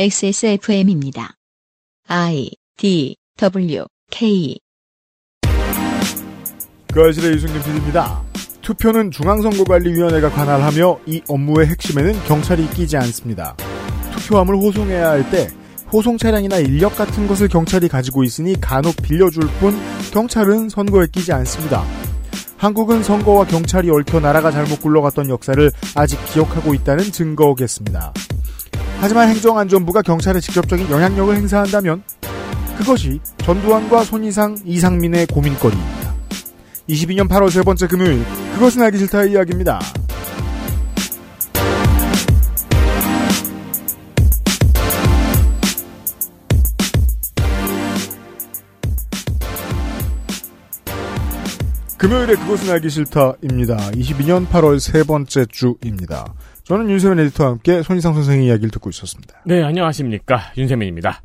XSFM입니다. 0.00 1.34
I 2.06 2.52
D 2.76 3.16
W 3.36 3.84
K 4.12 4.56
그 6.92 7.02
아실의 7.02 7.32
유승균 7.32 7.60
PD입니다. 7.64 8.22
투표는 8.62 9.10
중앙선거관리위원회가 9.10 10.30
관할하며 10.30 11.00
이 11.06 11.20
업무의 11.28 11.66
핵심에는 11.66 12.12
경찰이 12.28 12.70
끼지 12.70 12.96
않습니다. 12.96 13.56
투표함을 14.12 14.54
호송해야 14.54 15.10
할 15.10 15.28
때 15.32 15.48
호송 15.92 16.16
차량이나 16.16 16.58
인력 16.58 16.96
같은 16.96 17.26
것을 17.26 17.48
경찰이 17.48 17.88
가지고 17.88 18.22
있으니 18.22 18.54
간혹 18.60 18.94
빌려줄 19.02 19.48
뿐 19.58 19.74
경찰은 20.12 20.68
선거에 20.68 21.08
끼지 21.10 21.32
않습니다. 21.32 21.82
한국은 22.56 23.02
선거와 23.02 23.46
경찰이 23.46 23.90
얽혀 23.90 24.20
나라가 24.20 24.52
잘못 24.52 24.80
굴러갔던 24.80 25.28
역사를 25.28 25.72
아직 25.96 26.24
기억하고 26.26 26.72
있다는 26.74 27.02
증거겠습니다. 27.02 28.12
하지만 29.00 29.28
행정안전부가 29.28 30.02
경찰에 30.02 30.40
직접적인 30.40 30.90
영향력을 30.90 31.34
행사한다면 31.36 32.02
그것이 32.78 33.20
전두환과 33.38 34.04
손이상, 34.04 34.56
이상민의 34.64 35.26
고민거리입니다. 35.26 36.14
22년 36.88 37.28
8월 37.28 37.50
세 37.50 37.62
번째 37.62 37.86
금요일 37.86 38.24
그것은 38.54 38.82
알기 38.82 38.98
싫다의 38.98 39.32
이야기입니다. 39.32 39.78
금요일에 51.98 52.36
그것은 52.36 52.70
알기 52.70 52.90
싫다입니다. 52.90 53.76
22년 53.90 54.48
8월 54.48 54.78
세 54.78 55.02
번째 55.02 55.46
주입니다. 55.46 56.32
저는 56.68 56.90
윤세민 56.90 57.18
에디터와 57.18 57.52
함께 57.52 57.82
손희상 57.82 58.12
선생의 58.12 58.44
이야기를 58.46 58.70
듣고 58.72 58.90
있었습니다. 58.90 59.40
네, 59.46 59.62
안녕하십니까. 59.62 60.52
윤세민입니다. 60.54 61.22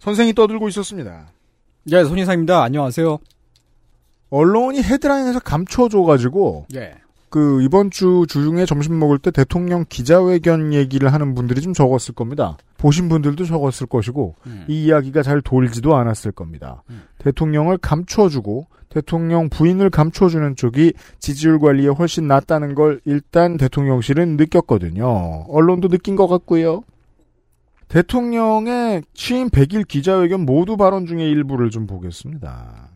선생이 0.00 0.32
떠들고 0.32 0.68
있었습니다. 0.68 1.28
네, 1.84 2.02
손희상입니다. 2.02 2.60
안녕하세요. 2.64 3.18
언론이 4.30 4.82
헤드라인에서 4.82 5.38
감춰줘가지고 5.38 6.66
예. 6.74 6.94
그 7.30 7.62
이번 7.62 7.90
주 7.90 8.26
주중에 8.28 8.66
점심 8.66 8.98
먹을 8.98 9.18
때 9.18 9.30
대통령 9.30 9.84
기자회견 9.88 10.74
얘기를 10.74 11.12
하는 11.12 11.34
분들이 11.34 11.60
좀 11.60 11.72
적었을 11.72 12.14
겁니다. 12.14 12.58
보신 12.76 13.08
분들도 13.08 13.44
적었을 13.44 13.86
것이고 13.86 14.34
음. 14.46 14.64
이 14.68 14.84
이야기가 14.84 15.22
잘 15.22 15.40
돌지도 15.40 15.94
않았을 15.94 16.32
겁니다. 16.32 16.82
음. 16.90 17.02
대통령을 17.18 17.78
감춰주고 17.78 18.66
대통령 18.88 19.48
부인을 19.48 19.90
감춰주는 19.90 20.56
쪽이 20.56 20.92
지지율 21.20 21.60
관리에 21.60 21.88
훨씬 21.88 22.26
낫다는 22.26 22.74
걸 22.74 23.00
일단 23.04 23.56
대통령실은 23.56 24.36
느꼈거든요. 24.36 25.44
언론도 25.48 25.88
느낀 25.88 26.16
것 26.16 26.26
같고요. 26.26 26.82
대통령의 27.86 29.02
취임 29.14 29.48
100일 29.48 29.86
기자회견 29.86 30.40
모두 30.44 30.76
발언 30.76 31.06
중에 31.06 31.28
일부를 31.28 31.70
좀 31.70 31.86
보겠습니다. 31.86 32.89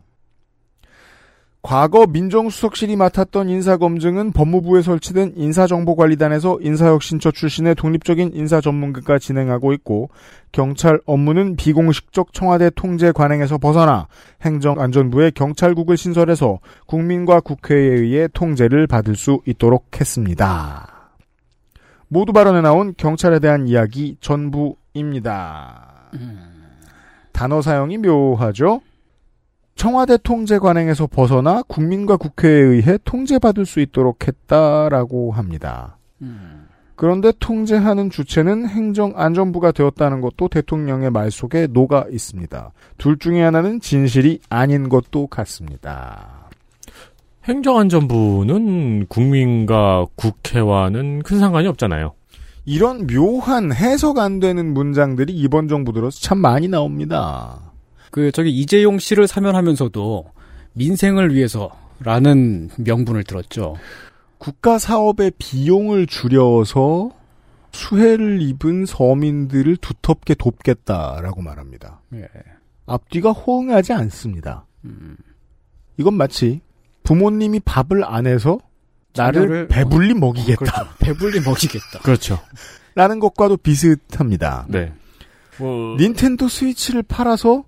과거 1.65 2.05
민정수석실이 2.05 2.95
맡았던 2.95 3.49
인사검증은 3.49 4.33
법무부에 4.33 4.83
설치된 4.83 5.33
인사정보관리단에서 5.35 6.59
인사혁신처 6.61 7.31
출신의 7.31 7.73
독립적인 7.73 8.33
인사 8.35 8.61
전문가가 8.61 9.17
진행하고 9.17 9.73
있고 9.73 10.11
경찰 10.51 10.99
업무는 11.07 11.55
비공식적 11.55 12.33
청와대 12.33 12.69
통제 12.75 13.11
관행에서 13.11 13.57
벗어나 13.57 14.07
행정안전부의 14.43 15.31
경찰국을 15.31 15.97
신설해서 15.97 16.59
국민과 16.85 17.39
국회에 17.39 17.95
의해 17.95 18.27
통제를 18.31 18.85
받을 18.85 19.15
수 19.15 19.41
있도록 19.47 19.99
했습니다. 19.99 21.15
모두 22.07 22.31
발언에 22.31 22.61
나온 22.61 22.93
경찰에 22.95 23.39
대한 23.39 23.67
이야기 23.67 24.17
전부입니다. 24.21 26.11
단어 27.31 27.63
사용이 27.63 27.97
묘하죠? 27.97 28.81
청와대 29.75 30.17
통제 30.23 30.57
관행에서 30.57 31.07
벗어나 31.07 31.61
국민과 31.63 32.17
국회에 32.17 32.51
의해 32.51 32.97
통제받을 33.03 33.65
수 33.65 33.81
있도록 33.81 34.27
했다라고 34.27 35.31
합니다. 35.33 35.97
그런데 36.95 37.33
통제하는 37.39 38.09
주체는 38.09 38.69
행정안전부가 38.69 39.73
되었다는 39.73 40.21
것도 40.21 40.47
대통령의 40.47 41.11
말 41.11 41.29
속에 41.29 41.67
녹아 41.67 42.05
있습니다. 42.09 42.71
둘 42.97 43.19
중에 43.19 43.43
하나는 43.43 43.81
진실이 43.81 44.39
아닌 44.49 44.87
것도 44.87 45.27
같습니다. 45.27 46.49
행정안전부는 47.43 49.07
국민과 49.07 50.05
국회와는 50.15 51.21
큰 51.23 51.39
상관이 51.39 51.67
없잖아요. 51.67 52.13
이런 52.63 53.05
묘한 53.07 53.73
해석 53.73 54.17
안 54.17 54.39
되는 54.39 54.73
문장들이 54.73 55.33
이번 55.33 55.67
정부 55.67 55.91
들어서 55.91 56.19
참 56.21 56.39
많이 56.39 56.67
나옵니다. 56.69 57.64
그 58.15 58.31
저기 58.31 58.49
이재용 58.49 58.97
씨를 58.97 59.27
사면하면서도 59.27 60.31
민생을 60.71 61.35
위해서라는 61.35 62.69
명분을 62.77 63.25
들었죠. 63.25 63.75
국가 64.37 64.77
사업의 64.77 65.33
비용을 65.37 66.07
줄여서 66.07 67.11
수해를 67.73 68.41
입은 68.41 68.85
서민들을 68.85 69.75
두텁게 69.75 70.35
돕겠다라고 70.35 71.41
말합니다. 71.41 71.99
예. 72.13 72.25
앞뒤가 72.85 73.33
호응하지 73.33 73.91
않습니다. 73.91 74.65
음. 74.85 75.17
이건 75.97 76.13
마치 76.13 76.61
부모님이 77.03 77.59
밥을 77.65 78.05
안 78.05 78.27
해서 78.27 78.59
나를 79.13 79.41
자녀를 79.41 79.67
배불리 79.67 80.13
먹이겠다. 80.13 80.71
그렇죠. 80.71 80.95
배불리 80.99 81.41
먹이겠다. 81.41 81.99
그렇죠. 82.03 82.39
라는 82.93 83.19
것과도 83.19 83.57
비슷합니다. 83.57 84.67
네. 84.69 84.93
뭐, 85.59 85.97
닌텐도 85.97 86.47
스위치를 86.47 87.03
팔아서 87.03 87.65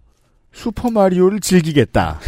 슈퍼마리오를 0.58 1.40
즐기겠다. 1.40 2.20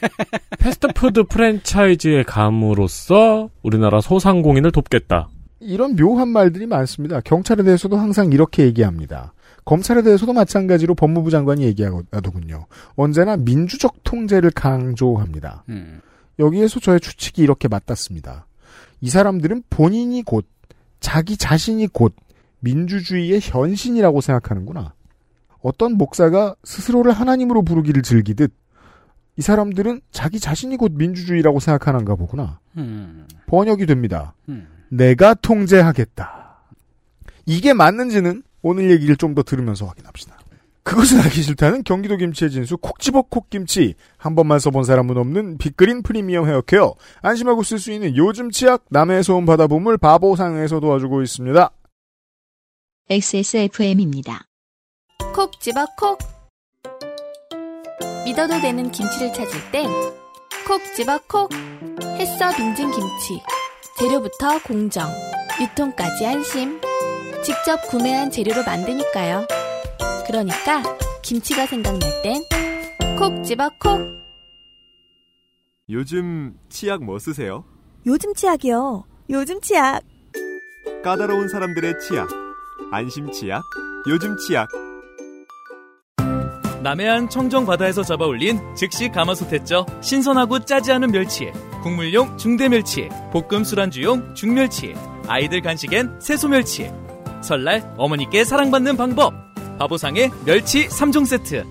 패스트푸드 0.60 1.24
프랜차이즈의 1.24 2.24
감으로써 2.24 3.48
우리나라 3.62 4.00
소상공인을 4.00 4.70
돕겠다. 4.70 5.28
이런 5.60 5.96
묘한 5.96 6.28
말들이 6.28 6.66
많습니다. 6.66 7.20
경찰에 7.20 7.62
대해서도 7.62 7.96
항상 7.96 8.32
이렇게 8.32 8.64
얘기합니다. 8.64 9.32
검찰에 9.64 10.02
대해서도 10.02 10.32
마찬가지로 10.32 10.94
법무부 10.94 11.30
장관이 11.30 11.62
얘기하더군요. 11.64 12.66
언제나 12.96 13.36
민주적 13.36 14.02
통제를 14.04 14.50
강조합니다. 14.50 15.64
음. 15.68 16.00
여기에서 16.38 16.80
저의 16.80 17.00
추측이 17.00 17.42
이렇게 17.42 17.68
맞닿습니다. 17.68 18.46
이 19.00 19.10
사람들은 19.10 19.64
본인이 19.70 20.22
곧 20.22 20.46
자기 20.98 21.36
자신이 21.36 21.88
곧 21.88 22.14
민주주의의 22.60 23.40
현신이라고 23.42 24.20
생각하는구나. 24.20 24.94
어떤 25.62 25.94
목사가 25.94 26.54
스스로를 26.64 27.12
하나님으로 27.12 27.62
부르기를 27.62 28.02
즐기듯 28.02 28.52
이 29.36 29.42
사람들은 29.42 30.00
자기 30.10 30.40
자신이 30.40 30.76
곧 30.76 30.92
민주주의라고 30.94 31.60
생각하는가 31.60 32.14
보구나. 32.14 32.60
음. 32.76 33.26
번역이 33.46 33.86
됩니다. 33.86 34.34
음. 34.48 34.68
내가 34.90 35.34
통제하겠다. 35.34 36.58
이게 37.46 37.72
맞는지는 37.72 38.42
오늘 38.62 38.90
얘기를 38.90 39.16
좀 39.16 39.34
더 39.34 39.42
들으면서 39.42 39.86
확인합시다. 39.86 40.36
그것은 40.82 41.20
알기 41.20 41.42
싫다는 41.42 41.84
경기도 41.84 42.16
김치의 42.16 42.50
진수 42.50 42.76
콕 42.78 42.98
집어 42.98 43.22
콕김치 43.22 43.94
한 44.16 44.34
번만 44.34 44.58
써본 44.58 44.84
사람은 44.84 45.16
없는 45.16 45.58
빅그린 45.58 46.02
프리미엄 46.02 46.48
헤어케어 46.48 46.94
안심하고 47.22 47.62
쓸 47.62 47.78
수 47.78 47.92
있는 47.92 48.16
요즘 48.16 48.50
치약 48.50 48.84
남해에서 48.90 49.36
온 49.36 49.46
바다보물 49.46 49.98
바보상에서 49.98 50.80
도와주고 50.80 51.22
있습니다. 51.22 51.70
XSFM입니다. 53.08 54.49
콕 55.40 55.58
집어 55.58 55.86
콕 55.96 56.18
믿어도 58.26 58.60
되는 58.60 58.92
김치를 58.92 59.32
찾을 59.32 59.70
땐 59.72 59.88
콕 60.68 60.82
집어 60.94 61.18
콕 61.26 61.50
햇서 62.18 62.54
빙진 62.54 62.90
김치 62.90 63.42
재료부터 63.96 64.62
공정 64.62 65.08
유통까지 65.58 66.26
안심 66.26 66.78
직접 67.42 67.80
구매한 67.88 68.30
재료로 68.30 68.64
만드니까요 68.64 69.46
그러니까 70.26 70.82
김치가 71.22 71.64
생각날 71.64 72.00
땐 72.22 72.42
콕 73.18 73.42
집어 73.42 73.70
콕 73.80 73.98
요즘 75.88 76.54
치약 76.68 77.02
뭐 77.02 77.18
쓰세요? 77.18 77.64
요즘 78.04 78.34
치약이요. 78.34 79.04
요즘 79.30 79.58
치약. 79.62 80.02
까다로운 81.02 81.48
사람들의 81.48 81.94
치약. 81.98 82.28
안심 82.92 83.32
치약. 83.32 83.62
요즘 84.06 84.36
치약. 84.36 84.68
남해안 86.82 87.28
청정 87.28 87.66
바다에서 87.66 88.02
잡아올린 88.02 88.58
즉시 88.74 89.08
가마솥했죠. 89.10 89.86
신선하고 90.00 90.60
짜지 90.60 90.92
않은 90.92 91.12
멸치, 91.12 91.52
국물용 91.82 92.36
중대 92.38 92.68
멸치, 92.68 93.08
볶음 93.32 93.64
술안주용 93.64 94.34
중멸치, 94.34 94.94
아이들 95.26 95.60
간식엔 95.60 96.20
새소 96.20 96.48
멸치. 96.48 96.90
설날 97.42 97.94
어머니께 97.96 98.44
사랑받는 98.44 98.96
방법. 98.96 99.32
바보상의 99.78 100.30
멸치 100.44 100.88
3종 100.88 101.26
세트. 101.26 101.64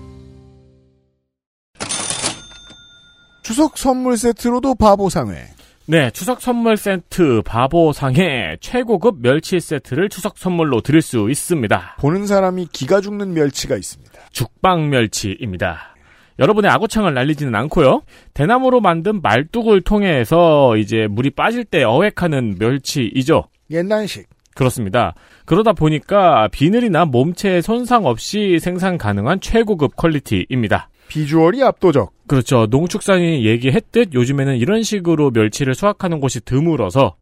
추석 3.42 3.78
선물 3.78 4.16
세트로도 4.16 4.76
바보상회 4.76 5.59
네, 5.90 6.08
추석 6.12 6.40
선물 6.40 6.76
세트 6.76 7.42
바보상의 7.44 8.58
최고급 8.60 9.22
멸치 9.22 9.58
세트를 9.58 10.08
추석 10.08 10.38
선물로 10.38 10.82
드릴 10.82 11.02
수 11.02 11.28
있습니다. 11.28 11.96
보는 11.98 12.28
사람이 12.28 12.68
기가 12.70 13.00
죽는 13.00 13.34
멸치가 13.34 13.74
있습니다. 13.76 14.12
죽방 14.30 14.88
멸치입니다. 14.88 15.96
여러분의 16.38 16.70
아구창을 16.70 17.12
날리지는 17.14 17.56
않고요. 17.56 18.02
대나무로 18.34 18.80
만든 18.80 19.20
말뚝을 19.20 19.80
통해서 19.80 20.76
이제 20.76 21.08
물이 21.10 21.30
빠질 21.30 21.64
때 21.64 21.82
어획하는 21.82 22.54
멸치이죠. 22.60 23.48
옛날식. 23.72 24.28
그렇습니다. 24.54 25.14
그러다 25.44 25.72
보니까 25.72 26.46
비늘이나 26.52 27.04
몸체에 27.04 27.62
손상 27.62 28.06
없이 28.06 28.60
생산 28.60 28.96
가능한 28.96 29.40
최고급 29.40 29.96
quality입니다. 29.96 30.88
비주얼이 31.08 31.64
압도적. 31.64 32.12
그렇죠. 32.30 32.68
농축산이 32.70 33.44
얘기했듯 33.44 34.14
요즘에는 34.14 34.56
이런 34.56 34.84
식으로 34.84 35.32
멸치를 35.32 35.74
수확하는 35.74 36.20
곳이 36.20 36.40
드물어서 36.44 37.16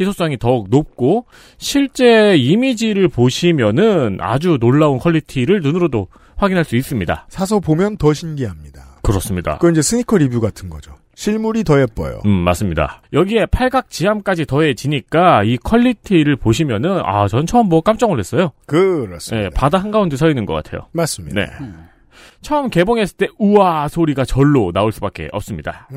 희소성이 0.00 0.38
더욱 0.38 0.70
높고 0.70 1.26
실제 1.58 2.34
이미지를 2.34 3.08
보시면은 3.08 4.16
아주 4.22 4.56
놀라운 4.58 4.98
quality를 4.98 5.60
눈으로도 5.60 6.08
확인할 6.36 6.64
수 6.64 6.76
있습니다. 6.76 7.26
사서 7.28 7.60
보면 7.60 7.98
더 7.98 8.14
신기합니다. 8.14 9.00
그렇습니다. 9.02 9.58
그건 9.58 9.72
이제 9.72 9.82
스니커 9.82 10.16
리뷰 10.16 10.40
같은 10.40 10.70
거죠. 10.70 10.94
실물이 11.14 11.62
더 11.64 11.78
예뻐요. 11.78 12.22
음, 12.24 12.30
맞습니다. 12.30 13.02
여기에 13.12 13.46
팔각 13.46 13.90
지함까지 13.90 14.46
더해지니까 14.46 15.44
이 15.44 15.58
quality를 15.58 16.36
보시면은 16.36 17.02
아, 17.04 17.28
전 17.28 17.44
처음 17.44 17.68
보고 17.68 17.82
깜짝 17.82 18.08
놀랐어요. 18.08 18.52
그렇습니다. 18.64 19.50
네, 19.50 19.54
바다 19.54 19.76
한가운데 19.76 20.16
서 20.16 20.30
있는 20.30 20.46
것 20.46 20.54
같아요. 20.54 20.88
맞습니다. 20.92 21.38
네. 21.38 21.46
처음 22.44 22.70
개봉했을 22.70 23.16
때 23.16 23.26
우와 23.38 23.88
소리가 23.88 24.24
절로 24.24 24.70
나올 24.70 24.92
수밖에 24.92 25.28
없습니다. 25.32 25.88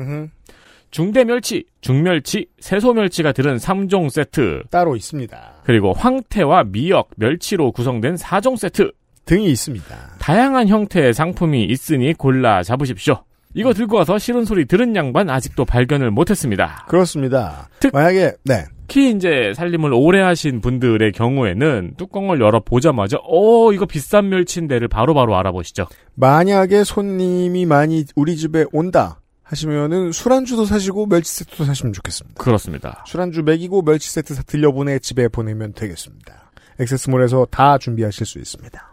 중대멸치, 0.90 1.66
중멸치, 1.82 2.46
새소멸치가 2.58 3.32
들은 3.32 3.56
3종 3.58 4.10
세트, 4.10 4.62
따로 4.70 4.96
있습니다. 4.96 5.52
그리고 5.62 5.92
황태와 5.92 6.64
미역, 6.64 7.10
멸치로 7.16 7.72
구성된 7.72 8.16
4종 8.16 8.56
세트, 8.56 8.90
등이 9.26 9.50
있습니다. 9.50 9.96
다양한 10.18 10.68
형태의 10.68 11.12
상품이 11.12 11.64
있으니 11.64 12.14
골라 12.14 12.62
잡으십시오. 12.62 13.22
이거 13.54 13.72
들고 13.72 13.96
와서 13.96 14.18
싫은 14.18 14.44
소리 14.44 14.66
들은 14.66 14.94
양반 14.94 15.30
아직도 15.30 15.64
발견을 15.64 16.10
못했습니다. 16.10 16.84
그렇습니다. 16.88 17.68
특- 17.80 17.92
만약에 17.92 18.32
네 18.44 18.64
특히 18.86 19.10
이제 19.10 19.52
살림을 19.54 19.92
오래 19.92 20.20
하신 20.22 20.60
분들의 20.60 21.12
경우에는 21.12 21.94
뚜껑을 21.96 22.40
열어 22.40 22.60
보자마자 22.60 23.18
어 23.22 23.72
이거 23.72 23.84
비싼 23.86 24.28
멸치인데를 24.30 24.88
바로바로 24.88 25.36
알아보시죠. 25.36 25.86
만약에 26.14 26.84
손님이 26.84 27.66
많이 27.66 28.04
우리 28.16 28.36
집에 28.36 28.64
온다 28.72 29.20
하시면은 29.42 30.12
술안주도 30.12 30.64
사시고 30.66 31.06
멸치 31.06 31.34
세트도 31.36 31.64
사시면 31.64 31.92
좋겠습니다. 31.94 32.42
그렇습니다. 32.42 33.02
술안주 33.06 33.42
먹이고 33.42 33.82
멸치 33.82 34.10
세트 34.10 34.34
사- 34.34 34.42
들려보내 34.42 34.98
집에 35.00 35.28
보내면 35.28 35.72
되겠습니다. 35.72 36.50
액세스몰에서 36.80 37.46
다 37.50 37.76
준비하실 37.78 38.24
수 38.26 38.38
있습니다. 38.38 38.87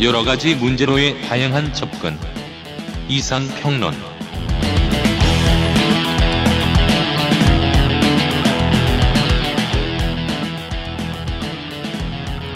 여러 0.00 0.22
가지 0.22 0.54
문제로의 0.54 1.20
다양한 1.22 1.72
접근. 1.72 2.14
이상 3.08 3.42
평론. 3.60 3.92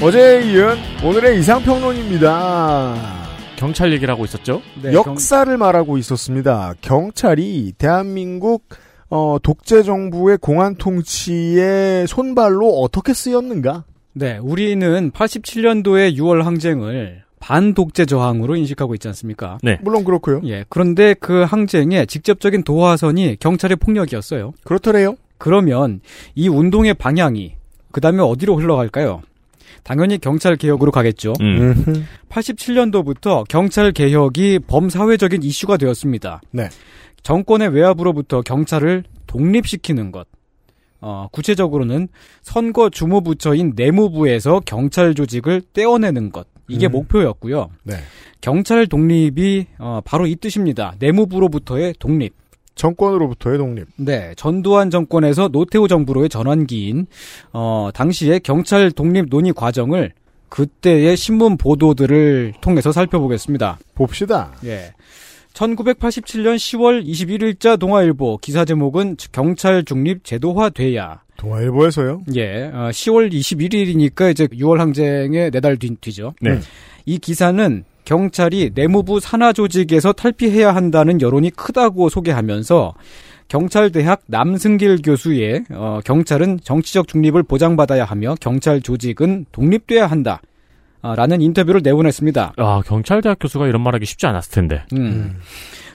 어제에 0.00 0.53
이은 0.53 0.77
오늘의 1.05 1.41
이상 1.41 1.61
평론입니다. 1.65 2.94
경찰 3.56 3.93
얘기를 3.93 4.15
하고 4.15 4.25
있었죠. 4.25 4.62
네, 4.81 4.93
역사를 4.93 5.56
말하고 5.56 5.99
있었습니다. 5.99 6.75
경찰이 6.81 7.73
대한민국 7.77 8.69
어, 9.11 9.39
독재 9.43 9.83
정부의 9.83 10.39
공안 10.39 10.77
통치의 10.77 12.06
손발로 12.06 12.69
어떻게 12.83 13.12
쓰였는가? 13.12 13.83
네, 14.12 14.39
우리는 14.39 15.11
87년도의 15.11 16.17
6월 16.17 16.43
항쟁을 16.43 17.21
반독재 17.43 18.06
저항으로 18.06 18.55
인식하고 18.55 18.94
있지 18.94 19.09
않습니까? 19.09 19.59
네. 19.62 19.77
물론 19.83 20.05
그렇고요. 20.05 20.41
예, 20.44 20.65
그런데 20.69 21.15
그 21.15 21.43
항쟁의 21.43 22.06
직접적인 22.06 22.62
도화선이 22.62 23.37
경찰의 23.41 23.77
폭력이었어요. 23.77 24.53
그렇더래요. 24.62 25.17
그러면 25.39 26.00
이 26.37 26.49
운동의 26.49 26.94
방향이 26.94 27.56
그 27.91 28.00
다음에 28.00 28.23
어디로 28.23 28.56
흘러갈까요? 28.56 29.23
당연히 29.83 30.19
경찰 30.19 30.55
개혁으로 30.55 30.93
가겠죠. 30.93 31.33
음. 31.41 32.06
87년도부터 32.31 33.44
경찰 33.49 33.91
개혁이 33.91 34.61
범사회적인 34.61 35.43
이슈가 35.43 35.77
되었습니다. 35.79 36.43
네. 36.53 36.69
정권의 37.25 37.71
외압으로부터 37.71 38.43
경찰을 38.43 39.03
독립시키는 39.27 40.12
것. 40.12 40.29
어, 41.00 41.27
구체적으로는 41.33 42.06
선거 42.43 42.89
주무부처인 42.89 43.73
내무부에서 43.75 44.61
경찰 44.65 45.17
조직을 45.17 45.62
떼어내는 45.73 46.31
것. 46.31 46.47
이게 46.69 46.87
음. 46.87 46.93
목표였고요. 46.93 47.70
네. 47.82 47.94
경찰 48.41 48.87
독립이 48.87 49.67
어, 49.79 50.00
바로 50.05 50.26
이 50.26 50.37
뜻입니다. 50.37 50.94
내무부로부터의 50.99 51.94
독립. 51.99 52.35
정권으로부터의 52.75 53.59
독립. 53.59 53.87
네, 53.97 54.35
전두환 54.37 54.91
정권에서 54.91 55.49
노태우 55.49 55.88
정부로의 55.88 56.29
전환기인 56.29 57.06
어, 57.53 57.91
당시의 57.93 58.41
경찰 58.41 58.91
독립 58.91 59.29
논의 59.29 59.53
과정을 59.53 60.12
그때의 60.49 61.17
신문 61.17 61.56
보도들을 61.56 62.55
통해서 62.61 62.93
살펴보겠습니다. 62.93 63.79
봅시다. 63.94 64.53
예. 64.65 64.93
1987년 65.54 66.56
10월 66.56 67.04
21일자 67.06 67.78
동아일보 67.78 68.38
기사 68.38 68.64
제목은 68.64 69.16
경찰 69.32 69.84
중립 69.84 70.25
제도화 70.25 70.70
돼야. 70.70 71.20
동아일보에서요. 71.37 72.22
예, 72.37 72.64
어, 72.66 72.90
10월 72.90 73.32
21일이니까 73.32 74.31
이제 74.31 74.46
6월 74.46 74.78
항쟁의 74.78 75.50
네달 75.50 75.76
뒤, 75.76 75.94
뒤죠. 76.00 76.34
네. 76.40 76.58
이 77.04 77.19
기사는 77.19 77.84
경찰이 78.04 78.72
내무부 78.75 79.20
산하 79.20 79.52
조직에서 79.52 80.12
탈피해야 80.12 80.75
한다는 80.75 81.20
여론이 81.20 81.50
크다고 81.50 82.08
소개하면서 82.08 82.94
경찰대학 83.48 84.22
남승길 84.26 85.02
교수의 85.02 85.64
어, 85.70 86.00
경찰은 86.05 86.60
정치적 86.62 87.06
중립을 87.08 87.43
보장받아야 87.43 88.05
하며 88.05 88.34
경찰 88.40 88.81
조직은 88.81 89.46
독립돼야 89.52 90.06
한다. 90.06 90.40
아, 91.02 91.14
라는 91.16 91.40
인터뷰를 91.43 91.81
내보냈습니다. 91.82 92.54
아 92.56 92.82
경찰대학 92.87 93.38
교수가 93.40 93.66
이런 93.66 93.82
말하기 93.82 94.06
쉽지 94.06 94.26
않았을 94.26 94.52
텐데. 94.52 94.84
음. 94.94 95.38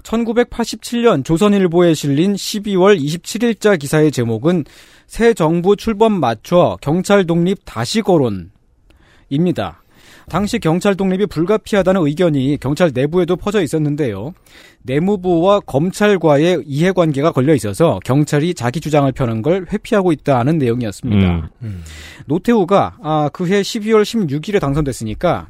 1987년 0.03 1.23
조선일보에 1.25 1.93
실린 1.93 2.33
12월 2.33 2.99
27일자 2.99 3.79
기사의 3.79 4.11
제목은 4.11 4.65
새 5.05 5.33
정부 5.33 5.75
출범 5.75 6.19
맞춰 6.19 6.77
경찰 6.81 7.25
독립 7.25 7.59
다시 7.65 8.01
거론입니다. 8.01 9.81
당시 10.29 10.59
경찰 10.59 10.95
독립이 10.95 11.25
불가피하다는 11.27 12.05
의견이 12.05 12.57
경찰 12.59 12.91
내부에도 12.93 13.37
퍼져 13.37 13.61
있었는데요. 13.61 14.33
내무부와 14.83 15.61
검찰과의 15.61 16.63
이해관계가 16.65 17.31
걸려 17.31 17.55
있어서 17.55 17.99
경찰이 18.03 18.53
자기 18.53 18.81
주장을 18.81 19.09
펴는 19.11 19.41
걸 19.41 19.65
회피하고 19.71 20.11
있다는 20.11 20.57
내용이었습니다. 20.57 21.49
음. 21.61 21.83
노태우가 22.25 22.97
아, 23.01 23.29
그해 23.31 23.61
12월 23.61 24.03
16일에 24.03 24.59
당선됐으니까 24.59 25.47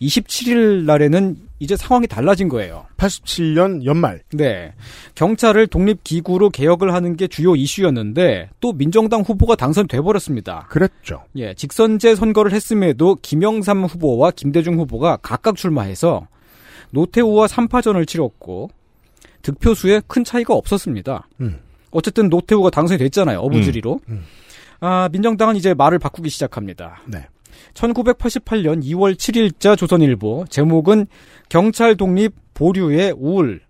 27일 0.00 0.84
날에는 0.84 1.36
이제 1.62 1.76
상황이 1.76 2.08
달라진 2.08 2.48
거예요. 2.48 2.86
87년 2.96 3.84
연말. 3.84 4.20
네. 4.32 4.74
경찰을 5.14 5.68
독립기구로 5.68 6.50
개혁을 6.50 6.92
하는 6.92 7.16
게 7.16 7.28
주요 7.28 7.54
이슈였는데 7.54 8.50
또 8.58 8.72
민정당 8.72 9.20
후보가 9.20 9.54
당선돼 9.54 10.00
버렸습니다. 10.00 10.66
그랬죠. 10.68 11.22
예, 11.36 11.54
직선제 11.54 12.16
선거를 12.16 12.50
했음에도 12.50 13.16
김영삼 13.22 13.84
후보와 13.84 14.32
김대중 14.32 14.76
후보가 14.76 15.18
각각 15.22 15.54
출마해서 15.54 16.26
노태우와 16.90 17.46
3파전을 17.46 18.08
치렀고 18.08 18.70
득표수에 19.42 20.02
큰 20.08 20.24
차이가 20.24 20.54
없었습니다. 20.54 21.28
음. 21.42 21.60
어쨌든 21.92 22.28
노태우가 22.28 22.70
당선이 22.70 22.98
됐잖아요. 22.98 23.38
어부지리로. 23.38 24.00
음, 24.08 24.12
음. 24.14 24.24
아, 24.80 25.08
민정당은 25.12 25.54
이제 25.54 25.74
말을 25.74 26.00
바꾸기 26.00 26.28
시작합니다. 26.28 27.02
네. 27.06 27.28
1988년 27.74 28.82
2월 28.84 29.14
7일자 29.14 29.76
조선일보 29.76 30.46
제목은 30.48 31.06
경찰 31.48 31.96
독립 31.96 32.34
보류의 32.54 33.14
우울. 33.16 33.60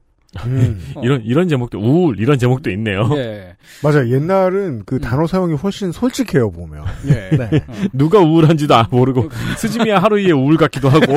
음. 0.46 0.80
어. 0.94 1.02
이런 1.04 1.22
이런 1.24 1.46
제목도 1.46 1.78
우울 1.78 2.18
이런 2.18 2.38
제목도 2.38 2.70
있네요. 2.70 3.06
예. 3.16 3.54
맞아요. 3.82 4.08
옛날은 4.14 4.82
그 4.86 4.94
음. 4.96 5.00
단어 5.00 5.26
사용이 5.26 5.54
훨씬 5.56 5.92
솔직해요, 5.92 6.50
보면. 6.50 6.84
예. 7.08 7.36
네. 7.36 7.50
누가 7.92 8.18
우울한지도 8.20 8.74
아- 8.74 8.88
모르고 8.90 9.28
스즈미야 9.58 9.98
하루이의 9.98 10.32
우울 10.32 10.56
같기도 10.56 10.88
하고. 10.88 11.16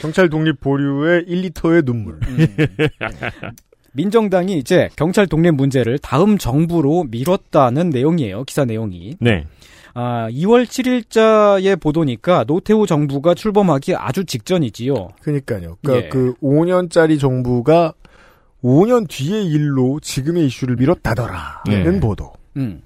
경찰 0.00 0.28
독립 0.30 0.60
보류의 0.60 1.24
1리터의 1.26 1.84
눈물. 1.84 2.18
음. 2.26 2.46
민정당이 3.92 4.56
이제 4.58 4.88
경찰 4.96 5.26
독립 5.26 5.54
문제를 5.54 5.98
다음 5.98 6.38
정부로 6.38 7.04
미뤘다는 7.04 7.90
내용이에요. 7.90 8.44
기사 8.44 8.64
내용이. 8.64 9.16
네. 9.20 9.46
아, 9.94 10.28
2월 10.30 10.64
7일자의 10.64 11.80
보도니까 11.80 12.44
노태우 12.44 12.86
정부가 12.86 13.34
출범하기 13.34 13.96
아주 13.96 14.24
직전이지요. 14.24 15.08
그러니까요. 15.22 15.76
그러니까 15.82 16.06
예. 16.06 16.08
그 16.08 16.34
5년짜리 16.42 17.18
정부가 17.18 17.94
5년 18.62 19.08
뒤의 19.08 19.46
일로 19.46 20.00
지금의 20.00 20.46
이슈를 20.46 20.76
미뤘다더라는 20.76 21.64
네. 21.66 22.00
보도. 22.00 22.32
음. 22.56 22.82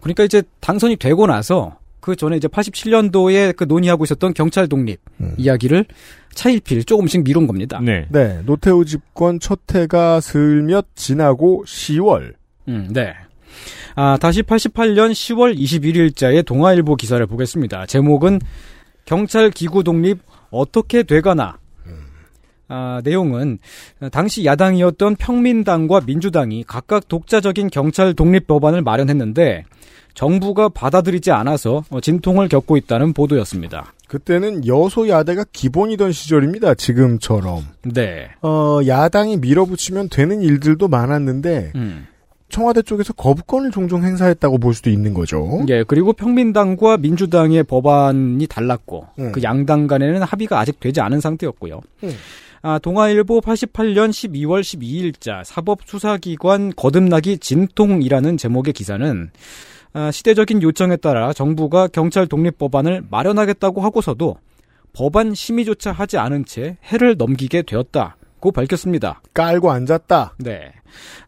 그러니까 0.00 0.24
이제 0.24 0.42
당선이 0.60 0.96
되고 0.96 1.26
나서 1.26 1.78
그 2.00 2.16
전에 2.16 2.36
이제 2.36 2.48
87년도에 2.48 3.56
그 3.56 3.64
논의하고 3.64 4.04
있었던 4.04 4.34
경찰 4.34 4.68
독립 4.68 5.00
음. 5.20 5.34
이야기를 5.38 5.86
차일피일 6.34 6.84
조금씩 6.84 7.24
미룬 7.24 7.46
겁니다. 7.46 7.80
네. 7.82 8.06
네, 8.10 8.42
노태우 8.44 8.84
집권 8.84 9.40
첫 9.40 9.60
해가 9.74 10.20
슬몇 10.20 10.88
지나고 10.94 11.64
10월. 11.66 12.34
음, 12.68 12.88
네. 12.92 13.14
아, 13.94 14.16
다시 14.20 14.42
88년 14.42 15.12
10월 15.12 15.56
21일자의 15.56 16.44
동아일보 16.44 16.96
기사를 16.96 17.24
보겠습니다. 17.26 17.86
제목은 17.86 18.40
경찰 19.04 19.50
기구 19.50 19.84
독립 19.84 20.20
어떻게 20.50 21.02
돼가나. 21.02 21.58
아, 22.68 23.02
내용은 23.04 23.58
당시 24.10 24.44
야당이었던 24.44 25.16
평민당과 25.16 26.02
민주당이 26.06 26.64
각각 26.66 27.08
독자적인 27.08 27.68
경찰 27.68 28.14
독립 28.14 28.46
법안을 28.46 28.82
마련했는데 28.82 29.64
정부가 30.14 30.68
받아들이지 30.68 31.32
않아서 31.32 31.84
어, 31.90 32.00
진통을 32.00 32.48
겪고 32.48 32.76
있다는 32.76 33.12
보도였습니다. 33.12 33.92
그때는 34.06 34.66
여소야대가 34.66 35.44
기본이던 35.52 36.12
시절입니다. 36.12 36.74
지금처럼. 36.74 37.64
네. 37.82 38.30
어, 38.42 38.80
야당이 38.86 39.38
밀어붙이면 39.38 40.08
되는 40.08 40.40
일들도 40.40 40.86
많았는데 40.88 41.72
음. 41.74 42.06
청와대 42.48 42.82
쪽에서 42.82 43.12
거부권을 43.14 43.70
종종 43.70 44.04
행사했다고 44.04 44.58
볼 44.58 44.74
수도 44.74 44.90
있는 44.90 45.14
거죠. 45.14 45.64
예, 45.68 45.82
그리고 45.82 46.12
평민당과 46.12 46.98
민주당의 46.98 47.64
법안이 47.64 48.46
달랐고, 48.46 49.06
음. 49.18 49.32
그 49.32 49.42
양당 49.42 49.86
간에는 49.86 50.22
합의가 50.22 50.60
아직 50.60 50.78
되지 50.78 51.00
않은 51.00 51.20
상태였고요. 51.20 51.80
음. 52.04 52.12
아, 52.66 52.78
동아일보 52.78 53.42
88년 53.42 54.08
12월 54.08 54.62
12일자 54.62 55.44
사법수사기관 55.44 56.72
거듭나기 56.74 57.36
진통이라는 57.36 58.38
제목의 58.38 58.72
기사는 58.72 59.30
아, 59.92 60.10
시대적인 60.10 60.62
요청에 60.62 60.96
따라 60.96 61.34
정부가 61.34 61.88
경찰 61.88 62.26
독립 62.26 62.56
법안을 62.56 63.04
마련하겠다고 63.10 63.82
하고서도 63.82 64.38
법안 64.94 65.34
심의조차 65.34 65.92
하지 65.92 66.16
않은 66.16 66.46
채 66.46 66.78
해를 66.84 67.16
넘기게 67.18 67.62
되었다 67.62 68.16
고 68.44 68.52
밝혔습니다. 68.52 69.22
깔고 69.32 69.70
앉았다. 69.70 70.34
네. 70.40 70.74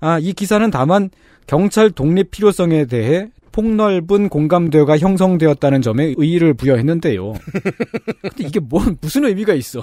아, 0.01 0.19
이 0.21 0.35
기사는 0.35 0.71
다만 0.71 1.09
경찰 1.47 1.91
독립 1.91 2.31
필요성에 2.31 2.85
대해 2.85 3.29
폭넓은 3.57 4.29
공감대가 4.29 4.99
형성되었다는 4.99 5.81
점에 5.81 6.13
의의를 6.19 6.53
부여했는데요. 6.53 7.33
근데 8.21 8.47
이게 8.47 8.61
뭐 8.61 8.85
무슨 9.01 9.25
의미가 9.25 9.55
있어? 9.55 9.81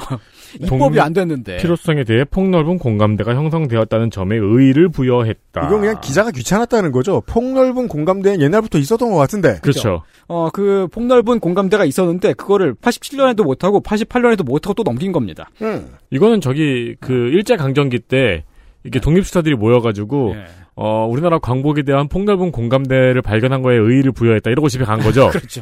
입법이 0.54 0.80
독립 0.80 1.00
안 1.00 1.14
됐는데. 1.14 1.58
필요성에 1.58 2.04
대해 2.04 2.24
폭넓은 2.24 2.78
공감대가 2.78 3.34
형성되었다는 3.34 4.12
점에 4.12 4.36
의의를 4.38 4.90
부여했다. 4.90 5.66
이건 5.66 5.82
그냥 5.82 6.00
기자가 6.02 6.30
귀찮았다는 6.30 6.92
거죠. 6.92 7.22
폭넓은 7.26 7.88
공감대는 7.88 8.42
옛날부터 8.42 8.78
있었던 8.78 9.10
것 9.10 9.18
같은데. 9.18 9.58
그렇죠. 9.64 10.04
어, 10.28 10.52
그 10.54 10.88
폭넓은 10.92 11.40
공감대가 11.40 11.84
있었는데 11.84 12.34
그거를 12.34 12.76
87년에도 12.76 13.44
못 13.44 13.64
하고 13.64 13.82
88년에도 13.82 14.46
못 14.46 14.66
하고 14.68 14.76
또 14.76 14.84
넘긴 14.84 15.12
겁니다. 15.12 15.50
음. 15.64 15.90
이거는 16.12 16.42
저기 16.42 16.96
그 17.00 17.12
일제 17.12 17.56
강점기 17.56 18.02
때 18.02 18.44
이게 18.84 19.00
독립 19.00 19.26
스타들이 19.26 19.56
모여가지고 19.56 20.36
예. 20.36 20.63
어 20.76 21.06
우리나라 21.06 21.38
광복에 21.40 21.84
대한 21.84 22.08
폭넓은 22.08 22.52
공감대를 22.52 23.22
발견한 23.22 23.62
거에 23.62 23.76
의의를 23.76 24.12
부여했다 24.12 24.50
이러고 24.50 24.70
집에 24.70 24.86
간 24.86 25.00
거죠. 25.00 25.30
그렇죠. 25.34 25.62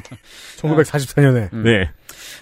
1944년에. 0.58 1.51
음. 1.53 1.63
네. 1.63 1.89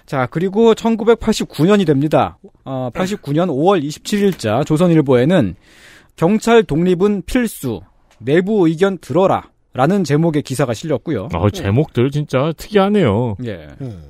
자, 0.06 0.28
그리고 0.30 0.74
1989년이 0.74 1.86
됩니다. 1.86 2.38
어, 2.66 2.90
89년 2.94 3.48
5월 3.48 3.84
27일자 3.84 4.66
조선일보에는 4.66 5.56
경찰 6.16 6.64
독립은 6.64 7.24
필수, 7.26 7.82
내부 8.20 8.68
의견 8.68 8.98
들어라. 8.98 9.50
라는 9.72 10.04
제목의 10.04 10.42
기사가 10.42 10.74
실렸고요. 10.74 11.30
어, 11.34 11.50
제목들 11.52 12.10
진짜 12.10 12.52
특이하네요. 12.58 13.38
예. 13.46 13.68
음. 13.82 14.02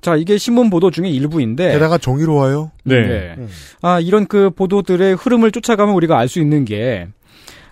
자, 0.00 0.14
이게 0.16 0.38
신문 0.38 0.70
보도 0.70 0.90
중에 0.92 1.08
일부인데. 1.10 1.72
게다가 1.72 1.98
정의로워요. 1.98 2.70
네. 2.84 3.00
네. 3.06 3.34
음. 3.36 3.48
아, 3.82 3.98
이런 3.98 4.26
그 4.28 4.50
보도들의 4.50 5.16
흐름을 5.16 5.50
쫓아가면 5.50 5.94
우리가 5.96 6.16
알 6.16 6.28
수 6.28 6.38
있는 6.40 6.64
게 6.64 7.08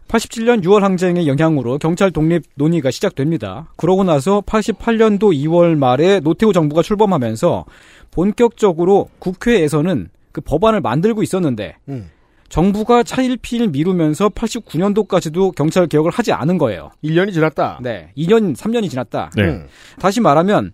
87년 0.09 0.65
6월 0.65 0.81
항쟁의 0.81 1.29
영향으로 1.29 1.79
경찰 1.79 2.11
독립 2.11 2.45
논의가 2.55 2.91
시작됩니다. 2.91 3.69
그러고 3.77 4.05
나서 4.05 4.43
88년도 4.47 5.35
2월 5.45 5.77
말에 5.77 6.21
노태우 6.21 6.53
정부가 6.53 6.83
출범하면서 6.83 7.65
본격적으로 8.11 9.09
국회에서는 9.19 10.09
그 10.33 10.41
법안을 10.41 10.81
만들고 10.81 11.23
있었는데 11.23 11.77
음. 11.89 12.11
정부가 12.49 13.03
차일피일 13.03 13.69
미루면서 13.69 14.31
89년도까지도 14.31 15.55
경찰 15.55 15.87
개혁을 15.87 16.11
하지 16.11 16.33
않은 16.33 16.57
거예요. 16.57 16.91
1년이 17.05 17.35
지났다. 17.35 17.81
네. 17.83 18.11
2년, 18.17 18.57
3년이 18.57 18.89
지났다. 18.89 19.31
네. 19.37 19.43
음. 19.43 19.67
다시 20.01 20.21
말하면 20.21 20.73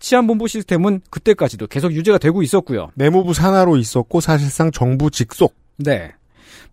치안본부 0.00 0.48
시스템은 0.48 1.00
그때까지도 1.08 1.66
계속 1.68 1.92
유지가 1.92 2.18
되고 2.18 2.42
있었고요. 2.42 2.90
내무부 2.94 3.32
산하로 3.32 3.78
있었고 3.78 4.20
사실상 4.20 4.70
정부 4.70 5.10
직속. 5.10 5.54
네. 5.78 6.12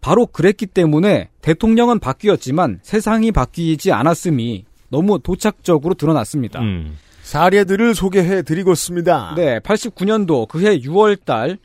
바로 0.02 0.26
그랬기 0.26 0.66
때문에 0.66 1.30
대통령은 1.42 2.00
바뀌었지만 2.00 2.80
세상이 2.82 3.32
바뀌지 3.32 3.92
않았음이 3.92 4.66
너무 4.90 5.20
도착적으로 5.20 5.94
드러났습니다. 5.94 6.60
음. 6.60 6.98
사례들을 7.22 7.96
소개해 7.96 8.42
드리겠습니다. 8.42 9.36
네, 9.38 9.60
89년도 9.60 10.48
그해 10.48 10.80
6월 10.80 11.24
달 11.24 11.58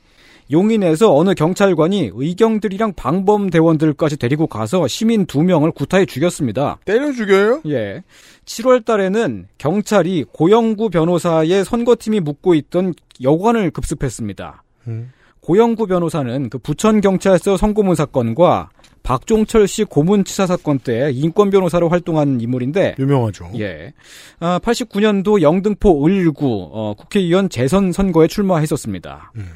용인에서 0.51 1.17
어느 1.17 1.35
경찰관이 1.35 2.13
의경들이랑 2.15 2.93
방범 2.95 3.51
대원들까지 3.51 4.17
데리고 4.17 4.47
가서 4.47 4.87
시민 4.87 5.27
두 5.27 5.43
명을 5.43 5.73
구타해 5.73 6.07
죽였습니다. 6.07 6.79
때려 6.85 7.11
죽여요? 7.11 7.63
예. 7.67 8.05
7월 8.45 8.85
달에는 8.85 9.49
경찰이 9.59 10.27
고영구 10.33 10.91
변호사의 10.91 11.65
선거팀이 11.65 12.21
묵고 12.21 12.55
있던 12.55 12.95
여관을 13.23 13.73
급습했습니다. 13.73 14.63
음. 14.87 15.11
고영구 15.47 15.87
변호사는 15.87 16.51
그 16.51 16.59
부천 16.59 17.01
경찰서 17.01 17.57
성고문 17.57 17.95
사건과 17.95 18.71
박종철 19.05 19.69
씨 19.69 19.85
고문치사 19.85 20.45
사건 20.49 20.81
때 20.81 21.13
인권 21.13 21.51
변호사로 21.51 21.89
활동한 21.89 22.41
인물인데 22.41 22.97
유명하죠. 22.99 23.53
예. 23.61 23.93
아, 24.41 24.59
89년도 24.61 25.43
영등포 25.43 26.05
을구 26.05 26.71
어, 26.73 26.95
국회의원 26.99 27.49
재선 27.49 27.93
선거에 27.93 28.27
출마했었습니다. 28.27 29.31
음. 29.37 29.53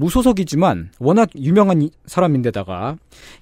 무소속이지만 0.00 0.90
워낙 0.98 1.28
유명한 1.36 1.82
이- 1.82 1.90
사람인데다가 2.06 2.96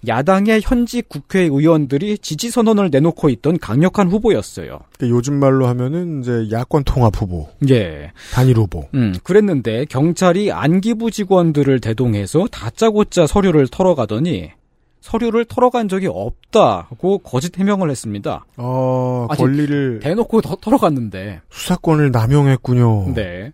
야당의 0.06 0.60
현직 0.62 1.08
국회의원들이 1.08 2.18
지지 2.18 2.50
선언을 2.50 2.90
내놓고 2.90 3.28
있던 3.30 3.58
강력한 3.58 4.08
후보였어요. 4.10 4.80
그러니까 4.98 5.16
요즘 5.16 5.34
말로 5.34 5.66
하면은 5.68 6.20
이제 6.20 6.48
야권 6.50 6.84
통합 6.84 7.16
후보, 7.20 7.48
예. 7.70 8.10
단일 8.32 8.56
후보. 8.58 8.88
음, 8.94 9.14
그랬는데 9.22 9.84
경찰이 9.86 10.50
안기부 10.52 11.10
직원들을 11.10 11.80
대동해서 11.80 12.46
다짜고짜 12.50 13.26
서류를 13.26 13.68
털어가더니 13.68 14.50
서류를 15.00 15.44
털어간 15.44 15.88
적이 15.88 16.08
없다고 16.08 17.18
거짓 17.18 17.58
해명을 17.58 17.90
했습니다. 17.90 18.44
어, 18.56 19.26
권리를 19.30 20.00
대놓고 20.00 20.40
더 20.40 20.56
털어갔는데. 20.56 21.40
수사권을 21.50 22.10
남용했군요. 22.10 23.14
네. 23.14 23.52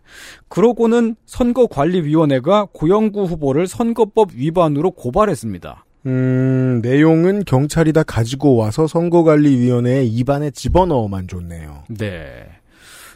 그러고는 0.48 1.16
선거관리위원회가 1.26 2.68
고영구 2.72 3.24
후보를 3.24 3.66
선거법 3.66 4.30
위반으로 4.34 4.90
고발했습니다. 4.92 5.84
음, 6.06 6.80
내용은 6.82 7.44
경찰이 7.44 7.92
다 7.92 8.02
가지고 8.02 8.56
와서 8.56 8.86
선거관리위원회에 8.86 10.04
입안에 10.04 10.50
집어넣어만 10.50 11.28
줬네요. 11.28 11.84
네. 11.88 12.46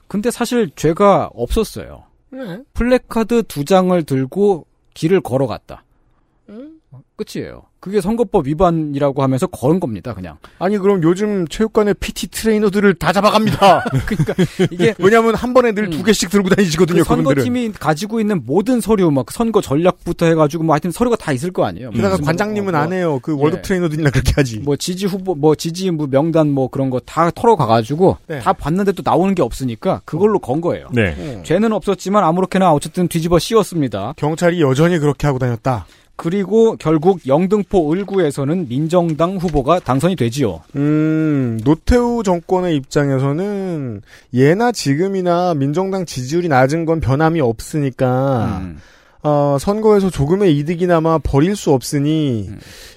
근데 0.06 0.30
사실 0.30 0.70
죄가 0.74 1.30
없었어요. 1.34 2.04
네. 2.30 2.60
플래카드 2.72 3.42
두 3.44 3.64
장을 3.64 4.02
들고 4.02 4.66
길을 4.94 5.20
걸어갔다. 5.20 5.84
끝이에요. 7.18 7.62
그게 7.80 8.00
선거법 8.00 8.46
위반이라고 8.48 9.22
하면서 9.22 9.46
걸은 9.46 9.78
겁니다, 9.78 10.12
그냥. 10.12 10.36
아니 10.58 10.78
그럼 10.78 11.00
요즘 11.04 11.46
체육관에 11.46 11.94
PT 11.94 12.28
트레이너들을 12.28 12.94
다 12.94 13.12
잡아갑니다. 13.12 13.84
그러니까 14.06 14.34
이게 14.72 14.94
왜냐하면 14.98 15.36
한 15.36 15.54
번에 15.54 15.70
늘두 15.72 15.98
음. 15.98 16.02
개씩 16.02 16.28
들고 16.30 16.48
다니시거든요. 16.48 17.02
그. 17.02 17.04
선거팀이 17.04 17.72
가지고 17.72 18.20
있는 18.20 18.42
모든 18.44 18.80
서류, 18.80 19.10
막 19.12 19.30
선거 19.30 19.60
전략부터 19.60 20.26
해 20.26 20.34
가지고 20.34 20.64
뭐 20.64 20.74
하여튼 20.74 20.90
서류가 20.90 21.16
다 21.16 21.30
있을 21.32 21.52
거 21.52 21.64
아니에요. 21.66 21.90
게다가 21.90 22.14
무슨 22.14 22.24
관장님은 22.24 22.72
뭐, 22.72 22.80
안 22.80 22.92
해요. 22.92 23.20
그 23.22 23.36
월드 23.36 23.58
예. 23.58 23.62
트레이너들이나 23.62 24.10
그렇게 24.10 24.32
하지. 24.34 24.58
뭐 24.58 24.74
지지 24.76 25.06
후보, 25.06 25.34
뭐 25.36 25.54
지지 25.54 25.90
뭐 25.92 26.08
명단 26.10 26.50
뭐 26.50 26.68
그런 26.68 26.90
거 26.90 26.98
다 27.08 27.30
털어 27.30 27.56
가 27.56 27.66
가지고 27.66 28.16
네. 28.26 28.38
다 28.40 28.52
봤는데 28.52 28.92
또 28.92 29.02
나오는 29.04 29.34
게 29.34 29.42
없으니까 29.42 30.02
그걸로 30.04 30.38
건 30.38 30.60
거예요. 30.60 30.88
네. 30.92 31.14
음. 31.18 31.42
죄는 31.44 31.72
없었지만 31.72 32.22
아무렇게나 32.24 32.72
어쨌든 32.72 33.08
뒤집어 33.08 33.38
씌웠습니다. 33.38 34.14
경찰이 34.16 34.60
여전히 34.60 34.98
그렇게 34.98 35.26
하고 35.26 35.38
다녔다. 35.38 35.86
그리고 36.18 36.74
결국 36.80 37.28
영등포 37.28 37.92
을구에서는 37.92 38.66
민정당 38.68 39.36
후보가 39.36 39.78
당선이 39.78 40.16
되지요. 40.16 40.62
음, 40.74 41.60
노태우 41.62 42.24
정권의 42.24 42.74
입장에서는 42.74 44.02
예나 44.34 44.72
지금이나 44.72 45.54
민정당 45.54 46.04
지지율이 46.04 46.48
낮은 46.48 46.86
건 46.86 46.98
변함이 46.98 47.40
없으니까 47.40 48.58
음. 48.62 48.78
어, 49.22 49.58
선거에서 49.60 50.10
조금의 50.10 50.56
이득이나마 50.58 51.18
버릴 51.18 51.54
수 51.54 51.72
없으니 51.72 52.50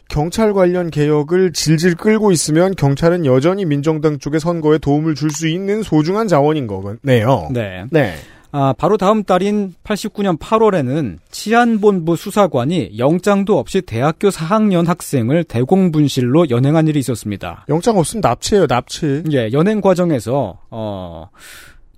경찰 0.08 0.54
관련 0.54 0.90
개혁을 0.90 1.54
질질 1.54 1.96
끌고 1.96 2.32
있으면 2.32 2.75
경찰은 2.75 3.25
여전히 3.28 3.66
민정당 3.66 4.18
쪽의 4.18 4.40
선거에 4.40 4.80
도움을 4.80 5.13
줄 5.16 5.30
수 5.32 5.48
있는 5.48 5.84
소중한 5.84 6.28
자원인 6.28 6.66
거네요. 6.68 7.50
네. 7.51 7.86
네. 7.92 8.16
아, 8.53 8.74
바로 8.77 8.98
다음 8.98 9.24
달인 9.24 9.74
89년 9.84 10.38
8월에는 10.38 11.20
치안본부 11.31 12.17
수사관이 12.17 12.98
영장도 12.98 13.58
없이 13.58 13.81
대학교 13.81 14.29
4학년 14.29 14.88
학생을 14.88 15.46
대공분실로 15.46 16.50
연행한 16.50 16.88
일이 16.88 17.00
있었습니다. 17.00 17.65
영장 17.70 17.98
없으면 17.98 18.22
납치예요, 18.22 18.67
납치. 18.67 19.24
예, 19.31 19.50
연행 19.53 19.79
과정에서 19.79 20.60
어 20.70 21.29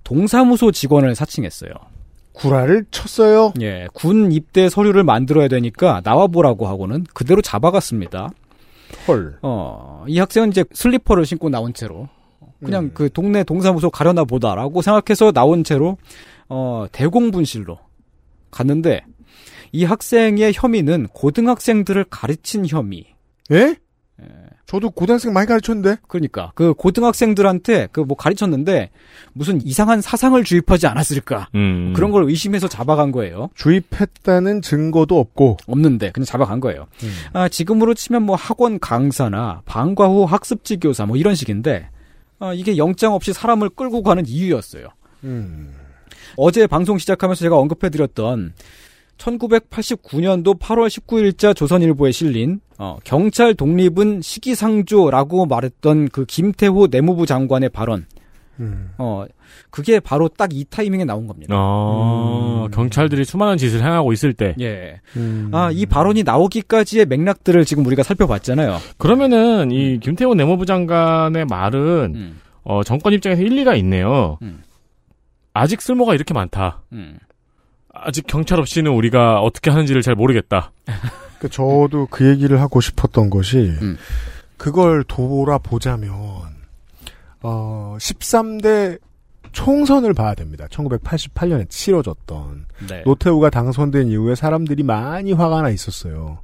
동사무소 0.04 0.70
직원을 0.70 1.14
사칭했어요. 1.16 1.72
구라를 2.34 2.84
쳤어요. 2.90 3.52
예, 3.60 3.88
군 3.92 4.30
입대 4.30 4.68
서류를 4.68 5.02
만들어야 5.02 5.48
되니까 5.48 6.00
나와 6.02 6.26
보라고 6.28 6.66
하고는 6.68 7.04
그대로 7.14 7.42
잡아갔습니다. 7.42 8.30
헐. 9.08 9.38
어, 9.42 10.04
이 10.06 10.18
학생은 10.18 10.50
이제 10.50 10.64
슬리퍼를 10.72 11.26
신고 11.26 11.48
나온 11.48 11.74
채로 11.74 12.08
그냥 12.62 12.84
음. 12.84 12.90
그 12.94 13.10
동네 13.12 13.44
동사무소 13.44 13.90
가려나 13.90 14.24
보다라고 14.24 14.82
생각해서 14.82 15.32
나온 15.32 15.64
채로 15.64 15.96
어, 16.56 16.86
대공분실로 16.92 17.78
갔는데 18.52 19.04
이 19.72 19.82
학생의 19.84 20.52
혐의는 20.54 21.08
고등학생들을 21.08 22.04
가르친 22.08 22.64
혐의. 22.66 23.06
예? 23.50 23.76
저도 24.66 24.90
고등학생 24.90 25.32
많이 25.32 25.46
가르쳤는데. 25.48 25.96
그러니까 26.06 26.52
그 26.54 26.72
고등학생들한테 26.74 27.88
그 27.90 28.02
뭐 28.04 28.16
가르쳤는데 28.16 28.90
무슨 29.32 29.60
이상한 29.66 30.00
사상을 30.00 30.42
주입하지 30.44 30.86
않았을까 30.86 31.48
음. 31.56 31.92
그런 31.96 32.12
걸 32.12 32.22
의심해서 32.24 32.68
잡아간 32.68 33.10
거예요. 33.10 33.50
주입했다는 33.56 34.62
증거도 34.62 35.18
없고. 35.18 35.56
없는데 35.66 36.12
그냥 36.12 36.24
잡아간 36.24 36.60
거예요. 36.60 36.86
음. 37.02 37.12
아, 37.32 37.48
지금으로 37.48 37.94
치면 37.94 38.22
뭐 38.22 38.36
학원 38.36 38.78
강사나 38.78 39.62
방과 39.64 40.06
후 40.06 40.24
학습지 40.24 40.78
교사 40.78 41.04
뭐 41.04 41.16
이런 41.16 41.34
식인데 41.34 41.88
아, 42.38 42.52
이게 42.54 42.76
영장 42.76 43.12
없이 43.12 43.32
사람을 43.32 43.70
끌고 43.70 44.02
가는 44.04 44.22
이유였어요. 44.24 44.86
음. 45.24 45.74
어제 46.36 46.66
방송 46.66 46.98
시작하면서 46.98 47.40
제가 47.40 47.56
언급해드렸던 47.56 48.52
1989년도 49.18 50.58
8월 50.58 50.88
19일자 50.88 51.54
조선일보에 51.54 52.10
실린 52.12 52.60
어, 52.78 52.98
경찰 53.04 53.54
독립은 53.54 54.20
시기상조라고 54.22 55.46
말했던 55.46 56.08
그 56.08 56.24
김태호 56.24 56.88
내무부 56.88 57.26
장관의 57.26 57.68
발언. 57.70 58.06
음. 58.60 58.90
어, 58.98 59.24
그게 59.70 59.98
바로 59.98 60.28
딱 60.28 60.50
이 60.52 60.64
타이밍에 60.68 61.04
나온 61.04 61.26
겁니다. 61.26 61.54
어, 61.56 62.66
음. 62.66 62.70
경찰들이 62.70 63.24
수많은 63.24 63.56
짓을 63.56 63.80
행하고 63.80 64.12
있을 64.12 64.32
때. 64.32 64.54
예. 64.60 65.00
음. 65.16 65.50
아, 65.52 65.70
이 65.72 65.86
발언이 65.86 66.22
나오기까지의 66.22 67.06
맥락들을 67.06 67.64
지금 67.64 67.84
우리가 67.86 68.02
살펴봤잖아요. 68.04 68.78
그러면은 68.98 69.70
이 69.72 69.98
김태호 69.98 70.34
내무부 70.34 70.66
장관의 70.66 71.46
말은 71.46 72.12
음, 72.14 72.40
어, 72.62 72.82
정권 72.84 73.12
입장에서 73.12 73.42
일리가 73.42 73.74
있네요. 73.76 74.38
음. 75.54 75.60
아직 75.60 75.80
쓸모가 75.80 76.14
이렇게 76.14 76.34
많다. 76.34 76.82
음. 76.92 77.18
아직 77.92 78.26
경찰 78.26 78.58
없이는 78.58 78.90
우리가 78.90 79.40
어떻게 79.40 79.70
하는지를 79.70 80.02
잘 80.02 80.14
모르겠다. 80.14 80.72
그 81.38 81.48
저도 81.48 82.08
그 82.10 82.26
얘기를 82.26 82.60
하고 82.60 82.80
싶었던 82.80 83.30
것이 83.30 83.76
음. 83.80 83.96
그걸 84.56 85.04
돌아보자면 85.04 86.12
어 87.42 87.96
13대 87.98 88.98
총선을 89.52 90.14
봐야 90.14 90.34
됩니다. 90.34 90.66
1988년에 90.70 91.70
치러졌던 91.70 92.66
네. 92.88 93.02
노태우가 93.04 93.50
당선된 93.50 94.08
이후에 94.08 94.34
사람들이 94.34 94.82
많이 94.82 95.32
화가 95.32 95.62
나 95.62 95.70
있었어요. 95.70 96.38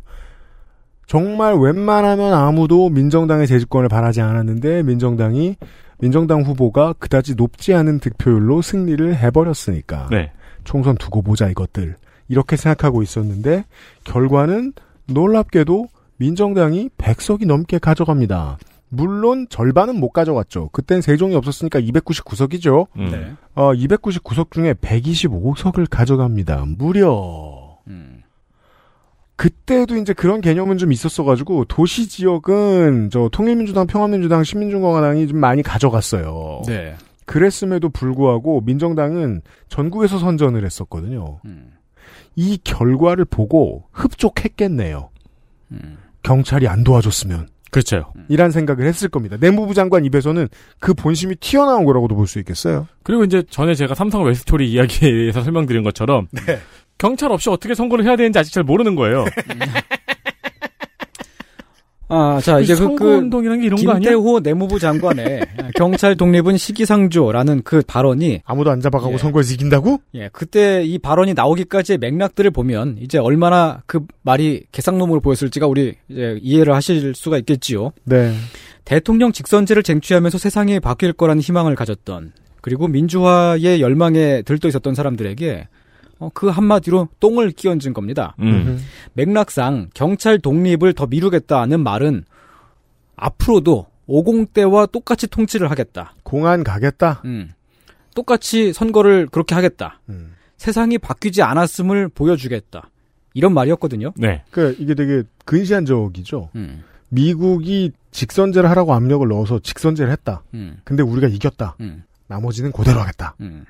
정말 1.06 1.54
웬만하면 1.54 2.32
아무도 2.32 2.88
민정당의 2.88 3.48
재집권을 3.48 3.88
바라지 3.88 4.20
않았는데 4.20 4.84
민정당이 4.84 5.56
민정당 6.00 6.42
후보가 6.42 6.94
그다지 6.94 7.34
높지 7.34 7.74
않은 7.74 8.00
득표율로 8.00 8.62
승리를 8.62 9.16
해버렸으니까 9.16 10.08
네. 10.10 10.32
총선 10.64 10.96
두고 10.96 11.22
보자 11.22 11.48
이것들 11.48 11.96
이렇게 12.28 12.56
생각하고 12.56 13.02
있었는데 13.02 13.64
결과는 14.04 14.72
놀랍게도 15.06 15.88
민정당이 16.16 16.90
100석이 16.98 17.46
넘게 17.46 17.78
가져갑니다. 17.78 18.58
물론 18.90 19.46
절반은 19.48 19.98
못 19.98 20.10
가져갔죠. 20.10 20.68
그땐 20.72 21.00
세종이 21.00 21.34
없었으니까 21.34 21.80
299석이죠. 21.80 22.86
음. 22.96 23.08
네. 23.10 23.32
어, 23.54 23.72
299석 23.72 24.50
중에 24.50 24.74
125석을 24.74 25.86
가져갑니다. 25.88 26.64
무려. 26.76 27.59
음. 29.40 29.50
그때도 29.50 29.96
이제 29.96 30.12
그런 30.12 30.40
개념은 30.40 30.76
좀 30.76 30.92
있었어가지고 30.92 31.64
도시 31.64 32.08
지역은 32.08 33.08
저 33.10 33.30
통일민주당, 33.32 33.86
평화민주당, 33.86 34.44
신민중공화당이 34.44 35.28
좀 35.28 35.38
많이 35.38 35.62
가져갔어요. 35.62 36.62
네. 36.66 36.94
그랬음에도 37.24 37.88
불구하고 37.88 38.60
민정당은 38.60 39.40
전국에서 39.68 40.18
선전을 40.18 40.64
했었거든요. 40.64 41.40
음. 41.46 41.72
이 42.36 42.58
결과를 42.62 43.24
보고 43.24 43.84
흡족했겠네요. 43.92 45.10
음. 45.72 45.98
경찰이 46.22 46.68
안 46.68 46.84
도와줬으면. 46.84 47.48
그렇죠. 47.70 48.12
이란 48.28 48.50
생각을 48.50 48.84
했을 48.84 49.08
겁니다. 49.08 49.36
내무부 49.38 49.74
장관 49.74 50.04
입에서는 50.04 50.48
그 50.80 50.92
본심이 50.92 51.36
튀어나온 51.36 51.84
거라고도 51.84 52.16
볼 52.16 52.26
수 52.26 52.40
있겠어요. 52.40 52.88
그리고 53.04 53.22
이제 53.22 53.44
전에 53.48 53.74
제가 53.74 53.94
삼성 53.94 54.24
웰스토리 54.24 54.70
이야기에서 54.72 55.42
설명드린 55.44 55.84
것처럼 55.84 56.26
네. 56.32 56.58
경찰 57.00 57.32
없이 57.32 57.48
어떻게 57.48 57.74
선거를 57.74 58.04
해야 58.04 58.14
되는지 58.14 58.38
아직 58.38 58.52
잘 58.52 58.62
모르는 58.62 58.94
거예요. 58.94 59.24
아, 62.12 62.40
자, 62.42 62.58
이제 62.58 62.74
그, 62.74 62.78
선거 62.78 63.04
그, 63.04 63.14
운동이라는 63.14 63.60
게 63.60 63.66
이런 63.66 63.84
거 63.84 63.92
아니야? 63.92 64.10
김태호 64.10 64.40
내무부 64.40 64.80
장관의 64.80 65.46
경찰 65.76 66.16
독립은 66.16 66.56
시기상조라는 66.56 67.62
그 67.62 67.82
발언이 67.86 68.40
아무도 68.44 68.72
안 68.72 68.80
잡아가고 68.80 69.14
예. 69.14 69.18
선거에서 69.18 69.54
이긴다고? 69.54 70.00
예, 70.16 70.28
그때 70.32 70.82
이 70.82 70.98
발언이 70.98 71.34
나오기까지의 71.34 71.98
맥락들을 71.98 72.50
보면 72.50 72.98
이제 73.00 73.16
얼마나 73.16 73.82
그 73.86 74.04
말이 74.22 74.64
개쌍놈으로 74.72 75.20
보였을지가 75.20 75.68
우리 75.68 75.94
이제 76.08 76.36
이해를 76.42 76.74
하실 76.74 77.14
수가 77.14 77.38
있겠지요. 77.38 77.92
네. 78.04 78.34
대통령 78.84 79.30
직선제를 79.30 79.84
쟁취하면서 79.84 80.36
세상이 80.36 80.80
바뀔 80.80 81.12
거라는 81.12 81.40
희망을 81.40 81.76
가졌던 81.76 82.32
그리고 82.60 82.88
민주화의 82.88 83.80
열망에 83.80 84.42
들떠 84.42 84.66
있었던 84.66 84.96
사람들에게 84.96 85.68
어, 85.68 85.79
그 86.34 86.48
한마디로 86.48 87.08
똥을 87.20 87.52
끼얹은 87.52 87.94
겁니다. 87.94 88.34
음. 88.40 88.78
맥락상 89.14 89.90
경찰 89.94 90.38
독립을 90.38 90.92
더 90.92 91.06
미루겠다는 91.06 91.80
말은 91.80 92.24
앞으로도 93.16 93.86
50대와 94.08 94.90
똑같이 94.90 95.26
통치를 95.26 95.70
하겠다. 95.70 96.14
공안 96.22 96.64
가겠다. 96.64 97.22
음. 97.24 97.52
똑같이 98.14 98.72
선거를 98.72 99.28
그렇게 99.28 99.54
하겠다. 99.54 100.00
음. 100.08 100.34
세상이 100.56 100.98
바뀌지 100.98 101.42
않았음을 101.42 102.08
보여주겠다. 102.08 102.90
이런 103.32 103.54
말이었거든요. 103.54 104.12
네. 104.16 104.42
그 104.50 104.76
이게 104.78 104.94
되게 104.94 105.22
근시안적이죠. 105.44 106.50
음. 106.56 106.82
미국이 107.08 107.92
직선제를 108.10 108.68
하라고 108.70 108.94
압력을 108.94 109.26
넣어서 109.28 109.58
직선제를 109.60 110.10
했다. 110.12 110.42
음. 110.54 110.78
근데 110.84 111.02
우리가 111.02 111.28
이겼다. 111.28 111.76
음. 111.80 112.02
나머지는 112.26 112.72
그대로 112.72 113.00
하겠다. 113.00 113.34
음. 113.40 113.64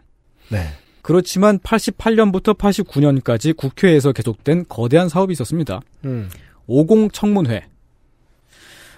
네. 0.49 0.67
그렇지만 1.03 1.59
88년부터 1.59 2.57
89년까지 2.57 3.57
국회에서 3.57 4.13
계속된 4.13 4.67
거대한 4.69 5.09
사업이 5.09 5.33
있었습니다. 5.33 5.81
음. 6.05 6.29
50 6.67 7.13
청문회. 7.13 7.65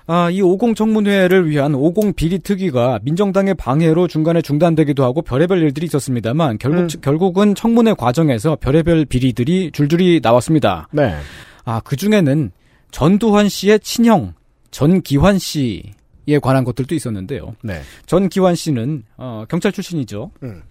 아, 0.07 0.31
이 0.31 0.43
50 0.43 0.75
청문회를 0.75 1.49
위한 1.49 1.75
50 1.75 2.17
비리 2.17 2.39
특위가 2.41 2.99
민정당의 3.03 3.55
방해로 3.55 4.09
중간에 4.09 4.43
중단되기도 4.43 5.05
하고 5.05 5.23
별의별 5.23 5.63
일들이 5.63 5.87
있었습니다만 5.87 6.59
결국 6.59 6.83
음. 6.83 7.01
결국은 7.01 7.55
청문회 7.55 7.95
과정에서 7.95 8.57
별의별 8.57 9.05
비리들이 9.05 9.71
줄줄이 9.73 10.21
나왔습니다. 10.23 10.89
네. 10.91 11.15
아, 11.65 11.81
그 11.85 11.97
중에는 11.97 12.51
전두환 12.91 13.49
씨의 13.49 13.81
친형 13.81 14.35
전기환 14.71 15.39
씨에 15.39 16.39
관한 16.43 16.65
것들도 16.65 16.95
있었는데요. 16.95 17.55
네. 17.63 17.81
전기환 18.07 18.55
씨는 18.55 19.05
어, 19.17 19.45
경찰 19.49 19.71
출신이죠. 19.71 20.33
음. 20.43 20.63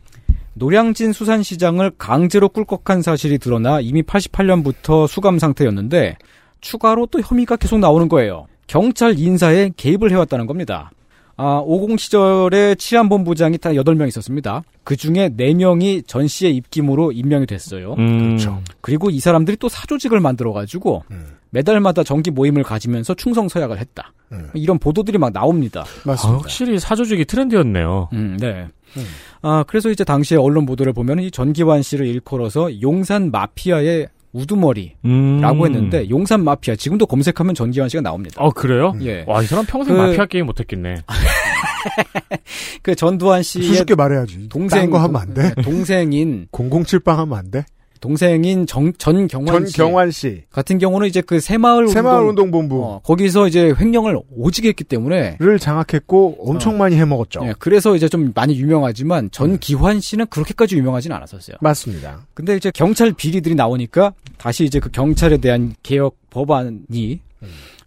노량진 0.54 1.14
수산시장을 1.14 1.92
강제로 1.98 2.50
꿀꺽한 2.50 3.02
사실이 3.02 3.38
드러나 3.38 3.80
이미 3.80 4.02
88년부터 4.02 5.08
수감 5.08 5.40
상태였는데 5.40 6.18
추가로 6.60 7.08
또 7.08 7.22
혐의가 7.22 7.56
계속 7.56 7.80
나오는 7.80 8.08
거예요. 8.08 8.48
경찰 8.68 9.18
인사에 9.18 9.72
개입을 9.76 10.12
해왔다는 10.12 10.46
겁니다. 10.46 10.92
아, 11.38 11.60
50 11.66 12.00
시절에 12.00 12.76
치안본부장이 12.76 13.58
딱 13.58 13.72
8명 13.72 14.08
있었습니다. 14.10 14.62
그 14.84 14.96
중에 14.96 15.30
4명이 15.30 16.08
전 16.08 16.28
씨의 16.28 16.56
입김으로 16.58 17.12
임명이 17.12 17.48
됐어요. 17.48 17.96
음. 17.98 18.28
그렇죠. 18.28 18.62
그리고 18.82 19.10
이 19.10 19.20
사람들이 19.20 19.58
또 19.58 19.68
사조직을 19.68 20.20
만들어가지고 20.20 21.04
음. 21.10 21.38
매달마다 21.50 22.04
정기 22.04 22.30
모임을 22.32 22.64
가지면서 22.64 23.16
충성 23.16 23.50
서약을 23.50 23.80
했다. 23.80 24.14
음. 24.32 24.50
이런 24.54 24.78
보도들이 24.78 25.18
막 25.18 25.34
나옵니다. 25.34 25.82
아, 25.82 26.02
맞습니다. 26.06 26.44
확실히 26.44 26.80
사조직이 26.80 27.26
트렌드였네요. 27.26 28.10
음, 28.14 28.38
네. 28.40 28.68
음. 28.98 29.04
아, 29.42 29.64
그래서 29.68 29.90
이제 29.90 30.04
당시에 30.04 30.38
언론 30.38 30.66
보도를 30.66 30.94
보면 30.94 31.20
이 31.20 31.32
전기환 31.32 31.82
씨를 31.82 32.06
일컬어서 32.08 32.82
용산 32.82 33.32
마피아의 33.32 34.08
우두머리라고 34.34 34.98
음. 35.06 35.44
했는데 35.66 36.10
용산 36.10 36.44
마피아 36.44 36.76
지금도 36.76 37.06
검색하면 37.06 37.54
전기환 37.54 37.90
씨가 37.90 38.02
나옵니다. 38.02 38.36
어, 38.42 38.50
그래요? 38.52 38.94
예. 39.02 39.26
와, 39.28 39.42
이 39.42 39.46
사람 39.46 39.66
평생 39.66 39.96
그- 39.96 40.02
마피아 40.02 40.26
게임 40.28 40.46
못했겠네. 40.46 40.96
그 42.82 42.96
전두환 42.96 43.44
씨의 43.44 43.66
수줍게 43.66 43.96
말해야지. 43.96 44.50
동생 44.50 44.82
딴거 44.84 45.00
하면 45.00 45.22
안 45.22 45.34
돼? 45.34 45.54
네, 45.56 45.62
동생인 45.62 46.48
007빵 46.54 47.16
하면 47.16 47.38
안 47.38 47.52
돼? 47.52 47.66
동생인 48.02 48.66
정, 48.68 48.92
전 48.98 49.28
경환 49.28 49.66
씨 49.66 49.74
전경환 49.74 50.12
씨. 50.12 50.44
같은 50.52 50.78
경우는 50.78 51.08
이제 51.08 51.22
그 51.22 51.40
새마을 51.40 51.88
새마을 51.88 52.26
운동 52.26 52.46
운동본부. 52.48 52.84
어, 52.84 53.02
거기서 53.04 53.48
이제 53.48 53.74
횡령을 53.80 54.20
오지게 54.36 54.68
했기 54.70 54.84
때문에 54.84 55.38
를 55.40 55.58
장악했고 55.60 56.38
엄청 56.40 56.78
많이 56.78 56.98
해먹었죠. 56.98 57.42
예, 57.46 57.54
그래서 57.60 57.96
이제 57.96 58.10
좀 58.10 58.34
많이 58.36 58.60
유명하지만 58.60 59.30
전 59.32 59.58
기환 59.60 60.02
씨는 60.02 60.26
그렇게까지 60.28 60.76
유명하진 60.76 61.12
않았었어요. 61.14 61.58
맞습니다. 61.62 62.26
근데 62.34 62.58
이제 62.58 62.72
경찰 62.74 63.14
비리들이 63.14 63.56
나오니까 63.56 64.14
다시 64.38 64.66
이제 64.66 64.80
그 64.80 64.90
경찰에 64.90 65.38
대한 65.38 65.76
개혁 65.84 66.18
법안이 66.32 67.22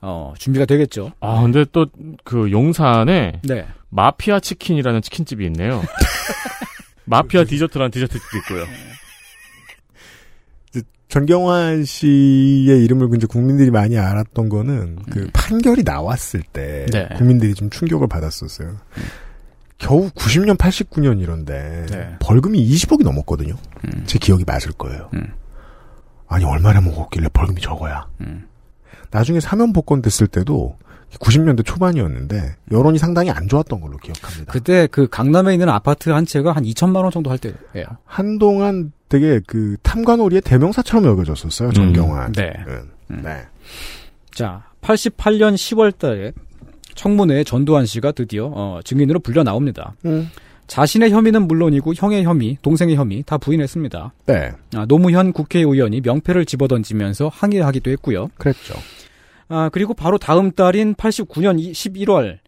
어, 0.01 0.35
준비가 0.39 0.65
되겠죠. 0.65 1.13
아, 1.21 1.43
근데 1.43 1.65
또 1.73 1.87
그 2.25 2.51
용산에 2.51 3.41
네. 3.43 3.67
마피아 3.91 4.41
치킨이라는 4.41 5.03
치킨집이 5.03 5.45
있네요. 5.47 5.83
마피아 7.05 7.45
디저트라는 7.45 7.91
디저트집도 7.91 8.39
있고요. 8.39 8.65
전경환 11.15 11.85
씨의 11.85 12.83
이름을 12.83 13.09
이제 13.15 13.29
국민들이 13.29 13.71
많이 13.71 13.97
알았던 13.97 14.49
거는 14.49 14.99
그 15.13 15.29
판결이 15.33 15.85
나왔을 15.85 16.43
때 16.43 16.87
네. 16.91 17.09
국민들이 17.17 17.55
좀 17.55 17.71
충격을 17.71 18.09
받았었어요. 18.09 18.75
겨우 19.79 20.11
90년, 20.11 20.57
89년 20.57 21.21
이런데 21.21 21.87
네. 21.89 22.17
벌금이 22.19 22.69
20억이 22.69 23.05
넘었거든요. 23.05 23.55
음. 23.85 24.03
제 24.07 24.19
기억이 24.19 24.43
맞을 24.45 24.73
거예요. 24.73 25.09
음. 25.15 25.33
아니 26.27 26.45
얼마나 26.45 26.81
먹었길래 26.81 27.29
벌금이 27.33 27.61
적어야. 27.61 28.09
음. 28.21 28.49
나중에 29.13 29.39
사면 29.39 29.73
복권 29.73 30.03
됐을 30.03 30.27
때도 30.27 30.79
90년대 31.21 31.65
초반이었는데 31.65 32.57
여론이 32.73 32.99
상당히 32.99 33.31
안 33.31 33.47
좋았던 33.47 33.81
걸로 33.81 33.99
기억합니다. 33.99 34.53
그때 34.53 34.89
그 34.89 35.07
강남에 35.09 35.53
있는 35.53 35.69
아파트 35.69 36.11
한 36.11 36.27
채가 36.27 36.51
한 36.51 36.65
2천만 36.65 37.05
원 37.05 37.13
정도 37.13 37.31
할 37.31 37.39
때예요. 37.39 37.87
한동안 38.05 38.91
되게 39.15 39.41
그 39.47 39.77
탐관오리의 39.85 40.43
대명사처럼 40.43 41.05
여겨졌었어요. 41.05 41.71
전경환. 41.71 42.33
네. 42.33 42.53
은. 42.67 43.23
네. 43.23 43.43
자, 44.33 44.65
88년 44.81 45.55
10월 45.55 45.97
달에 45.97 46.33
청문회에 46.97 47.45
전두환 47.45 47.87
씨가 47.87 48.11
드디어 48.11 48.51
어, 48.53 48.81
증인으로 48.83 49.21
불려 49.21 49.45
나옵니다. 49.45 49.95
음. 50.05 50.29
자신의 50.67 51.13
혐의는 51.13 51.47
물론이고 51.47 51.95
형의 51.95 52.25
혐의, 52.25 52.59
동생의 52.63 52.97
혐의 52.97 53.23
다 53.25 53.39
부인했습니다. 53.39 54.15
네. 54.27 54.51
아, 54.75 54.85
노무현 54.87 55.33
국회의원이 55.33 56.01
명패를 56.01 56.45
집어던지면서 56.45 57.29
항의하기도 57.33 57.93
했고요. 57.93 58.31
그랬죠. 58.37 58.75
아, 59.49 59.69
그리고 59.73 59.95
바로 59.95 60.19
다음 60.19 60.51
달인 60.51 60.95
89년 60.95 61.57
11월 61.73 62.39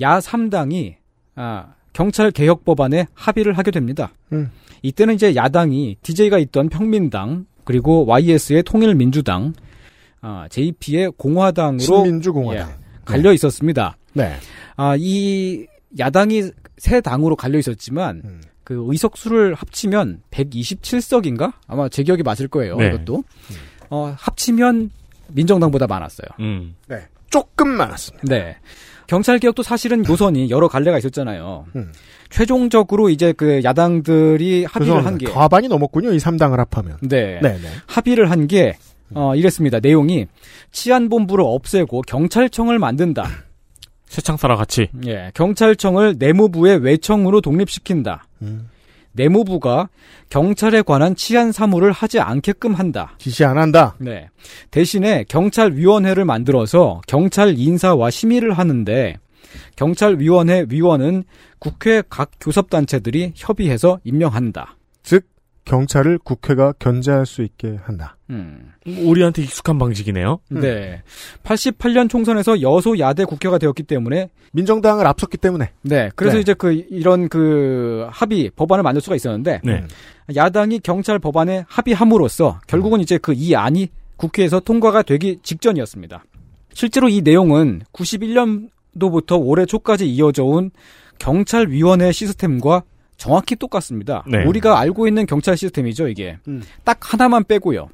야 0.00 0.20
3당이 0.20 0.94
아, 1.34 1.74
경찰 1.92 2.30
개혁 2.30 2.64
법안에 2.64 3.08
합의를 3.14 3.58
하게 3.58 3.72
됩니다. 3.72 4.12
음. 4.32 4.52
이때는 4.84 5.14
이제 5.14 5.34
야당이 5.34 5.96
DJ가 6.02 6.38
있던 6.38 6.68
평민당 6.68 7.46
그리고 7.64 8.04
YS의 8.04 8.62
통일민주당 8.64 9.54
아, 10.20 10.46
JP의 10.50 11.12
공화당으로 11.16 11.78
신민주공화당. 11.78 12.68
예, 12.68 12.74
갈려 13.06 13.32
있었습니다. 13.32 13.96
네. 14.12 14.36
아, 14.76 14.94
이 14.98 15.66
야당이 15.98 16.50
세 16.76 17.00
당으로 17.00 17.34
갈려 17.34 17.58
있었지만 17.58 18.22
음. 18.26 18.40
그 18.62 18.84
의석수를 18.88 19.54
합치면 19.54 20.22
127석인가? 20.30 21.54
아마 21.66 21.88
제 21.88 22.02
기억이 22.02 22.22
맞을 22.22 22.48
거예요. 22.48 22.76
네. 22.76 22.88
이것도. 22.88 23.24
어, 23.88 24.14
합치면 24.18 24.90
민정당보다 25.28 25.86
많았어요. 25.86 26.28
음. 26.40 26.74
네. 26.88 27.06
조금 27.30 27.68
많았습니다. 27.68 28.26
네. 28.28 28.56
경찰 29.06 29.38
개혁도 29.38 29.62
사실은 29.62 30.02
노선이 30.02 30.50
여러 30.50 30.68
갈래가 30.68 30.98
있었잖아요. 30.98 31.66
음. 31.76 31.92
최종적으로 32.30 33.10
이제 33.10 33.32
그 33.32 33.62
야당들이 33.62 34.64
합의를 34.64 35.04
한 35.04 35.18
게, 35.18 35.26
과반이 35.26 35.68
넘었군요. 35.68 36.12
이 36.12 36.18
3당을 36.18 36.56
합하면. 36.56 36.98
네. 37.02 37.38
네, 37.40 37.58
네. 37.58 37.68
합의를 37.86 38.30
한 38.30 38.46
게, 38.46 38.76
어, 39.14 39.34
이랬습니다. 39.36 39.80
내용이 39.80 40.26
치안본부를 40.72 41.44
없애고 41.46 42.02
경찰청을 42.02 42.78
만든다. 42.78 43.28
새창사랑 44.06 44.56
같이. 44.56 44.88
예, 45.06 45.30
경찰청을 45.34 46.16
내무부의 46.18 46.78
외청으로 46.78 47.40
독립시킨다. 47.40 48.26
음. 48.42 48.68
내무부가 49.14 49.88
경찰에 50.28 50.82
관한 50.82 51.16
치안 51.16 51.52
사무를 51.52 51.92
하지 51.92 52.20
않게끔 52.20 52.74
한다. 52.74 53.14
지시 53.18 53.44
안 53.44 53.58
한다. 53.58 53.94
네. 53.98 54.28
대신에 54.70 55.24
경찰위원회를 55.28 56.24
만들어서 56.24 57.00
경찰 57.06 57.58
인사와 57.58 58.10
심의를 58.10 58.52
하는데 58.52 59.16
경찰위원회 59.76 60.66
위원은 60.68 61.24
국회 61.58 62.02
각 62.08 62.30
교섭단체들이 62.40 63.32
협의해서 63.36 64.00
임명한다. 64.04 64.76
즉 65.02 65.26
경찰을 65.64 66.18
국회가 66.18 66.72
견제할 66.78 67.26
수 67.26 67.42
있게 67.42 67.78
한다. 67.84 68.16
음. 68.30 68.72
우리한테 68.86 69.42
익숙한 69.42 69.78
방식이네요. 69.78 70.40
네. 70.50 71.02
88년 71.44 72.08
총선에서 72.08 72.60
여소 72.62 72.98
야대 72.98 73.24
국회가 73.24 73.58
되었기 73.58 73.84
때문에 73.84 74.28
민정당을 74.52 75.06
앞섰기 75.06 75.36
때문에. 75.36 75.70
네. 75.82 76.10
그래서 76.16 76.36
네. 76.36 76.40
이제 76.40 76.54
그 76.54 76.72
이런 76.72 77.28
그 77.28 78.06
합의 78.10 78.50
법안을 78.56 78.82
만들 78.82 79.00
수가 79.00 79.16
있었는데 79.16 79.60
네. 79.62 79.84
야당이 80.34 80.80
경찰 80.80 81.18
법안에 81.18 81.64
합의함으로써 81.68 82.60
결국은 82.66 83.00
이제 83.00 83.18
그 83.18 83.34
이 83.34 83.54
안이 83.54 83.88
국회에서 84.16 84.60
통과가 84.60 85.02
되기 85.02 85.38
직전이었습니다. 85.42 86.24
실제로 86.72 87.08
이 87.08 87.20
내용은 87.20 87.82
91년도부터 87.92 89.38
올해 89.40 89.66
초까지 89.66 90.08
이어져 90.08 90.44
온 90.44 90.70
경찰위원회 91.18 92.12
시스템과 92.12 92.82
정확히 93.16 93.56
똑같습니다. 93.56 94.24
네. 94.26 94.44
우리가 94.44 94.78
알고 94.78 95.06
있는 95.06 95.26
경찰 95.26 95.56
시스템이죠, 95.56 96.08
이게. 96.08 96.36
음. 96.48 96.62
딱 96.84 96.98
하나만 97.00 97.44
빼고요. 97.44 97.88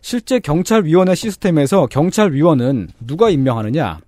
실제 0.00 0.38
경찰위원회 0.38 1.14
시스템에서 1.14 1.86
경찰위원은 1.86 2.88
누가 3.06 3.30
임명하느냐? 3.30 4.00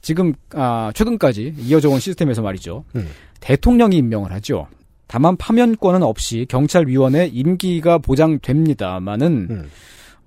지금 0.00 0.34
아, 0.54 0.92
최근까지 0.94 1.54
이어져 1.58 1.88
온 1.90 1.98
시스템에서 1.98 2.42
말이죠. 2.42 2.84
음. 2.96 3.08
대통령이 3.40 3.96
임명을 3.96 4.32
하죠. 4.32 4.68
다만 5.06 5.36
파면권은 5.36 6.02
없이 6.02 6.46
경찰위원회 6.48 7.26
임기가 7.32 7.98
보장됩니다만은 7.98 9.46
음. 9.50 9.70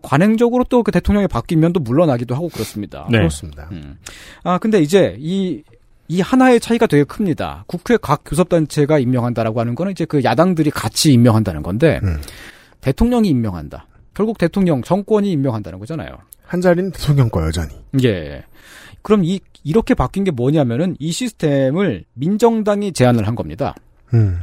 관행적으로 0.02 0.64
또 0.64 0.84
그 0.84 0.92
대통령이 0.92 1.28
바뀌면 1.28 1.74
또 1.74 1.80
물러나기도 1.80 2.36
하고 2.36 2.50
그렇습니다. 2.50 3.08
네. 3.12 3.18
그렇습니다. 3.18 3.68
음. 3.72 3.98
아 4.44 4.58
근데 4.58 4.80
이제 4.80 5.16
이 5.20 5.64
이 6.08 6.22
하나의 6.22 6.60
차이가 6.60 6.88
되게 6.88 7.04
큽니다. 7.04 7.66
국회 7.68 7.98
각 7.98 8.22
교섭단체가 8.26 9.00
임명한다라고 9.00 9.60
하는 9.60 9.76
거는 9.76 9.92
이제 9.92 10.06
그 10.06 10.24
야당들이 10.24 10.72
같이 10.72 11.12
임명한다는 11.14 11.64
건데 11.64 12.00
음. 12.04 12.22
대통령이 12.82 13.28
임명한다. 13.30 13.88
결국 14.14 14.38
대통령 14.38 14.82
정권이 14.82 15.32
임명한다는 15.32 15.80
거잖아요. 15.80 16.18
한 16.44 16.62
자리는 16.62 16.92
대통령 16.92 17.30
과 17.30 17.46
여전히. 17.46 17.74
예. 18.04 18.44
그럼 19.02 19.24
이 19.24 19.40
이렇게 19.64 19.94
바뀐 19.94 20.24
게 20.24 20.32
뭐냐면은 20.32 20.96
이 21.00 21.12
시스템을 21.12 22.06
민정당이 22.14 22.94
제안을 22.94 23.28
한 23.28 23.36
겁니다. 23.36 23.76
음. 24.14 24.40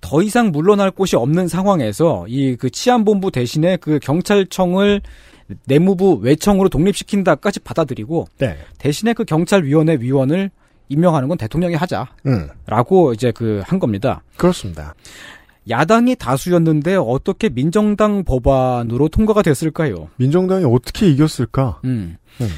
더 0.00 0.22
이상 0.22 0.50
물러날 0.50 0.90
곳이 0.90 1.16
없는 1.16 1.48
상황에서 1.48 2.26
이 2.28 2.56
그 2.56 2.70
치안본부 2.70 3.30
대신에 3.30 3.76
그 3.76 3.98
경찰청을 4.00 5.00
내무부 5.66 6.14
외청으로 6.22 6.68
독립시킨다까지 6.68 7.60
받아들이고 7.60 8.28
네. 8.38 8.56
대신에 8.78 9.12
그 9.14 9.24
경찰위원회 9.24 9.98
위원을 10.00 10.50
임명하는 10.90 11.28
건 11.28 11.38
대통령이 11.38 11.74
하자라고 11.76 13.08
음. 13.08 13.14
이제 13.14 13.32
그 13.32 13.62
한 13.66 13.78
겁니다. 13.78 14.22
그렇습니다. 14.36 14.94
야당이 15.68 16.16
다수였는데 16.16 16.96
어떻게 16.96 17.48
민정당 17.48 18.24
법안으로 18.24 19.08
통과가 19.08 19.42
됐을까요? 19.42 20.08
민정당이 20.16 20.64
어떻게 20.66 21.08
이겼을까? 21.08 21.80
음. 21.84 22.16
음. 22.40 22.48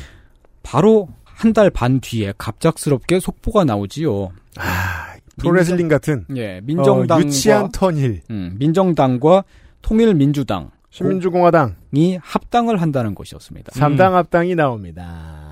바로 0.62 1.08
한 1.24 1.52
달 1.52 1.70
반 1.70 2.00
뒤에 2.00 2.32
갑작스럽게 2.38 3.18
속보가 3.20 3.64
나오지요. 3.64 4.30
아, 4.56 5.14
프로레슬링 5.38 5.88
같은 5.88 6.24
예, 6.36 6.60
민정당과 6.62 7.16
어, 7.16 7.18
유치한 7.20 7.70
턴힐, 7.72 8.22
음, 8.30 8.54
민정당과 8.58 9.42
통일민주당이 9.82 10.66
신민주공화당 10.90 11.74
합당을 12.22 12.80
한다는 12.80 13.14
것이었습니다. 13.14 13.72
3당 13.72 14.12
합당이 14.12 14.54
나옵니다. 14.54 15.51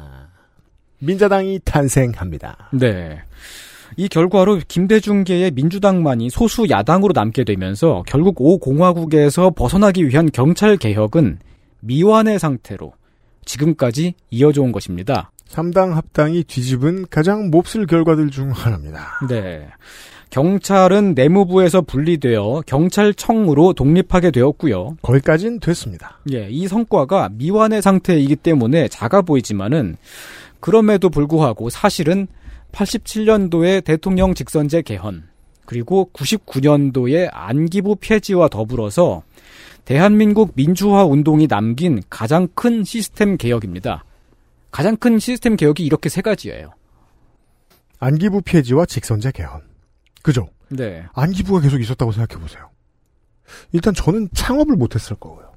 민자당이 1.00 1.60
탄생합니다. 1.64 2.70
네. 2.72 3.20
이 3.96 4.08
결과로 4.08 4.60
김대중계의 4.66 5.50
민주당만이 5.50 6.30
소수 6.30 6.68
야당으로 6.70 7.12
남게 7.14 7.44
되면서 7.44 8.04
결국 8.06 8.36
5공화국에서 8.36 9.54
벗어나기 9.54 10.06
위한 10.06 10.30
경찰 10.32 10.76
개혁은 10.76 11.38
미완의 11.80 12.38
상태로 12.38 12.92
지금까지 13.44 14.14
이어져 14.30 14.62
온 14.62 14.72
것입니다. 14.72 15.32
3당 15.48 15.94
합당이 15.94 16.44
뒤집은 16.44 17.06
가장 17.10 17.50
몹쓸 17.50 17.86
결과들 17.86 18.30
중 18.30 18.50
하나입니다. 18.50 19.20
네. 19.28 19.66
경찰은 20.30 21.14
내무부에서 21.14 21.80
분리되어 21.82 22.62
경찰청으로 22.64 23.72
독립하게 23.72 24.30
되었고요. 24.30 24.96
거기까지는 25.02 25.58
됐습니다. 25.58 26.20
예, 26.32 26.48
이 26.48 26.68
성과가 26.68 27.30
미완의 27.32 27.82
상태이기 27.82 28.36
때문에 28.36 28.86
작아 28.86 29.22
보이지만은 29.22 29.96
그럼에도 30.60 31.10
불구하고 31.10 31.70
사실은 31.70 32.28
87년도에 32.72 33.84
대통령 33.84 34.34
직선제 34.34 34.82
개헌 34.82 35.28
그리고 35.66 36.10
99년도에 36.12 37.28
안기부 37.32 37.96
폐지와 38.00 38.48
더불어서 38.48 39.22
대한민국 39.84 40.52
민주화 40.54 41.04
운동이 41.04 41.48
남긴 41.48 42.02
가장 42.10 42.48
큰 42.54 42.84
시스템 42.84 43.36
개혁입니다. 43.36 44.04
가장 44.70 44.96
큰 44.96 45.18
시스템 45.18 45.56
개혁이 45.56 45.84
이렇게 45.84 46.08
세 46.08 46.20
가지예요. 46.22 46.72
안기부 47.98 48.42
폐지와 48.42 48.86
직선제 48.86 49.32
개헌. 49.32 49.62
그죠? 50.22 50.48
네. 50.68 51.04
안기부가 51.12 51.60
계속 51.60 51.80
있었다고 51.80 52.12
생각해 52.12 52.40
보세요. 52.40 52.70
일단 53.72 53.94
저는 53.94 54.28
창업을 54.32 54.76
못했을 54.76 55.16
거고요. 55.16 55.52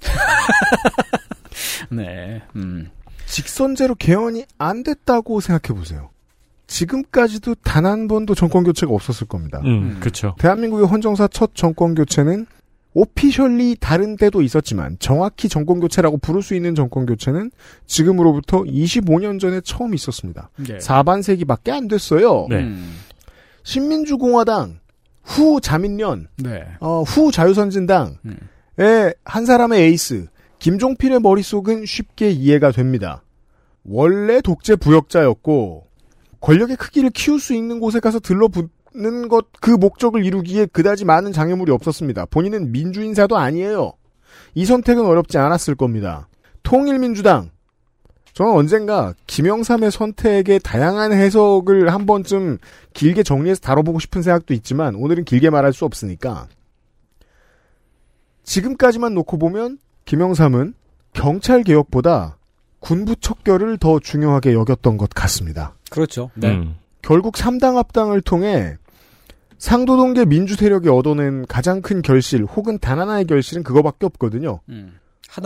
네. 1.90 2.42
음. 2.56 2.90
직선제로 3.28 3.94
개헌이 3.94 4.44
안 4.58 4.82
됐다고 4.82 5.40
생각해 5.40 5.78
보세요. 5.78 6.10
지금까지도 6.66 7.54
단 7.56 7.86
한 7.86 8.08
번도 8.08 8.34
정권 8.34 8.64
교체가 8.64 8.92
없었을 8.92 9.26
겁니다. 9.26 9.60
음, 9.64 9.98
그렇죠. 10.00 10.34
대한민국의 10.38 10.86
헌정사 10.86 11.28
첫 11.28 11.54
정권 11.54 11.94
교체는 11.94 12.46
오피셜리 12.94 13.76
다른 13.80 14.16
때도 14.16 14.42
있었지만 14.42 14.96
정확히 14.98 15.48
정권 15.48 15.78
교체라고 15.80 16.18
부를 16.18 16.42
수 16.42 16.54
있는 16.54 16.74
정권 16.74 17.06
교체는 17.06 17.50
지금으로부터 17.86 18.62
25년 18.62 19.38
전에 19.40 19.60
처음 19.62 19.94
있었습니다. 19.94 20.50
네. 20.56 20.78
4반세기밖에 20.78 21.70
안 21.70 21.86
됐어요. 21.88 22.46
네. 22.50 22.56
음. 22.56 22.94
신민주공화당 23.62 24.80
후 25.22 25.60
자민련 25.60 26.28
네. 26.36 26.64
어, 26.80 27.02
후 27.02 27.30
자유선진당의 27.30 28.14
음. 28.24 28.36
한 29.24 29.46
사람의 29.46 29.80
에이스 29.82 30.26
김종필의 30.58 31.20
머릿속은 31.20 31.86
쉽게 31.86 32.30
이해가 32.30 32.72
됩니다. 32.72 33.22
원래 33.84 34.40
독재 34.40 34.76
부역자였고 34.76 35.86
권력의 36.40 36.76
크기를 36.76 37.10
키울 37.10 37.40
수 37.40 37.54
있는 37.54 37.80
곳에 37.80 38.00
가서 38.00 38.20
들러붙는 38.20 39.28
것 39.28 39.48
그 39.60 39.70
목적을 39.70 40.24
이루기에 40.24 40.66
그다지 40.66 41.04
많은 41.04 41.32
장애물이 41.32 41.70
없었습니다. 41.72 42.26
본인은 42.26 42.72
민주인사도 42.72 43.36
아니에요. 43.36 43.92
이 44.54 44.64
선택은 44.64 45.04
어렵지 45.04 45.36
않았을 45.38 45.74
겁니다. 45.74 46.28
통일민주당 46.62 47.50
저는 48.32 48.52
언젠가 48.52 49.14
김영삼의 49.26 49.90
선택의 49.90 50.60
다양한 50.60 51.12
해석을 51.12 51.92
한 51.92 52.06
번쯤 52.06 52.58
길게 52.94 53.24
정리해서 53.24 53.60
다뤄보고 53.60 53.98
싶은 53.98 54.22
생각도 54.22 54.54
있지만 54.54 54.94
오늘은 54.94 55.24
길게 55.24 55.50
말할 55.50 55.72
수 55.72 55.84
없으니까 55.84 56.46
지금까지만 58.44 59.14
놓고 59.14 59.38
보면 59.38 59.78
김영삼은 60.08 60.72
경찰 61.12 61.62
개혁보다 61.62 62.38
군부 62.80 63.14
척결을 63.16 63.76
더 63.76 63.98
중요하게 63.98 64.54
여겼던 64.54 64.96
것 64.96 65.10
같습니다. 65.10 65.74
그렇죠. 65.90 66.30
네. 66.34 66.48
음. 66.48 66.76
결국 67.02 67.34
3당 67.34 67.74
합당을 67.74 68.22
통해 68.22 68.78
상도동계 69.58 70.24
민주 70.24 70.54
세력이 70.54 70.88
얻어낸 70.88 71.44
가장 71.46 71.82
큰 71.82 72.00
결실 72.00 72.44
혹은 72.44 72.78
단 72.78 72.98
하나의 72.98 73.26
결실은 73.26 73.62
그거밖에 73.62 74.06
없거든요. 74.06 74.60
음. 74.70 74.98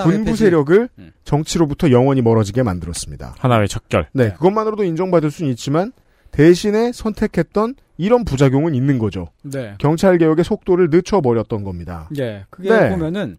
군부. 0.04 0.36
세력을 0.36 0.88
음. 0.96 1.12
정치로부터 1.24 1.90
영원히 1.90 2.22
멀어지게 2.22 2.62
만들었습니다. 2.62 3.34
하나의 3.40 3.66
척결. 3.66 4.10
네, 4.12 4.28
네. 4.28 4.32
그것만으로도 4.34 4.84
인정받을 4.84 5.32
수는 5.32 5.50
있지만 5.50 5.90
대신에 6.30 6.92
선택했던 6.92 7.74
이런 8.02 8.24
부작용은 8.24 8.74
있는 8.74 8.98
거죠. 8.98 9.28
네. 9.42 9.74
경찰 9.78 10.18
개혁의 10.18 10.44
속도를 10.44 10.88
늦춰버렸던 10.90 11.62
겁니다. 11.62 12.08
예. 12.18 12.44
그게 12.50 12.68
네. 12.68 12.88
보면은 12.90 13.36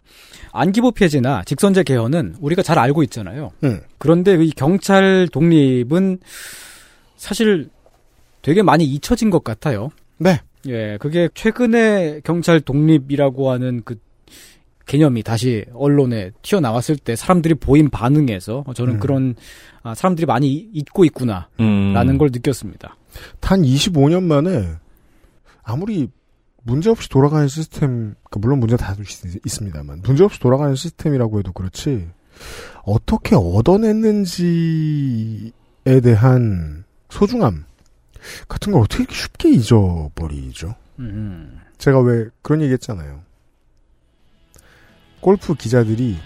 안기부 0.53 0.93
폐지나 0.93 1.43
직선제 1.43 1.83
개헌은 1.83 2.35
우리가 2.39 2.61
잘 2.61 2.79
알고 2.79 3.03
있잖아요. 3.03 3.51
음. 3.65 3.81
그런데 3.97 4.35
이 4.41 4.51
경찰 4.51 5.27
독립은 5.31 6.19
사실 7.17 7.69
되게 8.41 8.61
많이 8.61 8.85
잊혀진 8.85 9.29
것 9.29 9.43
같아요. 9.43 9.89
네. 10.17 10.39
예, 10.67 10.97
그게 11.01 11.27
최근에 11.33 12.21
경찰 12.23 12.61
독립이라고 12.61 13.51
하는 13.51 13.81
그 13.83 13.95
개념이 14.85 15.23
다시 15.23 15.65
언론에 15.73 16.31
튀어나왔을 16.41 16.95
때 16.97 17.15
사람들이 17.17 17.55
보인 17.55 17.89
반응에서 17.89 18.63
저는 18.75 18.95
음. 18.95 18.99
그런 18.99 19.35
아, 19.81 19.93
사람들이 19.93 20.25
많이 20.25 20.47
이- 20.53 20.69
잊고 20.73 21.03
있구나라는 21.05 21.49
음. 21.59 22.17
걸 22.17 22.29
느꼈습니다. 22.31 22.95
단 23.39 23.61
25년 23.61 24.23
만에 24.23 24.75
아무리 25.63 26.09
문제 26.63 26.89
없이 26.89 27.09
돌아가는 27.09 27.47
시스템, 27.47 28.15
그러니까 28.23 28.39
물론 28.39 28.59
문제 28.59 28.77
다 28.77 28.95
있- 28.99 29.45
있습니다만 29.45 30.01
문제 30.03 30.23
없이 30.23 30.39
돌아가는 30.39 30.73
시스템이라고 30.75 31.39
해도 31.39 31.51
그렇지 31.51 32.07
어떻게 32.83 33.35
얻어냈는지에 34.53 35.51
대한 36.01 36.83
소중함 37.09 37.65
같은 38.47 38.71
걸 38.71 38.81
어떻게 38.81 39.03
이렇게 39.03 39.15
쉽게 39.15 39.49
잊어버리죠? 39.51 40.75
음. 40.99 41.59
제가 41.77 41.99
왜 42.01 42.27
그런 42.41 42.61
얘기 42.61 42.71
했잖아요. 42.73 43.21
골프 45.19 45.53
기자들이 45.55 46.17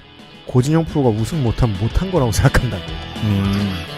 고진영 0.47 0.86
프로가 0.86 1.10
우승 1.10 1.43
못하면 1.43 1.80
못한 1.80 2.12
거라고 2.12 2.32
생각한다고. 2.34 2.84
음. 3.23 3.97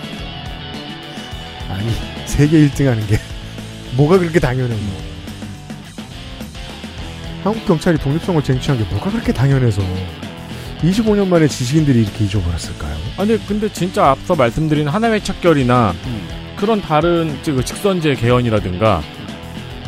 아니, 1.69 1.88
세계 2.25 2.67
1등 2.67 2.86
하는 2.86 3.05
게 3.08 3.19
뭐가 3.95 4.17
그렇게 4.17 4.39
당연해서. 4.39 5.10
한국 7.43 7.65
경찰이 7.65 7.97
독립성을 7.97 8.43
쟁취한 8.43 8.77
게 8.77 8.84
뭐가 8.89 9.10
그렇게 9.12 9.32
당연해서 9.32 9.82
25년 10.82 11.27
만에 11.27 11.47
지식인들이 11.47 12.01
이렇게 12.01 12.25
잊어버렸을까요? 12.25 12.95
아니 13.17 13.45
근데 13.47 13.71
진짜 13.71 14.10
앞서 14.10 14.36
말씀드린 14.36 14.88
하나의 14.88 15.23
척결이나 15.23 15.93
음. 16.05 16.27
그런 16.58 16.82
다른 16.82 17.38
그 17.43 17.63
직선제 17.63 18.15
개헌이라든가 18.15 19.01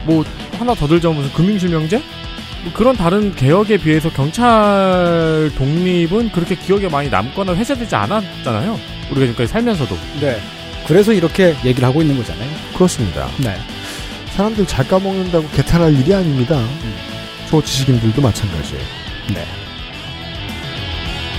뭐 0.06 0.24
하나 0.58 0.74
더 0.74 0.88
들자면 0.88 1.18
무슨 1.18 1.34
금융실명제 1.34 2.02
뭐 2.64 2.74
그런 2.74 2.96
다른 2.96 3.36
개혁에 3.36 3.78
비해서 3.78 4.10
경찰 4.10 5.52
독립은 5.58 6.32
그렇게 6.32 6.56
기억에 6.56 6.88
많이 6.88 7.10
남거나 7.10 7.56
회자되지 7.56 7.94
않았잖아요. 7.96 8.80
우리가 9.12 9.26
지금까지 9.28 9.48
살면서도. 9.48 9.96
네. 10.22 10.40
그래서 10.92 11.14
이렇게 11.14 11.56
얘기를 11.64 11.88
하고 11.88 12.02
있는 12.02 12.18
거잖아요. 12.18 12.50
그렇습니다. 12.74 13.30
네. 13.42 13.56
사람들 14.36 14.68
잘 14.68 14.86
까먹는다고 14.86 15.48
개탄할 15.52 15.98
일이 15.98 16.14
아닙니다. 16.14 16.62
저 17.50 17.62
지식인들도 17.64 18.22
마찬가지예요. 18.22 18.84
네. 19.34 19.46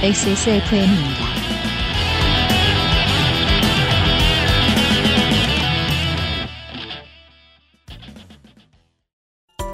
XSFM입니다. 0.08 1.26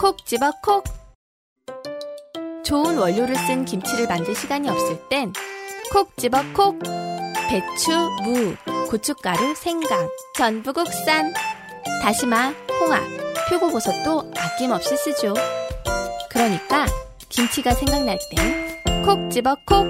콕 0.01 0.27
집어 0.27 0.51
콕. 0.61 0.83
좋은 2.65 2.99
원료를 2.99 3.37
쓴 3.37 3.65
김치를 3.65 4.09
만들 4.09 4.35
시간이 4.35 4.69
없을 4.69 4.99
땐 5.09 5.33
콕 5.93 6.17
집어 6.17 6.43
콕. 6.53 6.77
배추, 7.49 7.93
무, 8.25 8.57
고춧가루, 8.89 9.55
생강, 9.55 10.09
전부 10.37 10.73
국산. 10.73 11.33
다시마, 12.03 12.53
홍합, 12.81 13.03
표고버섯도 13.51 14.33
아낌없이 14.37 14.97
쓰죠. 14.97 15.35
그러니까 16.31 16.87
김치가 17.29 17.73
생각날 17.75 18.19
땐 18.31 18.79
콕 19.05 19.31
집어 19.31 19.55
콕. 19.67 19.87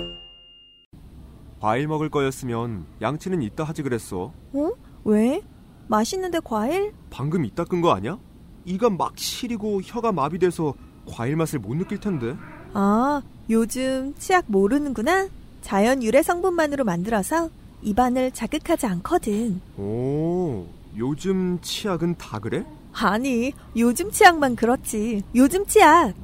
과일 1.61 1.88
먹을 1.88 2.08
거였으면 2.08 2.87
양치는 3.00 3.42
이따 3.42 3.64
하지 3.64 3.82
그랬어. 3.82 4.32
어? 4.52 4.70
왜? 5.04 5.40
맛있는데 5.88 6.38
과일? 6.44 6.92
방금 7.11 7.44
이따 7.44 7.64
끈 7.64 7.80
거 7.80 7.92
아니야? 7.92 8.18
이가 8.64 8.90
막 8.90 9.12
시리고 9.16 9.80
혀가 9.82 10.12
마비돼서 10.12 10.74
과일 11.08 11.37
맛을 11.37 11.58
못 11.58 11.74
느낄 11.76 11.98
텐데. 11.98 12.37
아, 12.74 13.22
요즘 13.50 14.14
치약 14.18 14.44
모르는구나? 14.48 15.28
자연 15.62 16.02
유래 16.02 16.22
성분만으로 16.22 16.84
만들어서 16.84 17.50
입안을 17.82 18.30
자극하지 18.32 18.86
않거든. 18.86 19.60
오, 19.76 20.66
요즘 20.96 21.58
치약은 21.60 22.16
다 22.18 22.38
그래? 22.38 22.64
아니, 22.92 23.52
요즘 23.76 24.10
치약만 24.10 24.56
그렇지. 24.56 25.22
요즘 25.34 25.64
치약. 25.66 26.14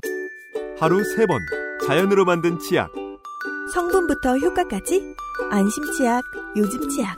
하루 0.79 1.03
세번 1.17 1.41
자연으로 1.87 2.25
만든 2.25 2.59
치약. 2.59 2.91
성분부터 3.73 4.39
효과까지. 4.39 5.03
안심 5.51 5.83
치약, 5.97 6.23
요즘 6.57 6.89
치약. 6.89 7.17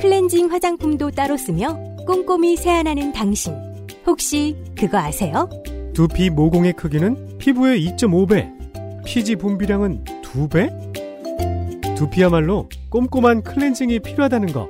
클렌징 0.00 0.50
화장품도 0.50 1.10
따로 1.10 1.36
쓰며 1.36 1.76
꼼꼼히 2.06 2.56
세안하는 2.56 3.12
당신. 3.12 3.54
혹시 4.06 4.56
그거 4.78 4.98
아세요? 4.98 5.48
두피 5.92 6.30
모공의 6.30 6.74
크기는 6.74 7.38
피부의 7.38 7.84
2.5배, 7.96 9.04
피지 9.04 9.36
분비량은 9.36 10.04
2배? 10.22 11.07
두피야말로 11.98 12.68
꼼꼼한 12.90 13.42
클렌징이 13.42 13.98
필요하다는 13.98 14.52
거. 14.52 14.68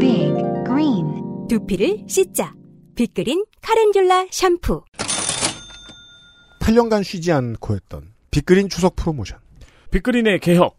Big 0.00 0.32
Green. 0.64 1.46
두피를 1.46 2.04
씻자. 2.08 2.54
빅그린 2.94 3.44
카렌듈라 3.60 4.26
샴푸. 4.30 4.82
8년간 6.60 7.04
쉬지 7.04 7.32
않고 7.32 7.74
했던 7.74 8.12
빅그린 8.30 8.70
추석 8.70 8.96
프로모션. 8.96 9.38
빅그린의 9.90 10.40
개혁. 10.40 10.78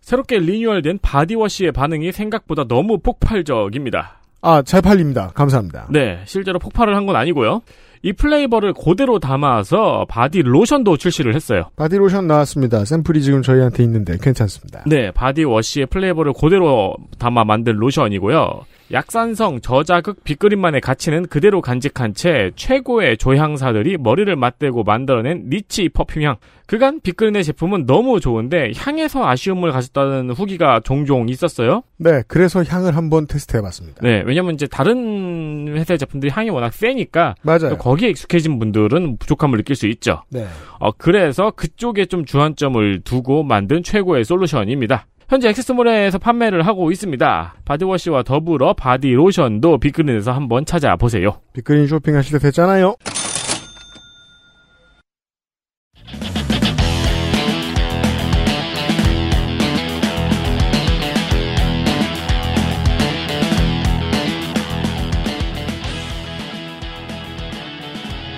새롭게 0.00 0.38
리뉴얼된 0.38 0.98
바디워시의 1.02 1.72
반응이 1.72 2.12
생각보다 2.12 2.64
너무 2.68 2.98
폭발적입니다. 2.98 4.20
아, 4.42 4.62
잘 4.62 4.80
팔립니다. 4.82 5.28
감사합니다. 5.34 5.88
네, 5.90 6.22
실제로 6.26 6.58
폭발을 6.58 6.94
한 6.94 7.06
건 7.06 7.16
아니고요. 7.16 7.62
이 8.04 8.12
flavor를 8.12 8.74
그대로 8.74 9.18
담아서 9.18 10.04
바디 10.10 10.42
로션도 10.42 10.98
출시를 10.98 11.34
했어요. 11.34 11.70
바디 11.74 11.96
로션 11.96 12.26
나왔습니다. 12.26 12.84
샘플이 12.84 13.22
지금 13.22 13.40
저희한테 13.40 13.82
있는데 13.82 14.18
괜찮습니다. 14.20 14.84
네, 14.86 15.10
바디 15.10 15.44
워시의 15.44 15.86
flavor를 15.86 16.34
그대로 16.38 16.94
담아 17.18 17.44
만든 17.44 17.76
로션이고요. 17.76 18.66
약산성, 18.92 19.62
저자극, 19.62 20.22
빅그린만의 20.22 20.82
가치는 20.82 21.28
그대로 21.28 21.62
간직한 21.62 22.12
채 22.12 22.50
최고의 22.54 23.16
조향사들이 23.16 23.96
머리를 23.96 24.36
맞대고 24.36 24.84
만들어낸 24.84 25.44
rich 25.48 25.88
perfume향. 25.88 26.36
그간 26.66 27.00
빅그린의 27.02 27.44
제품은 27.44 27.86
너무 27.86 28.20
좋은데 28.20 28.72
향에서 28.76 29.26
아쉬움을 29.26 29.70
가졌다는 29.72 30.30
후기가 30.30 30.80
종종 30.82 31.28
있었어요. 31.28 31.82
네, 31.98 32.22
그래서 32.26 32.62
향을 32.62 32.96
한번 32.96 33.26
테스트해봤습니다. 33.26 34.00
네, 34.02 34.22
왜냐면 34.24 34.54
이제 34.54 34.66
다른 34.66 35.68
회사의 35.76 35.98
제품들이 35.98 36.30
향이 36.32 36.50
워낙 36.50 36.72
세니까 36.72 37.34
맞아요. 37.42 37.70
또 37.70 37.78
거기에 37.78 38.08
익숙해진 38.10 38.58
분들은 38.58 39.18
부족함을 39.18 39.58
느낄 39.58 39.76
수 39.76 39.86
있죠. 39.88 40.22
네. 40.30 40.46
어, 40.80 40.90
그래서 40.92 41.50
그쪽에 41.50 42.06
좀 42.06 42.24
주안점을 42.24 43.00
두고 43.02 43.42
만든 43.42 43.82
최고의 43.82 44.24
솔루션입니다. 44.24 45.06
현재 45.28 45.48
액세스몰에서 45.48 46.18
판매를 46.18 46.66
하고 46.66 46.90
있습니다. 46.90 47.54
바디워시와 47.64 48.22
더불어 48.24 48.74
바디 48.74 49.10
로션도 49.12 49.78
빅그린에서 49.78 50.32
한번 50.32 50.64
찾아보세요. 50.66 51.40
빅그린 51.54 51.86
쇼핑하실 51.86 52.38
때 52.38 52.46
됐잖아요. 52.46 52.96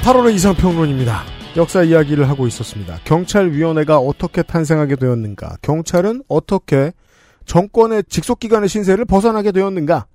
팔월의 0.07 0.37
이상평론입니다. 0.37 1.25
역사 1.57 1.83
이야기를 1.83 2.29
하고 2.29 2.47
있었습니다. 2.47 3.01
경찰위원회가 3.03 3.99
어떻게 3.99 4.45
탄생하게 4.45 4.95
되었는가? 4.95 5.57
경찰은 5.63 6.23
어떻게 6.29 6.93
정권의 7.45 8.05
직속기관의 8.09 8.69
신세를 8.69 9.05
벗어나게 9.05 9.51
되었는가? 9.51 10.07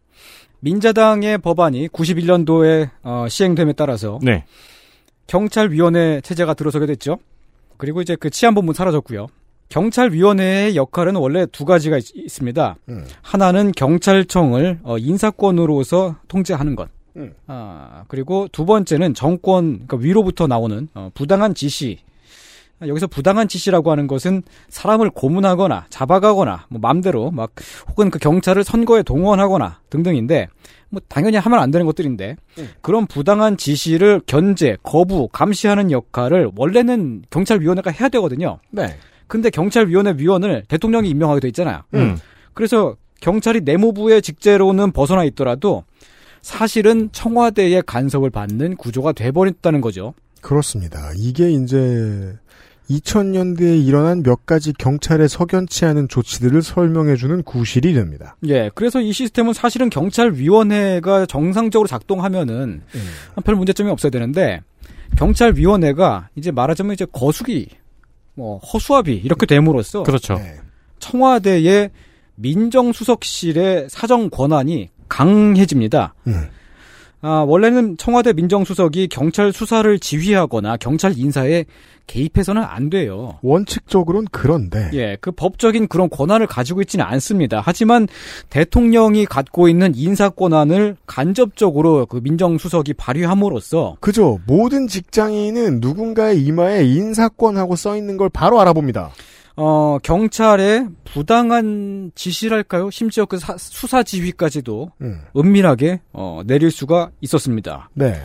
민자당의 0.61 1.39
법안이 1.39 1.89
91년도에 1.89 2.89
어, 3.03 3.25
시행됨에 3.27 3.73
따라서 3.73 4.17
네. 4.23 4.45
경찰위원회 5.27 6.21
체제가 6.21 6.53
들어서게 6.53 6.85
됐죠. 6.85 7.17
그리고 7.75 8.01
이제 8.01 8.15
그 8.15 8.29
치안본부 8.29 8.71
사라졌고요. 8.71 9.27
경찰위원회의 9.67 10.77
역할은 10.77 11.17
원래 11.17 11.45
두 11.45 11.65
가지가 11.65 11.97
있, 11.97 12.29
습니다 12.29 12.77
음. 12.87 13.05
하나는 13.21 13.73
경찰청을 13.73 14.79
어, 14.83 14.97
인사권으로서 14.97 16.15
통제하는 16.29 16.77
것. 16.77 16.87
음. 17.17 17.33
아, 17.47 18.03
그리고 18.07 18.47
두 18.51 18.65
번째는 18.65 19.13
정권 19.13 19.85
그러니까 19.87 19.97
위로부터 19.97 20.47
나오는 20.47 20.87
어, 20.93 21.09
부당한 21.13 21.53
지시. 21.53 21.99
아, 22.79 22.87
여기서 22.87 23.07
부당한 23.07 23.47
지시라고 23.47 23.91
하는 23.91 24.07
것은 24.07 24.43
사람을 24.69 25.11
고문하거나 25.11 25.85
잡아가거나 25.89 26.65
뭐 26.69 26.79
맘대로 26.81 27.31
막 27.31 27.51
혹은 27.89 28.09
그 28.09 28.19
경찰을 28.19 28.63
선거에 28.63 29.03
동원하거나 29.03 29.79
등등인데 29.89 30.47
뭐 30.89 31.01
당연히 31.07 31.37
하면 31.37 31.59
안 31.59 31.71
되는 31.71 31.85
것들인데 31.85 32.35
음. 32.57 32.69
그런 32.81 33.05
부당한 33.07 33.55
지시를 33.55 34.21
견제, 34.25 34.77
거부, 34.83 35.29
감시하는 35.31 35.91
역할을 35.91 36.51
원래는 36.55 37.23
경찰위원회가 37.29 37.91
해야 37.91 38.09
되거든요. 38.09 38.59
네. 38.71 38.97
근데 39.27 39.49
경찰위원회 39.49 40.15
위원을 40.17 40.63
대통령이 40.67 41.09
임명하게 41.09 41.39
돼 41.39 41.47
있잖아요. 41.49 41.83
음. 41.93 42.17
그래서 42.53 42.97
경찰이 43.21 43.61
내무부의 43.61 44.21
직제로는 44.21 44.91
벗어나 44.91 45.23
있더라도 45.23 45.85
사실은 46.41 47.09
청와대의 47.11 47.83
간섭을 47.85 48.29
받는 48.29 48.75
구조가 48.77 49.13
돼버렸다는 49.13 49.81
거죠. 49.81 50.13
그렇습니다. 50.41 51.11
이게 51.17 51.51
이제 51.51 52.35
2000년대에 52.89 53.85
일어난 53.85 54.21
몇 54.23 54.45
가지 54.45 54.73
경찰의 54.73 55.29
석연치 55.29 55.85
않은 55.85 56.07
조치들을 56.09 56.61
설명해주는 56.61 57.43
구실이 57.43 57.93
됩니다. 57.93 58.35
예, 58.47 58.69
그래서 58.75 58.99
이 58.99 59.13
시스템은 59.13 59.53
사실은 59.53 59.89
경찰위원회가 59.89 61.25
정상적으로 61.25 61.87
작동하면은 61.87 62.81
별 63.45 63.55
문제점이 63.55 63.89
없어야 63.89 64.09
되는데 64.09 64.61
경찰위원회가 65.17 66.29
이제 66.35 66.51
말하자면 66.51 66.93
이제 66.93 67.05
거수기, 67.11 67.69
뭐 68.33 68.57
허수아비 68.57 69.13
이렇게 69.13 69.45
됨으로써 69.45 70.03
그렇죠. 70.03 70.35
네. 70.35 70.59
청와대의 70.99 71.91
민정수석실의 72.35 73.87
사정 73.89 74.29
권한이 74.29 74.89
강해집니다. 75.11 76.13
음. 76.27 76.47
아, 77.23 77.45
원래는 77.47 77.97
청와대 77.97 78.33
민정수석이 78.33 79.09
경찰 79.09 79.51
수사를 79.53 79.99
지휘하거나 79.99 80.77
경찰 80.77 81.13
인사에 81.15 81.65
개입해서는 82.07 82.63
안 82.63 82.89
돼요. 82.89 83.37
원칙적으로는 83.43 84.27
그런데 84.31 84.89
예, 84.93 85.17
그 85.21 85.31
법적인 85.31 85.87
그런 85.87 86.09
권한을 86.09 86.47
가지고 86.47 86.81
있지는 86.81 87.05
않습니다. 87.05 87.61
하지만 87.63 88.07
대통령이 88.49 89.25
갖고 89.25 89.69
있는 89.69 89.91
인사 89.95 90.29
권한을 90.29 90.97
간접적으로 91.05 92.07
그 92.07 92.19
민정수석이 92.23 92.93
발휘함으로써 92.95 93.97
그죠. 93.99 94.39
모든 94.47 94.87
직장인은 94.87 95.79
누군가의 95.79 96.41
이마에 96.41 96.85
인사권하고 96.85 97.75
써 97.75 97.95
있는 97.95 98.17
걸 98.17 98.29
바로 98.29 98.59
알아봅니다. 98.59 99.11
어, 99.57 99.97
경찰의 100.01 100.87
부당한 101.13 102.11
지시랄까요? 102.15 102.89
심지어 102.89 103.25
그 103.25 103.37
사- 103.37 103.57
수사 103.57 104.01
지휘까지도 104.03 104.91
음. 105.01 105.21
은밀하게 105.35 106.01
어, 106.13 106.41
내릴 106.45 106.71
수가 106.71 107.11
있었습니다. 107.21 107.89
네. 107.93 108.21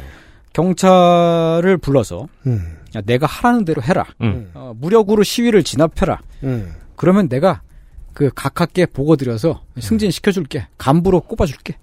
경찰을 0.52 1.78
불러서 1.78 2.28
음. 2.46 2.76
야, 2.96 3.00
내가 3.02 3.26
하라는 3.26 3.64
대로 3.64 3.82
해라. 3.82 4.04
음. 4.22 4.50
어, 4.54 4.72
무력으로 4.76 5.22
시위를 5.22 5.62
진압해라. 5.62 6.20
음. 6.44 6.72
그러면 6.96 7.28
내가 7.28 7.62
그 8.14 8.30
각하께 8.34 8.86
보고 8.86 9.16
드려서 9.16 9.62
승진시켜줄게. 9.78 10.68
간부로 10.78 11.20
꼽아줄게. 11.20 11.76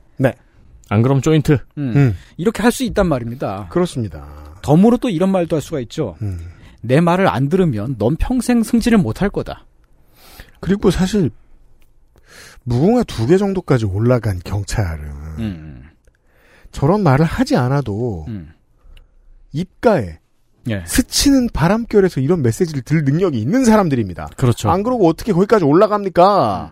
안 0.90 1.02
그럼 1.02 1.22
조인트. 1.22 1.54
음. 1.78 1.94
음. 1.96 2.18
이렇게 2.38 2.62
할 2.62 2.72
수 2.72 2.84
있단 2.84 3.08
말입니다. 3.08 3.68
그렇습니다. 3.70 4.28
덤으로 4.62 4.98
또 4.98 5.10
이런 5.10 5.32
말도 5.32 5.56
할 5.56 5.62
수가 5.62 5.80
있죠. 5.82 6.16
음. 6.22 6.40
내 6.86 7.00
말을 7.02 7.28
안 7.28 7.48
들으면 7.50 7.96
넌 7.98 8.16
평생 8.18 8.62
승진을 8.62 8.98
못할 9.00 9.30
거다. 9.30 9.66
그리고 10.60 10.92
사실 10.92 11.32
무궁화 12.64 13.04
두 13.04 13.26
개 13.28 13.38
정도까지 13.38 13.86
올라간 13.86 14.40
경찰은 14.44 15.04
음. 15.40 15.84
저런 16.72 17.04
말을 17.04 17.26
하지 17.26 17.56
않아도 17.56 18.26
음. 18.28 18.52
입가에 19.54 20.20
예. 20.70 20.84
스치는 20.86 21.50
바람결에서 21.54 22.22
이런 22.22 22.42
메시지를 22.42 22.82
들 22.84 23.04
능력이 23.04 23.38
있는 23.38 23.66
사람들입니다. 23.66 24.30
그렇죠. 24.38 24.70
안 24.70 24.82
그러고 24.84 25.08
어떻게 25.08 25.34
거기까지 25.34 25.66
올라갑니까? 25.66 26.72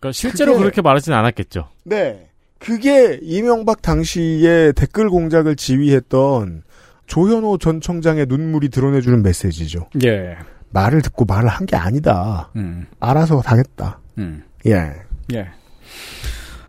그러니까 0.00 0.12
실제로 0.12 0.52
그게- 0.52 0.62
그렇게 0.64 0.82
말하진 0.82 1.12
않았겠죠. 1.12 1.68
네. 1.84 2.28
그게 2.58 3.18
이명박 3.22 3.82
당시에 3.82 4.72
댓글 4.72 5.10
공작을 5.10 5.56
지휘했던 5.56 6.62
조현호 7.08 7.58
전 7.58 7.80
청장의 7.80 8.26
눈물이 8.28 8.68
드러내주는 8.68 9.22
메시지죠. 9.22 9.88
예. 10.04 10.36
말을 10.70 11.02
듣고 11.02 11.24
말을 11.24 11.48
한 11.48 11.66
게 11.66 11.74
아니다. 11.76 12.50
음. 12.56 12.86
알아서 13.00 13.40
당했다. 13.42 13.98
음. 14.18 14.42
예. 14.66 14.92
예. 15.32 15.48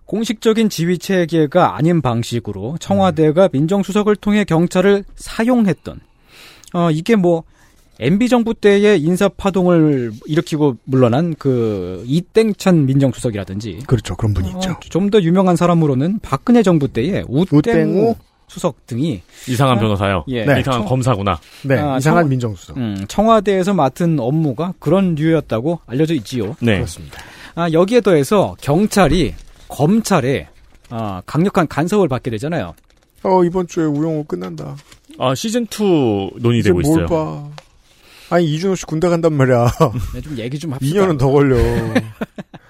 공식적인 0.06 0.70
지휘 0.70 0.98
체계가 0.98 1.76
아닌 1.78 2.02
방식으로 2.02 2.78
청와대가 2.80 3.50
민정수석을 3.52 4.16
통해 4.16 4.44
경찰을 4.44 5.04
사용했던 5.16 6.00
어 6.74 6.90
이게 6.92 7.16
뭐 7.16 7.44
MB 8.00 8.30
정부 8.30 8.54
때의 8.54 9.02
인사 9.02 9.28
파동을 9.28 10.12
일으키고 10.26 10.78
물러난 10.86 11.36
그 11.38 12.02
이땡찬 12.08 12.86
민정수석이라든지 12.86 13.80
그렇죠. 13.86 14.16
그런 14.16 14.34
분이 14.34 14.48
있죠. 14.52 14.78
좀 14.90 15.12
더 15.12 15.22
유명한 15.22 15.56
사람으로는 15.58 16.20
박근혜 16.22 16.64
정부 16.64 16.88
때의 16.88 17.26
우땡우, 17.28 17.58
우땡우 17.60 18.16
수석 18.50 18.86
등이 18.88 19.22
이상한 19.48 19.78
아, 19.78 19.80
변호사요. 19.80 20.26
예. 20.28 20.44
네. 20.44 20.60
이상한 20.60 20.82
청- 20.82 20.86
검사구나. 20.90 21.40
네. 21.64 21.78
아, 21.78 21.98
이상한 21.98 22.24
청- 22.24 22.30
민정수석. 22.30 22.78
음, 22.78 23.06
청와대에서 23.08 23.74
맡은 23.74 24.20
업무가 24.20 24.74
그런 24.80 25.16
류였다고 25.16 25.80
알려져 25.86 26.14
있지요. 26.16 26.56
네. 26.60 26.76
그렇습니다. 26.76 27.20
아, 27.56 27.70
여기에 27.72 28.02
더해서 28.02 28.56
경찰이 28.62 29.34
검찰에 29.70 30.48
아, 30.90 31.22
강력한 31.26 31.68
간섭을 31.68 32.08
받게 32.10 32.32
되잖아요. 32.32 32.74
어 33.24 33.44
이번 33.44 33.68
주에 33.68 33.84
우영우 33.86 34.24
끝난다. 34.26 34.76
아 35.20 35.36
시즌 35.36 35.64
2 35.70 36.32
논의되고 36.40 36.82
이제 36.82 36.90
뭘 36.90 37.04
있어요. 37.04 37.06
봐. 37.08 37.50
아니 38.32 38.46
이준호 38.46 38.76
씨 38.76 38.86
군대 38.86 39.10
간단 39.10 39.34
말이야. 39.34 39.70
네, 40.16 40.22
좀 40.22 40.38
얘기 40.38 40.58
좀 40.58 40.74
합시다. 40.74 41.02
2년은 41.02 41.18
더 41.20 41.30
걸려. 41.30 41.56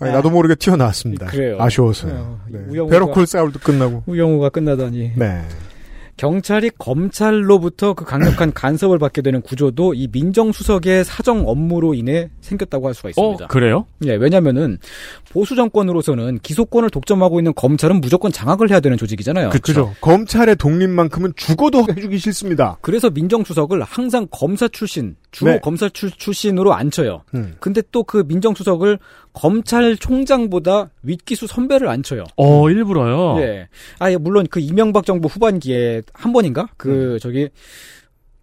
아니, 0.00 0.12
나도 0.12 0.30
모르게 0.30 0.54
튀어나왔습니다. 0.54 1.26
그래요. 1.26 1.56
아쉬워서요. 1.60 2.40
네. 2.48 2.58
네. 2.58 2.66
우영우가- 2.78 2.90
베러콜 2.90 3.26
사울도 3.26 3.58
끝나고. 3.60 4.02
우영우가 4.06 4.48
끝나다니. 4.50 5.12
네. 5.16 5.42
경찰이 6.16 6.70
검찰로부터 6.78 7.94
그 7.94 8.04
강력한 8.04 8.52
간섭을 8.54 9.00
받게 9.00 9.20
되는 9.20 9.42
구조도 9.42 9.94
이 9.94 10.08
민정수석의 10.12 11.04
사정 11.04 11.48
업무로 11.48 11.92
인해 11.94 12.30
생겼다고 12.40 12.86
할 12.86 12.94
수가 12.94 13.08
있습니다. 13.08 13.44
어 13.46 13.48
그래요? 13.48 13.86
예, 14.04 14.14
왜냐면은 14.14 14.78
보수 15.32 15.56
정권으로서는 15.56 16.38
기소권을 16.38 16.90
독점하고 16.90 17.40
있는 17.40 17.52
검찰은 17.56 18.00
무조건 18.00 18.30
장악을 18.30 18.70
해야 18.70 18.78
되는 18.78 18.96
조직이잖아요. 18.96 19.50
그죠. 19.50 19.92
검찰의 20.00 20.54
독립만큼은 20.54 21.32
죽어도 21.34 21.84
해주기 21.90 22.18
싫습니다. 22.18 22.78
그래서 22.80 23.10
민정수석을 23.10 23.82
항상 23.82 24.28
검사 24.30 24.68
출신, 24.68 25.16
주로 25.32 25.50
네. 25.50 25.60
검사 25.60 25.88
출, 25.88 26.12
출신으로 26.12 26.74
앉혀요. 26.74 27.22
음. 27.34 27.56
근데 27.58 27.82
또 27.90 28.04
그 28.04 28.22
민정수석을 28.28 28.98
검찰총장보다 29.34 30.90
윗기수 31.02 31.46
선배를 31.46 31.88
앉혀요. 31.88 32.24
어 32.36 32.70
일부러요. 32.70 33.40
예. 33.42 33.68
아, 33.98 34.10
예, 34.10 34.16
물론 34.16 34.46
그 34.50 34.60
이명박 34.60 35.04
정부 35.04 35.28
후반기에 35.28 36.02
한 36.12 36.32
번인가? 36.32 36.68
그, 36.76 37.18
저기. 37.20 37.48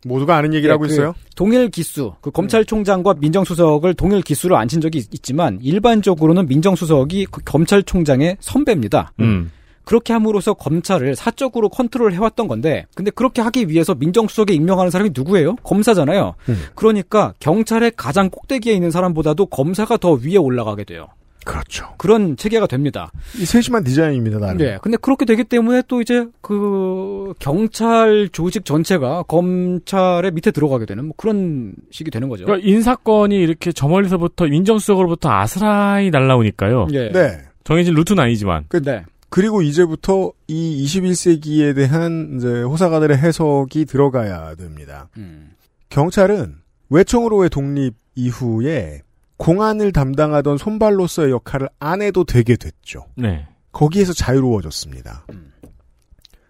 모두가 0.03 0.35
아는 0.37 0.51
얘기를 0.55 0.69
예, 0.69 0.73
하고 0.73 0.81
그 0.87 0.91
있어요. 0.91 1.13
동일 1.35 1.69
기수, 1.69 2.13
그 2.21 2.31
검찰총장과 2.31 3.15
민정수석을 3.19 3.93
동일 3.93 4.21
기수로 4.23 4.57
앉힌 4.57 4.81
적이 4.81 4.97
있- 4.97 5.13
있지만, 5.13 5.59
일반적으로는 5.61 6.47
민정수석이 6.47 7.27
그 7.29 7.41
검찰총장의 7.45 8.37
선배입니다. 8.39 9.13
음. 9.19 9.51
그렇게 9.83 10.13
함으로써 10.13 10.53
검찰을 10.53 11.15
사적으로 11.15 11.69
컨트롤 11.69 12.13
해왔던 12.13 12.47
건데, 12.47 12.85
근데 12.95 13.11
그렇게 13.11 13.41
하기 13.41 13.69
위해서 13.69 13.95
민정수석에 13.95 14.53
임명하는 14.53 14.91
사람이 14.91 15.11
누구예요? 15.13 15.55
검사잖아요. 15.63 16.35
음. 16.49 16.63
그러니까 16.75 17.33
경찰의 17.39 17.93
가장 17.95 18.29
꼭대기에 18.29 18.73
있는 18.73 18.91
사람보다도 18.91 19.47
검사가 19.47 19.97
더 19.97 20.13
위에 20.13 20.37
올라가게 20.37 20.83
돼요. 20.83 21.07
그렇죠. 21.43 21.87
그런 21.97 22.37
체계가 22.37 22.67
됩니다. 22.67 23.11
이 23.39 23.45
세심한 23.45 23.83
디자인입니다, 23.83 24.37
나름. 24.37 24.57
네. 24.57 24.77
근데 24.81 24.97
그렇게 24.97 25.25
되기 25.25 25.43
때문에 25.43 25.81
또 25.87 26.01
이제 26.01 26.25
그 26.41 27.33
경찰 27.39 28.29
조직 28.31 28.63
전체가 28.63 29.23
검찰의 29.23 30.31
밑에 30.33 30.51
들어가게 30.51 30.85
되는 30.85 31.05
뭐 31.05 31.13
그런 31.17 31.73
식이 31.89 32.11
되는 32.11 32.29
거죠. 32.29 32.45
그러니까 32.45 32.67
인사권이 32.67 33.35
이렇게 33.35 33.71
저 33.71 33.87
멀리서부터 33.87 34.45
민정수석으로부터 34.45 35.29
아스라이 35.31 36.11
날라오니까요. 36.11 36.87
예. 36.93 37.09
네. 37.11 37.39
정해진 37.63 37.93
루트는 37.95 38.23
아니지만. 38.23 38.65
그, 38.67 38.81
네. 38.81 39.03
그리고 39.31 39.61
이제부터 39.61 40.33
이 40.47 40.85
21세기에 40.85 41.73
대한 41.73 42.35
이제 42.35 42.63
호사가들의 42.63 43.17
해석이 43.17 43.85
들어가야 43.85 44.55
됩니다. 44.55 45.07
음. 45.15 45.55
경찰은 45.87 46.57
외청으로의 46.89 47.49
독립 47.49 47.95
이후에 48.15 49.03
공안을 49.37 49.93
담당하던 49.93 50.57
손발로서의 50.57 51.31
역할을 51.31 51.69
안 51.79 52.01
해도 52.01 52.25
되게 52.25 52.57
됐죠. 52.57 53.05
네. 53.15 53.47
거기에서 53.71 54.11
자유로워졌습니다. 54.11 55.25
음. 55.31 55.53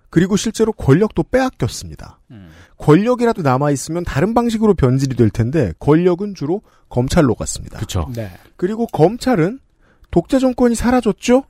그리고 0.09 0.35
실제로 0.35 0.73
권력도 0.73 1.21
빼앗겼습니다. 1.21 2.19
음. 2.31 2.49
권력이라도 2.79 3.43
남아있으면 3.43 4.05
다른 4.05 4.33
방식으로 4.33 4.73
변질이 4.73 5.15
될 5.15 5.29
텐데 5.29 5.71
권력은 5.77 6.33
주로 6.33 6.63
검찰로 6.89 7.35
갔습니다. 7.35 7.77
그렇죠. 7.77 8.09
네. 8.15 8.31
그리고 8.57 8.87
검찰은 8.87 9.59
독재 10.09 10.39
정권이 10.39 10.73
사라졌죠? 10.73 11.43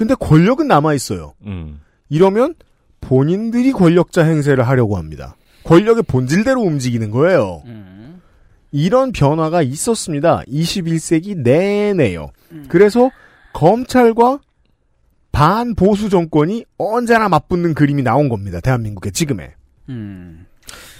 근데 0.00 0.14
권력은 0.14 0.66
남아 0.66 0.94
있어요. 0.94 1.34
음. 1.44 1.78
이러면 2.08 2.54
본인들이 3.02 3.72
권력자 3.72 4.24
행세를 4.24 4.66
하려고 4.66 4.96
합니다. 4.96 5.36
권력의 5.64 6.04
본질대로 6.04 6.58
움직이는 6.58 7.10
거예요. 7.10 7.62
음. 7.66 8.22
이런 8.72 9.12
변화가 9.12 9.60
있었습니다. 9.60 10.40
21세기 10.48 11.36
내내요. 11.36 12.30
그래서 12.68 13.10
검찰과 13.52 14.38
반보수 15.32 16.08
정권이 16.08 16.64
언제나 16.78 17.28
맞붙는 17.28 17.74
그림이 17.74 18.02
나온 18.02 18.30
겁니다. 18.30 18.60
대한민국의 18.60 19.12
지금에. 19.12 19.52
음. 19.90 20.46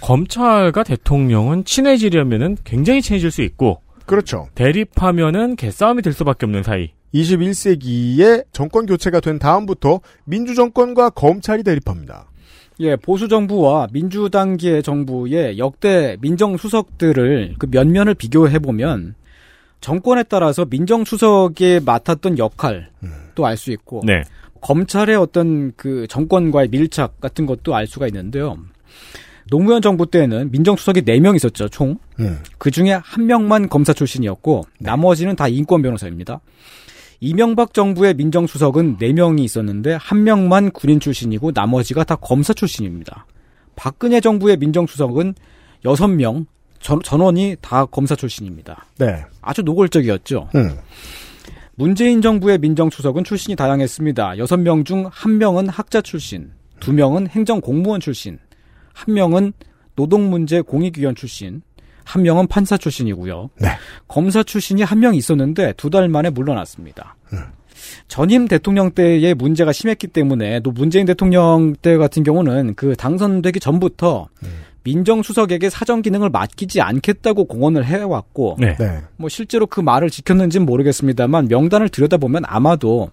검찰과 0.03 0.82
대통령은 0.82 1.64
친해지려면은 1.64 2.59
굉장히 2.64 3.01
친해질 3.01 3.30
수 3.30 3.40
있고 3.40 3.80
그렇죠. 4.05 4.48
대립하면은 4.55 5.57
개싸움이 5.57 6.03
될 6.03 6.12
수밖에 6.12 6.44
없는 6.44 6.64
사이. 6.64 6.92
21세기에 7.15 8.45
정권 8.53 8.87
교체가 8.87 9.21
된 9.21 9.39
다음부터 9.39 10.01
민주정권과 10.25 11.11
검찰이 11.11 11.63
대립합니다. 11.63 12.27
예, 12.81 12.97
보수 12.97 13.29
정부와 13.29 13.89
민주당계 13.93 14.83
정부의 14.83 15.59
역대 15.59 16.17
민정 16.21 16.57
수석들을 16.57 17.57
그 17.59 17.67
면면을 17.71 18.15
비교해 18.15 18.59
보면 18.59 19.15
정권에 19.81 20.23
따라서 20.25 20.65
민정 20.65 21.05
수석이 21.05 21.81
맡았던 21.85 22.39
역할도 22.39 23.45
알 23.45 23.57
수 23.57 23.71
있고 23.73 24.03
네. 24.05 24.23
검찰의 24.61 25.17
어떤 25.17 25.73
그 25.77 26.07
정권과의 26.09 26.69
밀착 26.69 27.21
같은 27.21 27.47
것도 27.47 27.75
알 27.75 27.87
수가 27.87 28.07
있는데요. 28.09 28.59
노무현 29.51 29.83
정부 29.83 30.07
때는 30.07 30.51
민정수석이 30.53 31.03
4명 31.03 31.35
있었죠, 31.35 31.69
총. 31.69 31.99
음. 32.21 32.39
그 32.59 32.71
중에 32.71 32.93
한 32.93 33.27
명만 33.27 33.69
검사 33.69 33.93
출신이었고, 33.93 34.63
나머지는 34.79 35.35
다 35.35 35.49
인권 35.49 35.83
변호사입니다. 35.83 36.41
이명박 37.21 37.75
정부의 37.75 38.14
민정수석은 38.14 38.97
4명이 38.97 39.41
있었는데, 39.41 39.99
한 40.01 40.25
명만 40.25 40.71
군인 40.71 41.01
출신이고, 41.01 41.53
나머지가 41.55 42.03
다 42.03 42.16
검사 42.16 42.55
출신입니다. 42.55 43.27
박근혜 43.77 44.21
정부의 44.21 44.57
민정수석은 44.57 45.35
6명, 45.85 46.47
전, 46.81 47.03
전원이 47.03 47.57
다 47.61 47.85
검사 47.85 48.16
출신입니다. 48.16 48.87
네. 48.99 49.23
아주 49.43 49.62
노골적이었죠. 49.62 50.49
음. 50.55 50.79
문재인 51.75 52.23
정부의 52.23 52.59
민정수석은 52.59 53.25
출신이 53.25 53.55
다양했습니다. 53.55 54.33
6명 54.37 54.87
중 54.87 55.09
1명은 55.11 55.71
학자 55.71 56.01
출신, 56.01 56.51
2명은 56.81 57.29
행정공무원 57.29 58.01
출신, 58.01 58.39
1명은 58.95 59.53
노동문제 59.95 60.62
공익위원 60.62 61.14
출신, 61.14 61.61
1명은 62.05 62.48
판사 62.48 62.76
출신이고요. 62.76 63.51
네. 63.61 63.68
검사 64.09 64.42
출신이 64.42 64.82
한 64.82 65.01
명 65.01 65.14
있었는데 65.14 65.72
두 65.74 65.90
달 65.90 66.09
만에 66.09 66.30
물러났습니다. 66.30 67.16
전임 68.09 68.46
대통령 68.46 68.90
때의 68.90 69.34
문제가 69.34 69.72
심했기 69.72 70.09
때문에 70.09 70.61
또 70.61 70.70
문재인 70.70 71.07
대통령 71.07 71.74
때 71.80 71.96
같은 71.96 72.22
경우는 72.22 72.74
그 72.74 72.94
당선되기 72.96 73.59
전부터 73.61 74.28
민정수석에게 74.82 75.68
사정 75.70 76.03
기능을 76.03 76.30
맡기지 76.30 76.80
않겠다고 76.80 77.44
공언을 77.46 77.84
해왔고 77.84 78.57
네. 78.59 78.76
네. 78.76 79.01
뭐 79.16 79.28
실제로 79.28 79.66
그 79.66 79.80
말을 79.80 80.11
지켰는지는 80.11 80.66
모르겠습니다만 80.66 81.48
명단을 81.48 81.88
들여다보면 81.88 82.42
아마도 82.46 83.11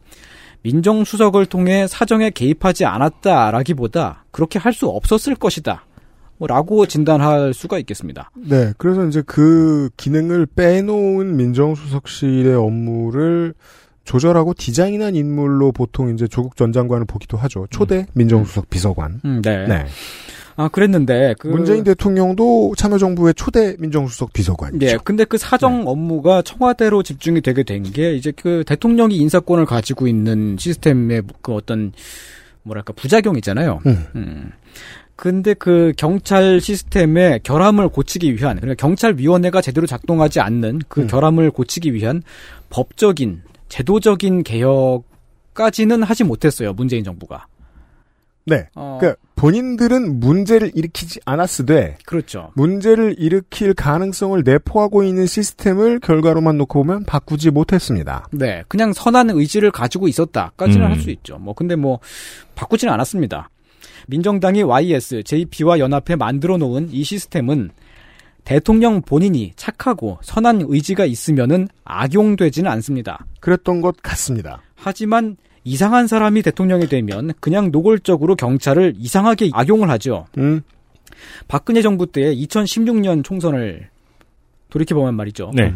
민정수석을 0.64 1.46
통해 1.46 1.88
사정에 1.88 2.30
개입하지 2.30 2.86
않았다라기보다 2.86 4.26
그렇게 4.32 4.60
할 4.60 4.74
수 4.74 4.88
없었을 4.88 5.36
것이다. 5.36 5.86
뭐라고 6.38 6.86
진단할 6.86 7.54
수가 7.54 7.80
있겠습니다. 7.80 8.32
네. 8.36 8.74
그래서 8.78 9.06
이제 9.06 9.24
그 9.26 9.90
기능을 9.98 10.46
빼놓은 10.48 11.36
민정수석실의 11.36 12.54
업무를 12.56 13.54
조절하고 14.04 14.54
디자인한 14.54 15.16
인물로 15.16 15.72
보통 15.72 16.14
이제 16.14 16.28
조국 16.28 16.56
전 16.56 16.72
장관을 16.72 17.06
보기도 17.06 17.38
하죠. 17.38 17.68
초대 17.70 18.06
민정수석 18.14 18.70
비서관. 18.70 19.20
음, 19.26 19.42
네. 19.42 19.68
네. 19.68 19.86
아 20.60 20.70
그랬는데 20.70 21.36
그 21.38 21.50
문재인 21.50 21.84
대통령도 21.84 22.74
참여정부의 22.78 23.36
초대 23.36 23.76
민정수석 23.78 24.34
비서관이죠. 24.34 24.86
예, 24.88 24.98
근데 25.04 25.24
그 25.24 25.38
사정 25.38 25.88
업무가 25.88 26.42
청와대로 26.42 27.04
집중이 27.04 27.42
되게 27.42 27.62
된 27.64 27.84
게 27.84 28.16
이제 28.16 28.32
그 28.36 28.64
대통령이 28.66 29.18
인사권을 29.18 29.66
가지고 29.66 30.08
있는 30.08 30.56
시스템의 30.58 31.24
그 31.44 31.54
어떤 31.54 31.92
뭐랄까 32.64 32.94
부작용이잖아요. 32.94 33.82
음. 33.86 34.06
음. 34.16 34.52
근데 35.18 35.56
그 35.56 35.94
경찰 35.98 36.62
시스템의 36.62 37.42
결함을 37.42 37.90
고치기 37.90 38.36
위한 38.36 38.58
그러니까 38.58 38.80
경찰위원회가 38.80 39.62
제대로 39.62 39.88
작동하지 39.88 40.40
않는 40.40 40.82
그 40.88 41.02
음. 41.02 41.08
결함을 41.08 41.50
고치기 41.50 41.94
위한 41.96 42.22
법적인 42.70 43.42
제도적인 43.68 44.44
개혁까지는 44.44 46.04
하지 46.04 46.24
못했어요 46.24 46.72
문재인 46.74 47.04
정부가. 47.04 47.48
네. 48.46 48.70
어, 48.76 48.98
그러니까 49.00 49.20
본인들은 49.36 50.20
문제를 50.20 50.72
일으키지 50.76 51.20
않았으되 51.26 51.98
그렇죠. 52.06 52.52
문제를 52.54 53.16
일으킬 53.18 53.74
가능성을 53.74 54.42
내포하고 54.46 55.04
있는 55.04 55.26
시스템을 55.26 56.00
결과로만 56.00 56.58
놓고 56.60 56.84
보면 56.84 57.06
바꾸지 57.06 57.50
못했습니다. 57.50 58.28
네, 58.32 58.64
그냥 58.68 58.94
선한 58.94 59.32
의지를 59.32 59.72
가지고 59.72 60.08
있었다까지는 60.08 60.86
음. 60.86 60.92
할수 60.92 61.10
있죠. 61.10 61.40
뭐 61.40 61.56
근데 61.56 61.76
뭐 61.76 62.00
바꾸지는 62.56 62.94
않았습니다. 62.94 63.50
민정당이 64.08 64.64
YS, 64.64 65.24
JP와 65.24 65.80
연합해 65.80 66.16
만들어 66.18 66.58
놓은 66.58 66.90
이 66.92 67.04
시스템은 67.04 67.72
대통령 68.44 69.02
본인이 69.02 69.52
착하고 69.58 70.20
선한 70.22 70.66
의지가 70.68 71.06
있으면은 71.06 71.68
악용되지는 71.84 72.72
않습니다. 72.72 73.26
그랬던 73.42 73.82
것 73.82 73.98
같습니다. 74.02 74.62
하지만 74.76 75.36
이상한 75.66 76.08
사람이 76.08 76.44
대통령이 76.44 76.88
되면 76.88 77.34
그냥 77.42 77.72
노골적으로 77.72 78.38
경찰을 78.38 78.94
이상하게 78.98 79.50
악용을 79.52 79.90
하죠. 79.90 80.28
음. 80.38 80.62
박근혜 81.50 81.82
정부 81.82 82.10
때 82.10 82.34
2016년 82.34 83.24
총선을 83.24 83.90
돌이켜보면 84.70 85.16
말이죠. 85.16 85.52
네. 85.54 85.74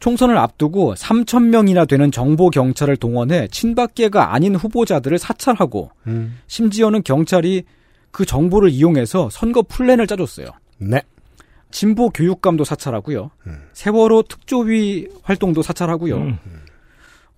총선을 0.00 0.36
앞두고 0.36 0.94
3천 0.94 1.44
명이나 1.44 1.84
되는 1.84 2.10
정보 2.10 2.50
경찰을 2.50 2.96
동원해 2.96 3.48
친박계가 3.48 4.34
아닌 4.34 4.56
후보자들을 4.56 5.18
사찰하고 5.18 5.90
음. 6.08 6.38
심지어는 6.48 7.02
경찰이 7.04 7.62
그 8.10 8.26
정보를 8.26 8.70
이용해서 8.70 9.30
선거 9.30 9.62
플랜을 9.62 10.06
짜줬어요. 10.06 10.46
네. 10.78 11.00
진보 11.70 12.10
교육감도 12.10 12.64
사찰하고요. 12.64 13.30
음. 13.46 13.58
세월호 13.72 14.24
특조위 14.24 15.06
활동도 15.22 15.62
사찰하고요. 15.62 16.16
음. 16.16 16.38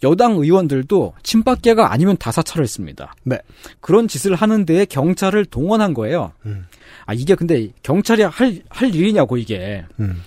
여당 0.03 0.33
의원들도 0.33 1.15
친박계가 1.23 1.93
아니면 1.93 2.17
다 2.19 2.31
사찰을 2.33 2.65
했습니다. 2.65 3.15
네. 3.23 3.39
그런 3.81 4.09
짓을 4.09 4.35
하는 4.35 4.67
데에 4.67 4.85
경찰을 4.87 5.45
동원한 5.47 5.95
거예요. 5.95 6.33
음. 6.47 6.67
아 7.07 7.15
이게 7.15 7.35
근데 7.35 7.69
경찰이 7.83 8.23
할 8.23 8.61
할 8.69 8.95
일이냐고 8.95 9.37
이게 9.37 9.85
음. 10.01 10.23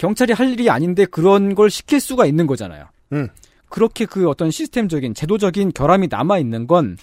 경찰이 0.00 0.32
할 0.32 0.50
일이 0.50 0.70
아닌데 0.70 1.04
그런 1.04 1.54
걸 1.54 1.68
시킬 1.68 2.00
수가 2.00 2.24
있는 2.24 2.46
거잖아요. 2.46 2.86
음. 3.12 3.28
그렇게 3.68 4.06
그 4.06 4.30
어떤 4.30 4.50
시스템적인 4.50 5.12
제도적인 5.12 5.72
결함이 5.74 6.08
남아 6.10 6.38
있는 6.38 6.66
건 6.66 6.96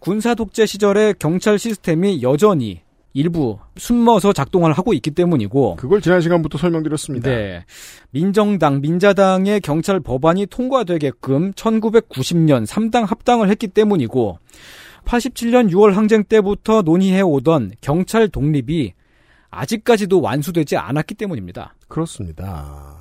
군사 0.00 0.34
독재 0.34 0.66
시절의 0.66 1.14
경찰 1.20 1.56
시스템이 1.56 2.20
여전히 2.22 2.80
일부 3.14 3.60
숨어서 3.76 4.32
작동을 4.32 4.72
하고 4.72 4.92
있기 4.92 5.12
때문이고 5.12 5.76
그걸 5.76 6.00
지난 6.00 6.20
시간부터 6.20 6.58
설명드렸습니다. 6.58 7.30
네. 7.30 7.64
민정당, 8.10 8.80
민자당의 8.80 9.60
경찰 9.60 10.00
법안이 10.00 10.46
통과되게끔 10.46 11.52
1990년 11.52 12.66
3당 12.66 13.06
합당을 13.06 13.50
했기 13.50 13.68
때문이고 13.68 14.38
87년 15.04 15.70
6월 15.70 15.92
항쟁 15.92 16.24
때부터 16.24 16.82
논의해 16.82 17.20
오던 17.20 17.72
경찰 17.80 18.28
독립이 18.28 18.94
아직까지도 19.52 20.20
완수되지 20.20 20.76
않았기 20.76 21.14
때문입니다. 21.14 21.74
그렇습니다. 21.86 22.96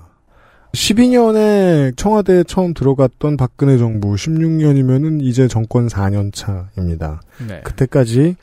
12년에 0.74 1.97
청와대에 1.97 2.43
처음 2.43 2.74
들어갔던 2.74 3.36
박근혜 3.38 3.78
정부 3.78 4.14
16년이면은 4.14 5.22
이제 5.22 5.47
정권 5.47 5.88
4년 5.88 6.32
차입니다. 6.34 7.22
네. 7.47 7.62
그때까지 7.64 8.36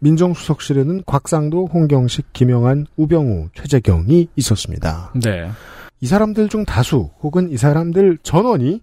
민정수석실에는 0.00 1.04
곽상도, 1.06 1.66
홍경식, 1.72 2.32
김영한, 2.32 2.86
우병우, 2.96 3.50
최재경이 3.54 4.28
있었습니다. 4.34 5.12
네. 5.22 5.48
이 6.00 6.06
사람들 6.06 6.48
중 6.48 6.64
다수 6.64 7.10
혹은 7.22 7.50
이 7.50 7.56
사람들 7.56 8.18
전원이 8.22 8.82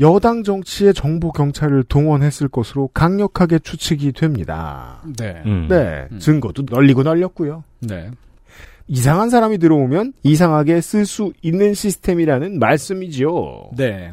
여당 0.00 0.42
정치의 0.42 0.94
정보 0.94 1.30
경찰을 1.30 1.84
동원했을 1.84 2.48
것으로 2.48 2.88
강력하게 2.88 3.58
추측이 3.58 4.12
됩니다. 4.12 5.02
네. 5.18 5.42
음. 5.44 5.66
네, 5.68 6.06
증거도 6.18 6.64
널리고 6.68 7.02
널렸고요. 7.02 7.64
네. 7.80 8.10
이상한 8.88 9.30
사람이 9.30 9.58
들어오면 9.58 10.14
이상하게 10.22 10.80
쓸 10.80 11.06
수 11.06 11.32
있는 11.42 11.74
시스템이라는 11.74 12.58
말씀이지요. 12.58 13.70
네. 13.76 14.12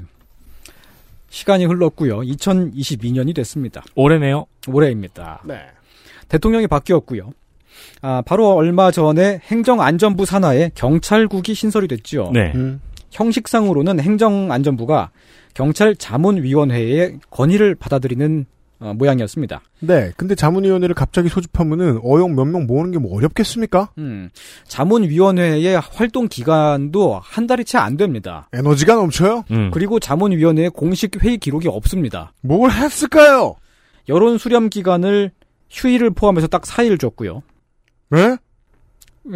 시간이 1.30 1.66
흘렀고요. 1.66 2.20
2022년이 2.20 3.34
됐습니다. 3.36 3.84
올해네요. 3.96 4.46
올해입니다. 4.68 5.42
네. 5.46 5.62
대통령이 6.28 6.68
바뀌었고요. 6.68 7.32
아, 8.02 8.22
바로 8.26 8.54
얼마 8.54 8.92
전에 8.92 9.40
행정안전부 9.46 10.26
산하에 10.26 10.72
경찰국이 10.76 11.54
신설이 11.54 11.88
됐죠. 11.88 12.32
네. 12.34 12.52
음. 12.56 12.82
형식상으로는 13.12 14.00
행정안전부가 14.00 15.12
경찰 15.58 15.96
자문위원회의 15.96 17.20
건의를 17.32 17.74
받아들이는 17.74 18.46
어, 18.80 18.94
모양이었습니다. 18.96 19.60
네, 19.80 20.12
근데 20.18 20.36
자문위원회를 20.36 20.94
갑자기 20.94 21.30
소집하면은 21.30 22.00
어용 22.04 22.36
몇 22.36 22.46
명 22.46 22.68
모으는 22.68 22.92
게 22.92 23.00
뭐 23.00 23.18
어렵겠습니까? 23.18 23.90
음, 23.98 24.30
자문위원회의 24.68 25.80
활동 25.80 26.28
기간도 26.28 27.20
한 27.24 27.48
달이 27.48 27.66
채 27.66 27.80
안 27.80 27.98
됩니다. 27.98 28.48
에너지가 28.54 28.94
넘쳐요? 28.94 29.46
음. 29.50 29.72
그리고 29.74 30.00
자문위원회의 30.00 30.70
공식 30.70 31.24
회의 31.24 31.40
기록이 31.40 31.68
없습니다. 31.70 32.34
뭘 32.42 32.70
했을까요? 32.70 33.56
여론 34.10 34.38
수렴 34.38 34.70
기간을 34.70 35.32
휴일을 35.72 36.12
포함해서 36.12 36.46
딱 36.46 36.62
4일 36.62 37.00
줬고요. 37.00 37.42
네? 38.12 38.38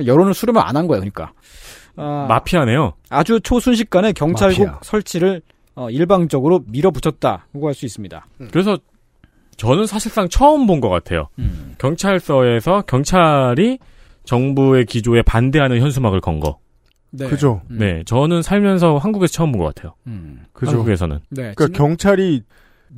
여론을 0.05 0.35
수렴을 0.35 0.61
안 0.63 0.77
한 0.77 0.85
거예요, 0.85 0.99
그러니까. 1.01 1.33
아, 1.95 2.27
마피아네요. 2.29 2.93
아주 3.09 3.39
초순식간에 3.41 4.13
경찰국 4.13 4.65
마피아. 4.67 4.79
설치를 4.83 5.41
어, 5.75 5.89
일방적으로 5.89 6.63
밀어붙였다고 6.67 7.67
할 7.67 7.73
수 7.73 7.85
있습니다. 7.85 8.25
그래서 8.51 8.77
저는 9.57 9.85
사실상 9.85 10.27
처음 10.29 10.65
본 10.67 10.81
것 10.81 10.89
같아요. 10.89 11.27
음. 11.39 11.75
경찰서에서 11.77 12.81
경찰이 12.87 13.79
정부의 14.23 14.85
기조에 14.85 15.21
반대하는 15.23 15.79
현수막을 15.81 16.19
건 16.21 16.39
거. 16.39 16.57
네. 17.11 17.27
그죠. 17.27 17.61
음. 17.71 17.77
네, 17.79 18.03
저는 18.05 18.41
살면서 18.41 18.97
한국에서 18.97 19.31
처음 19.33 19.51
본 19.51 19.61
것 19.61 19.73
같아요. 19.75 19.93
음. 20.07 20.41
그죠. 20.53 20.71
한국에서는. 20.71 21.17
네. 21.29 21.53
그러니까 21.55 21.65
진- 21.67 21.73
경찰이 21.73 22.41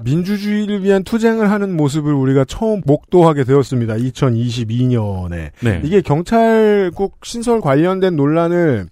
민주주의를 0.03 0.84
위한 0.84 1.03
투쟁을 1.03 1.51
하는 1.51 1.76
모습을 1.78 2.13
우리가 2.13 2.45
처음 2.45 2.82
목도하게 2.86 3.43
되었습니다. 3.43 3.95
2022년에. 3.95 5.51
네. 5.63 5.82
이게 5.84 6.01
경찰국 6.01 7.17
신설 7.24 7.61
관련된 7.61 8.15
논란을 8.15 8.88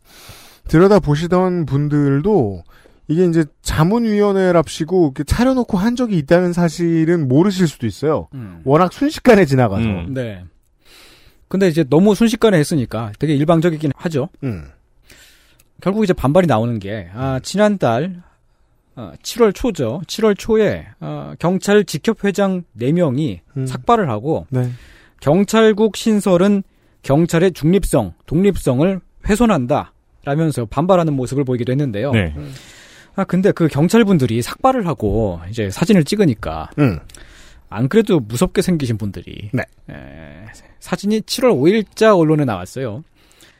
들여다 0.68 1.00
보시던 1.00 1.66
분들도 1.66 2.64
이게 3.12 3.26
이제 3.26 3.46
자문위원회랍시고 3.62 5.06
이렇게 5.06 5.24
차려놓고 5.24 5.78
한 5.78 5.96
적이 5.96 6.18
있다는 6.18 6.54
사실은 6.54 7.28
모르실 7.28 7.68
수도 7.68 7.86
있어요. 7.86 8.28
음. 8.34 8.62
워낙 8.64 8.94
순식간에 8.94 9.46
지나가서. 9.46 9.84
음. 9.84 10.14
네. 10.14 10.44
근데 11.48 11.68
이제 11.68 11.84
너무 11.90 12.16
순식간에 12.16 12.58
했으니까 12.58 13.12
되게 13.20 13.36
일방적이긴 13.36 13.92
하죠. 13.96 14.30
음. 14.44 14.66
결국 15.82 16.04
이제 16.04 16.14
반발이 16.14 16.48
나오는 16.48 16.80
게, 16.80 17.10
아, 17.14 17.40
지난달, 17.44 18.22
어, 18.96 19.12
7월 19.22 19.54
초죠. 19.54 20.02
7월 20.08 20.38
초에, 20.38 20.88
어, 21.02 21.34
경찰 21.40 21.84
직협회장 21.84 22.64
4명이 22.80 23.40
음. 23.58 23.66
삭발을 23.66 24.10
하고, 24.10 24.46
네. 24.50 24.70
경찰국 25.20 25.98
신설은 25.98 26.64
경찰의 27.02 27.52
중립성, 27.54 28.14
독립성을 28.28 29.02
훼손한다. 29.28 29.94
라면서 30.24 30.66
반발하는 30.66 31.14
모습을 31.14 31.44
보이기도 31.44 31.72
했는데요. 31.72 32.12
네. 32.12 32.36
아, 33.16 33.24
근데 33.24 33.52
그 33.52 33.68
경찰분들이 33.68 34.42
삭발을 34.42 34.88
하고 34.88 35.40
이제 35.50 35.70
사진을 35.70 36.04
찍으니까 36.04 36.70
음. 36.80 37.00
안 37.70 37.88
그래도 37.90 38.20
무섭게 38.20 38.62
생기신 38.62 38.98
분들이 38.98 39.50
네. 39.54 39.64
에, 39.90 40.46
사진이 40.80 41.22
7월 41.22 41.52
5일자 41.56 42.18
언론에 42.18 42.46
나왔어요. 42.46 43.04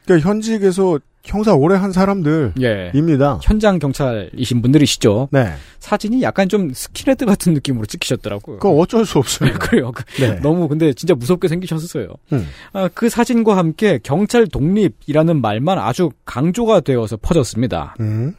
그러니까 0.04 0.28
현직에서 0.28 0.98
형사 1.24 1.54
오래 1.54 1.76
한 1.76 1.92
사람들입니다. 1.92 2.60
예. 2.62 3.38
현장 3.46 3.78
경찰이신 3.78 4.60
분들이시죠. 4.60 5.28
네. 5.30 5.52
사진이 5.78 6.20
약간 6.22 6.48
좀 6.48 6.72
스킨헤드 6.74 7.24
같은 7.26 7.54
느낌으로 7.54 7.86
찍히셨더라고요. 7.86 8.58
그거 8.58 8.74
어쩔 8.74 9.06
수 9.06 9.18
없어요. 9.18 9.52
그래요. 9.60 9.92
그- 9.92 10.02
네. 10.20 10.40
너무 10.40 10.66
근데 10.66 10.92
진짜 10.92 11.14
무섭게 11.14 11.46
생기셨어요. 11.46 12.08
음. 12.32 12.48
아, 12.72 12.88
그 12.92 13.08
사진과 13.08 13.56
함께 13.56 14.00
경찰 14.02 14.48
독립이라는 14.48 15.40
말만 15.40 15.78
아주 15.78 16.10
강조가 16.24 16.80
되어서 16.80 17.16
퍼졌습니다. 17.16 17.94
음. 18.00 18.34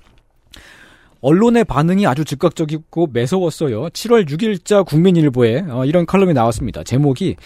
언론의 1.24 1.64
반응이 1.64 2.06
아주 2.06 2.24
즉각적이고 2.26 3.08
매서웠어요. 3.14 3.88
7월 3.90 4.28
6일자 4.30 4.86
국민일보에 4.86 5.64
어, 5.70 5.86
이런 5.86 6.06
칼럼이 6.06 6.34
나왔습니다. 6.34 6.84
제목이 6.84 7.38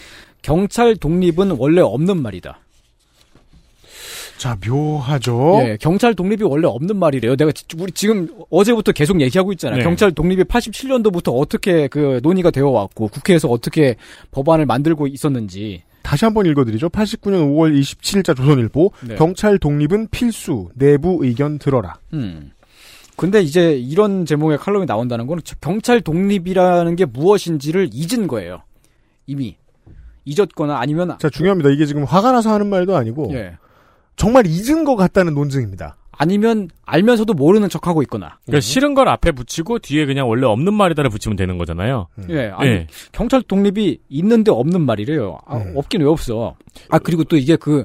경찰 0.42 0.96
독립은 0.96 1.52
원래 1.58 1.80
없는 1.80 2.20
말이다. 2.20 2.58
자, 4.36 4.56
묘하죠. 4.66 5.58
예, 5.64 5.76
경찰 5.80 6.14
독립이 6.14 6.44
원래 6.44 6.66
없는 6.68 6.96
말이래요. 6.96 7.34
내가 7.36 7.50
지- 7.50 7.64
우리 7.78 7.90
지금 7.92 8.28
어제부터 8.50 8.92
계속 8.92 9.20
얘기하고 9.20 9.52
있잖아요. 9.52 9.78
네. 9.78 9.84
경찰 9.84 10.12
독립이 10.12 10.44
87년도부터 10.44 11.36
어떻게 11.36 11.88
그 11.88 12.20
논의가 12.22 12.50
되어 12.52 12.68
왔고 12.68 13.08
국회에서 13.08 13.48
어떻게 13.48 13.96
법안을 14.30 14.66
만들고 14.66 15.08
있었는지. 15.08 15.82
다시 16.02 16.24
한번 16.24 16.46
읽어드리죠. 16.46 16.88
89년 16.88 17.48
5월 17.50 17.78
27일자 17.80 18.36
조선일보 18.36 18.92
네. 19.08 19.16
경찰 19.16 19.58
독립은 19.58 20.08
필수 20.10 20.68
내부 20.74 21.18
의견 21.22 21.58
들어라. 21.58 21.96
음. 22.12 22.52
근데 23.18 23.42
이제 23.42 23.72
이런 23.72 24.24
제목의 24.24 24.58
칼럼이 24.58 24.86
나온다는 24.86 25.26
건 25.26 25.40
경찰 25.60 26.00
독립이라는 26.00 26.94
게 26.94 27.04
무엇인지를 27.04 27.90
잊은 27.92 28.28
거예요. 28.28 28.62
이미 29.26 29.56
잊었거나 30.24 30.78
아니면 30.78 31.16
자 31.18 31.28
중요합니다. 31.28 31.70
이게 31.70 31.84
지금 31.84 32.04
화가 32.04 32.30
나서 32.30 32.52
하는 32.54 32.68
말도 32.68 32.96
아니고 32.96 33.30
예. 33.34 33.56
정말 34.14 34.46
잊은 34.46 34.84
것 34.84 34.94
같다는 34.94 35.34
논증입니다. 35.34 35.96
아니면 36.12 36.68
알면서도 36.84 37.34
모르는 37.34 37.68
척하고 37.68 38.02
있거나. 38.02 38.38
그러니까 38.46 38.60
싫은 38.60 38.94
걸 38.94 39.08
앞에 39.08 39.32
붙이고 39.32 39.80
뒤에 39.80 40.06
그냥 40.06 40.28
원래 40.28 40.46
없는 40.46 40.72
말이다를 40.74 41.10
붙이면 41.10 41.34
되는 41.34 41.58
거잖아요. 41.58 42.06
예, 42.30 42.52
아니 42.54 42.70
예. 42.70 42.86
경찰 43.10 43.42
독립이 43.42 43.98
있는데 44.10 44.52
없는 44.52 44.80
말이래요. 44.82 45.38
아, 45.44 45.56
음. 45.56 45.72
없긴 45.76 46.02
왜 46.02 46.06
없어? 46.06 46.54
아 46.88 47.00
그리고 47.00 47.24
또 47.24 47.36
이게 47.36 47.56
그 47.56 47.84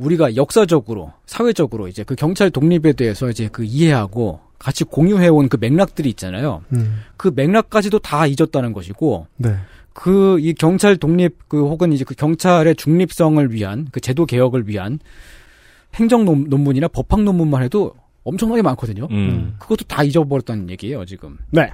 우리가 0.00 0.36
역사적으로 0.36 1.12
사회적으로 1.26 1.88
이제 1.88 2.04
그 2.04 2.14
경찰 2.14 2.50
독립에 2.50 2.92
대해서 2.92 3.28
이제 3.30 3.48
그 3.50 3.64
이해하고 3.64 4.40
같이 4.58 4.84
공유해온 4.84 5.48
그 5.48 5.56
맥락들이 5.60 6.08
있잖아요. 6.10 6.62
음. 6.72 7.02
그 7.16 7.32
맥락까지도 7.34 7.98
다 8.00 8.26
잊었다는 8.26 8.72
것이고 8.72 9.26
네. 9.36 9.54
그 9.92 10.38
이 10.40 10.54
경찰 10.54 10.96
독립 10.96 11.48
그 11.48 11.60
혹은 11.60 11.92
이제 11.92 12.04
그 12.04 12.14
경찰의 12.14 12.76
중립성을 12.76 13.52
위한 13.52 13.88
그 13.92 14.00
제도 14.00 14.24
개혁을 14.26 14.68
위한 14.68 14.98
행정 15.94 16.24
논, 16.24 16.44
논문이나 16.48 16.88
법학 16.88 17.22
논문만 17.22 17.62
해도 17.62 17.94
엄청나게 18.24 18.62
많거든요. 18.62 19.08
음. 19.10 19.56
그것도 19.58 19.84
다 19.86 20.02
잊어버렸다는 20.04 20.70
얘기예요, 20.70 21.04
지금. 21.04 21.38
네. 21.50 21.70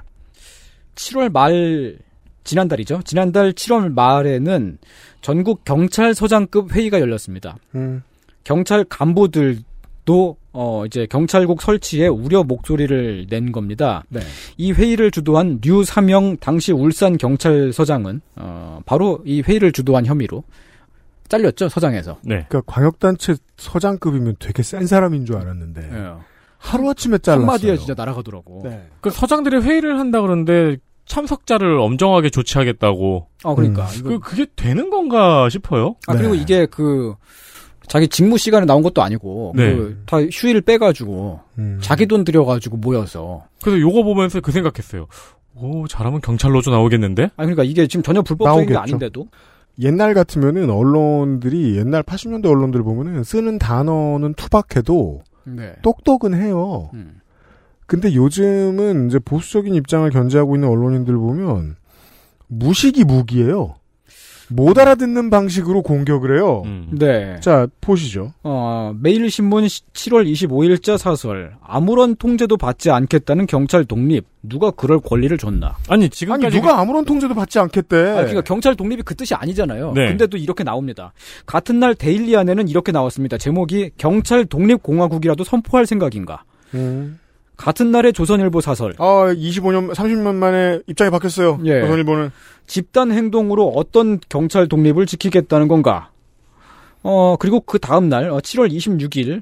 7월 0.95 1.31
말 1.31 1.97
지난달이죠. 2.43 3.01
지난달 3.03 3.53
7월 3.53 3.93
말에는 3.93 4.77
전국 5.21 5.63
경찰서장급 5.65 6.73
회의가 6.73 6.99
열렸습니다. 6.99 7.57
음. 7.75 8.01
경찰 8.47 8.85
간부들도 8.85 10.37
어 10.53 10.85
이제 10.85 11.05
경찰국 11.05 11.61
설치에 11.61 12.07
우려 12.07 12.43
목소리를 12.45 13.27
낸 13.29 13.51
겁니다. 13.51 14.05
네. 14.07 14.21
이 14.55 14.71
회의를 14.71 15.11
주도한 15.11 15.59
류 15.61 15.83
삼영 15.83 16.37
당시 16.37 16.71
울산 16.71 17.17
경찰서장은 17.17 18.21
어 18.37 18.79
바로 18.85 19.21
이 19.25 19.41
회의를 19.41 19.73
주도한 19.73 20.05
혐의로 20.05 20.45
잘렸죠 21.27 21.67
서장에서. 21.67 22.19
네. 22.21 22.45
그러니까 22.47 22.61
광역단체 22.67 23.35
서장급이면 23.57 24.37
되게 24.39 24.63
센 24.63 24.87
사람인 24.87 25.25
줄 25.25 25.35
알았는데 25.35 26.15
하루 26.57 26.89
아침에 26.89 27.17
잘랐어요. 27.17 27.41
한마디에 27.41 27.75
진짜 27.75 27.95
날아가더라고. 27.97 28.61
네. 28.63 28.87
그 29.01 29.09
서장들이 29.09 29.57
회의를 29.57 29.99
한다 29.99 30.21
그러는데 30.21 30.77
참석자를 31.05 31.79
엄정하게 31.79 32.29
조치하겠다고. 32.29 33.27
아 33.43 33.55
그러니까 33.55 33.83
음. 33.87 34.03
그 34.03 34.19
그게 34.19 34.45
되는 34.55 34.89
건가 34.89 35.49
싶어요. 35.49 35.97
아 36.07 36.13
그리고 36.13 36.33
네. 36.33 36.41
이게 36.41 36.65
그 36.65 37.15
자기 37.87 38.07
직무 38.07 38.37
시간에 38.37 38.65
나온 38.65 38.83
것도 38.83 39.01
아니고 39.01 39.53
네. 39.55 39.75
그다 39.75 40.21
휴일 40.31 40.61
빼가지고 40.61 41.39
음. 41.57 41.79
자기 41.81 42.05
돈 42.05 42.23
들여가지고 42.23 42.77
모여서 42.77 43.45
그래서 43.61 43.79
요거 43.79 44.03
보면서 44.03 44.41
그 44.41 44.51
생각했어요. 44.51 45.07
오 45.55 45.87
잘하면 45.87 46.21
경찰로도 46.21 46.69
나오겠는데? 46.69 47.23
아 47.23 47.29
그러니까 47.37 47.63
이게 47.63 47.87
지금 47.87 48.03
전혀 48.03 48.21
불법적인 48.21 48.67
게. 48.67 48.75
아닌데도 48.75 49.27
옛날 49.79 50.13
같으면은 50.13 50.69
언론들이 50.69 51.77
옛날 51.77 52.03
80년대 52.03 52.45
언론들 52.47 52.83
보면은 52.83 53.23
쓰는 53.23 53.57
단어는 53.57 54.33
투박해도 54.33 55.23
네. 55.45 55.73
똑똑은 55.81 56.33
해요. 56.33 56.89
음. 56.93 57.19
근데 57.85 58.13
요즘은 58.13 59.07
이제 59.07 59.17
보수적인 59.19 59.73
입장을 59.73 60.09
견지하고 60.09 60.55
있는 60.55 60.67
언론인들 60.67 61.15
보면 61.15 61.77
무식이 62.47 63.05
무기예요. 63.05 63.75
못 64.49 64.77
알아듣는 64.77 65.29
방식으로 65.29 65.81
공격을 65.81 66.37
해요. 66.37 66.63
음. 66.65 66.89
네. 66.91 67.39
자, 67.41 67.67
보시죠. 67.81 68.33
어, 68.43 68.93
매일신문 68.99 69.65
7월 69.65 70.31
25일자 70.31 70.97
사설. 70.97 71.55
아무런 71.61 72.15
통제도 72.15 72.55
받지 72.57 72.89
않겠다는 72.89 73.45
경찰 73.45 73.85
독립. 73.85 74.25
누가 74.43 74.71
그럴 74.71 74.99
권리를 74.99 75.37
줬나? 75.37 75.75
아니 75.89 76.07
아니, 76.07 76.09
지금까지 76.09 76.55
누가 76.55 76.79
아무런 76.79 77.03
통제도 77.03 77.33
받지 77.33 77.59
않겠대. 77.59 77.97
아, 77.97 78.15
그러니까 78.15 78.41
경찰 78.41 78.75
독립이 78.75 79.01
그 79.03 79.13
뜻이 79.15 79.35
아니잖아요. 79.35 79.91
네. 79.93 80.07
근데도 80.07 80.37
이렇게 80.37 80.63
나옵니다. 80.63 81.11
같은 81.45 81.79
날 81.79 81.95
데일리 81.95 82.35
안에는 82.37 82.69
이렇게 82.69 82.91
나왔습니다. 82.91 83.37
제목이 83.37 83.91
경찰 83.97 84.45
독립공화국이라도 84.45 85.43
선포할 85.43 85.85
생각인가? 85.85 86.43
음. 86.73 87.19
같은 87.57 87.91
날의 87.91 88.13
조선일보 88.13 88.61
사설. 88.61 88.93
아, 88.99 89.33
25년, 89.33 89.93
30년 89.93 90.35
만에 90.35 90.79
입장이 90.87 91.09
바뀌었어요. 91.11 91.59
예. 91.65 91.81
조선일보는. 91.81 92.31
집단 92.67 93.11
행동으로 93.11 93.69
어떤 93.69 94.19
경찰 94.29 94.67
독립을 94.67 95.05
지키겠다는 95.07 95.67
건가? 95.67 96.11
어, 97.03 97.35
그리고 97.39 97.59
그 97.61 97.79
다음 97.79 98.09
날, 98.09 98.29
어, 98.29 98.37
7월 98.37 98.71
26일, 98.71 99.41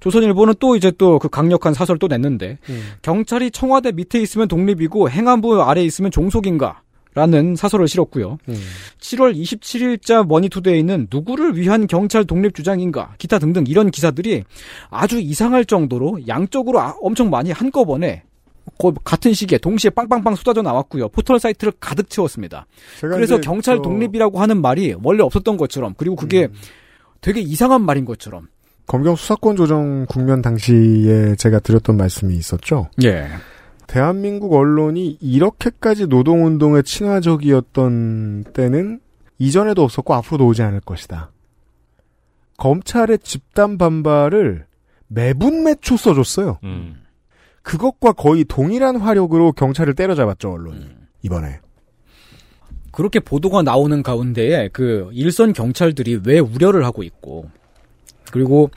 조선일보는 0.00 0.54
또 0.58 0.74
이제 0.76 0.90
또 0.90 1.18
그 1.18 1.28
강력한 1.28 1.74
사설 1.74 1.98
또 1.98 2.08
냈는데, 2.08 2.58
음. 2.68 2.82
경찰이 3.02 3.50
청와대 3.52 3.92
밑에 3.92 4.20
있으면 4.20 4.48
독립이고 4.48 5.08
행안부 5.08 5.62
아래 5.62 5.82
있으면 5.82 6.10
종속인가? 6.10 6.82
라는 7.14 7.56
사설을 7.56 7.88
실었고요. 7.88 8.38
음. 8.48 8.54
7월 8.98 9.36
27일자 9.36 10.26
머니투데이는 10.26 11.08
누구를 11.10 11.56
위한 11.58 11.86
경찰 11.86 12.24
독립 12.24 12.54
주장인가? 12.54 13.14
기타 13.18 13.38
등등 13.38 13.64
이런 13.66 13.90
기사들이 13.90 14.44
아주 14.88 15.20
이상할 15.20 15.66
정도로 15.66 16.20
양쪽으로 16.26 16.80
아- 16.80 16.94
엄청 17.02 17.28
많이 17.28 17.50
한꺼번에 17.50 18.22
거- 18.78 18.94
같은 19.04 19.34
시기에 19.34 19.58
동시에 19.58 19.90
빵빵빵 19.90 20.36
쏟아져 20.36 20.62
나왔고요. 20.62 21.08
포털 21.10 21.38
사이트를 21.38 21.74
가득 21.80 22.08
채웠습니다. 22.08 22.66
그래서 23.00 23.38
경찰 23.40 23.76
저 23.76 23.82
독립이라고 23.82 24.40
하는 24.40 24.62
말이 24.62 24.94
원래 25.02 25.22
없었던 25.22 25.56
것처럼 25.58 25.94
그리고 25.98 26.16
그게 26.16 26.44
음. 26.44 26.52
되게 27.20 27.40
이상한 27.40 27.82
말인 27.84 28.04
것처럼. 28.06 28.48
검경 28.86 29.16
수사권 29.16 29.56
조정 29.56 30.06
국면 30.06 30.42
당시에 30.42 31.36
제가 31.36 31.60
드렸던 31.60 31.96
말씀이 31.96 32.34
있었죠. 32.36 32.88
예. 33.04 33.26
대한민국 33.92 34.54
언론이 34.54 35.18
이렇게까지 35.20 36.06
노동운동에 36.06 36.80
친화적이었던 36.80 38.44
때는 38.54 39.00
이전에도 39.38 39.82
없었고 39.82 40.14
앞으로도 40.14 40.46
오지 40.46 40.62
않을 40.62 40.80
것이다. 40.80 41.30
검찰의 42.56 43.18
집단 43.18 43.76
반발을 43.76 44.64
매분 45.08 45.64
매초 45.64 45.98
써줬어요. 45.98 46.60
음. 46.64 47.02
그것과 47.60 48.12
거의 48.12 48.44
동일한 48.44 48.96
화력으로 48.96 49.52
경찰을 49.52 49.94
때려잡았죠, 49.94 50.50
언론이. 50.50 50.78
음. 50.78 51.06
이번에. 51.20 51.60
그렇게 52.92 53.20
보도가 53.20 53.60
나오는 53.60 54.02
가운데에 54.02 54.68
그 54.68 55.10
일선 55.12 55.52
경찰들이 55.52 56.22
왜 56.24 56.38
우려를 56.38 56.86
하고 56.86 57.02
있고 57.02 57.50
그리고 58.30 58.70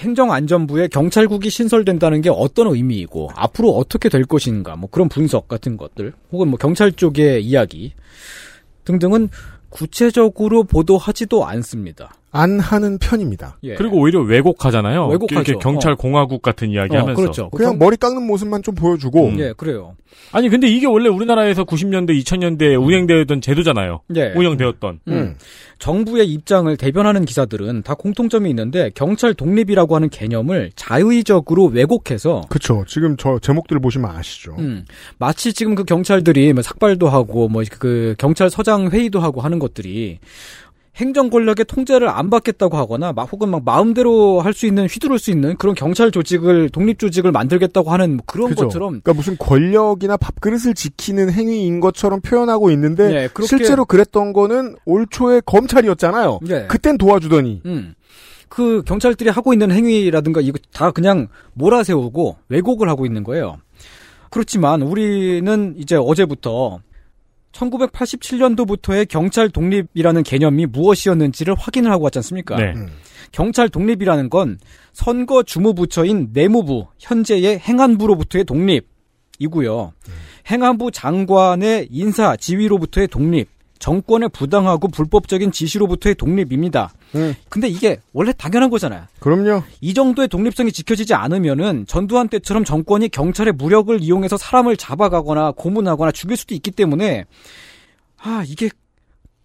행정안전부에 0.00 0.88
경찰국이 0.88 1.50
신설된다는 1.50 2.22
게 2.22 2.30
어떤 2.30 2.68
의미이고 2.68 3.30
앞으로 3.34 3.70
어떻게 3.70 4.08
될 4.08 4.24
것인가 4.24 4.76
뭐 4.76 4.88
그런 4.90 5.08
분석 5.08 5.46
같은 5.46 5.76
것들 5.76 6.12
혹은 6.32 6.48
뭐 6.48 6.58
경찰 6.58 6.90
쪽의 6.92 7.44
이야기 7.44 7.92
등등은 8.84 9.28
구체적으로 9.68 10.64
보도하지도 10.64 11.46
않습니다. 11.46 12.14
안 12.30 12.60
하는 12.60 12.98
편입니다. 12.98 13.58
예. 13.64 13.74
그리고 13.74 13.98
오히려 13.98 14.20
왜곡하잖아요. 14.20 15.06
왜곡하죠. 15.08 15.34
이렇게 15.40 15.54
경찰 15.60 15.92
어. 15.92 15.96
공화국 15.96 16.42
같은 16.42 16.70
이야기 16.70 16.94
어, 16.96 17.00
하면서. 17.00 17.20
그렇죠. 17.20 17.50
그냥 17.50 17.78
머리 17.78 17.96
깎는 17.96 18.26
모습만 18.26 18.62
좀 18.62 18.74
보여주고. 18.74 19.28
음. 19.28 19.38
예, 19.38 19.54
그래요. 19.56 19.96
아니 20.32 20.48
근데 20.48 20.68
이게 20.68 20.86
원래 20.86 21.08
우리나라에서 21.08 21.64
90년대, 21.64 22.10
2000년대에 22.22 22.80
운영되었던 22.80 23.40
제도잖아요. 23.40 24.00
예. 24.16 24.32
운영되었던. 24.36 25.00
음. 25.08 25.36
정부의 25.78 26.28
입장을 26.28 26.76
대변하는 26.76 27.24
기사들은 27.24 27.82
다 27.82 27.94
공통점이 27.94 28.50
있는데 28.50 28.90
경찰 28.94 29.32
독립이라고 29.32 29.94
하는 29.94 30.10
개념을 30.10 30.72
자의적으로 30.76 31.66
왜곡해서 31.66 32.42
그쵸. 32.50 32.84
지금 32.86 33.16
저 33.16 33.38
제목들 33.38 33.80
보시면 33.80 34.10
아시죠. 34.10 34.56
음, 34.58 34.84
마치 35.18 35.54
지금 35.54 35.74
그 35.74 35.84
경찰들이 35.84 36.52
뭐 36.52 36.62
삭발도 36.62 37.08
하고 37.08 37.48
뭐 37.48 37.62
그 37.78 38.14
경찰서장 38.18 38.90
회의도 38.90 39.20
하고 39.20 39.40
하는 39.40 39.58
것들이 39.58 40.18
행정 40.96 41.30
권력의 41.30 41.64
통제를 41.66 42.08
안 42.08 42.30
받겠다고 42.30 42.76
하거나 42.76 43.12
막 43.12 43.30
혹은 43.32 43.48
막 43.48 43.64
마음대로 43.64 44.40
할 44.40 44.52
수 44.52 44.66
있는 44.66 44.86
휘두를 44.86 45.18
수 45.18 45.30
있는 45.30 45.56
그런 45.56 45.74
경찰 45.74 46.10
조직을 46.10 46.68
독립 46.70 46.98
조직을 46.98 47.30
만들겠다고 47.32 47.90
하는 47.90 48.16
뭐 48.16 48.24
그런 48.26 48.48
그죠. 48.50 48.64
것처럼 48.64 48.88
그러니까 49.00 49.14
무슨 49.14 49.36
권력이나 49.38 50.16
밥그릇을 50.16 50.74
지키는 50.74 51.30
행위인 51.30 51.80
것처럼 51.80 52.20
표현하고 52.20 52.70
있는데 52.72 53.04
예, 53.14 53.28
그렇게- 53.32 53.46
실제로 53.46 53.84
그랬던 53.84 54.32
거는 54.32 54.76
올 54.84 55.06
초에 55.08 55.40
검찰이었잖아요. 55.46 56.40
예. 56.48 56.66
그땐 56.68 56.98
도와주더니 56.98 57.62
음. 57.66 57.94
그 58.48 58.82
경찰들이 58.84 59.30
하고 59.30 59.52
있는 59.52 59.70
행위라든가 59.70 60.40
이거 60.40 60.58
다 60.72 60.90
그냥 60.90 61.28
몰아세우고 61.54 62.36
왜곡을 62.48 62.88
하고 62.88 63.06
있는 63.06 63.22
거예요. 63.22 63.58
그렇지만 64.30 64.82
우리는 64.82 65.74
이제 65.78 65.94
어제부터 65.96 66.80
1987년도부터의 67.52 69.08
경찰 69.08 69.48
독립이라는 69.48 70.22
개념이 70.22 70.66
무엇이었는지를 70.66 71.54
확인을 71.54 71.90
하고 71.90 72.04
왔지 72.04 72.18
않습니까? 72.18 72.56
네. 72.56 72.72
음. 72.74 72.88
경찰 73.32 73.68
독립이라는 73.68 74.30
건 74.30 74.58
선거 74.92 75.42
주무부처인 75.42 76.30
내무부, 76.32 76.86
현재의 76.98 77.58
행안부로부터의 77.58 78.44
독립이고요. 78.44 79.92
행안부 80.50 80.90
장관의 80.90 81.88
인사, 81.90 82.36
지위로부터의 82.36 83.08
독립, 83.08 83.48
정권의 83.80 84.28
부당하고 84.28 84.88
불법적인 84.88 85.50
지시로부터의 85.50 86.14
독립입니다. 86.14 86.92
음. 87.16 87.34
근데 87.48 87.66
이게 87.66 87.98
원래 88.12 88.32
당연한 88.32 88.70
거잖아요. 88.70 89.04
그럼요. 89.18 89.64
이 89.80 89.94
정도의 89.94 90.28
독립성이 90.28 90.70
지켜지지 90.70 91.14
않으면은 91.14 91.86
전두환 91.88 92.28
때처럼 92.28 92.64
정권이 92.64 93.08
경찰의 93.08 93.54
무력을 93.54 94.00
이용해서 94.00 94.36
사람을 94.36 94.76
잡아가거나 94.76 95.52
고문하거나 95.52 96.12
죽일 96.12 96.36
수도 96.36 96.54
있기 96.54 96.70
때문에 96.70 97.24
아 98.18 98.44
이게 98.46 98.68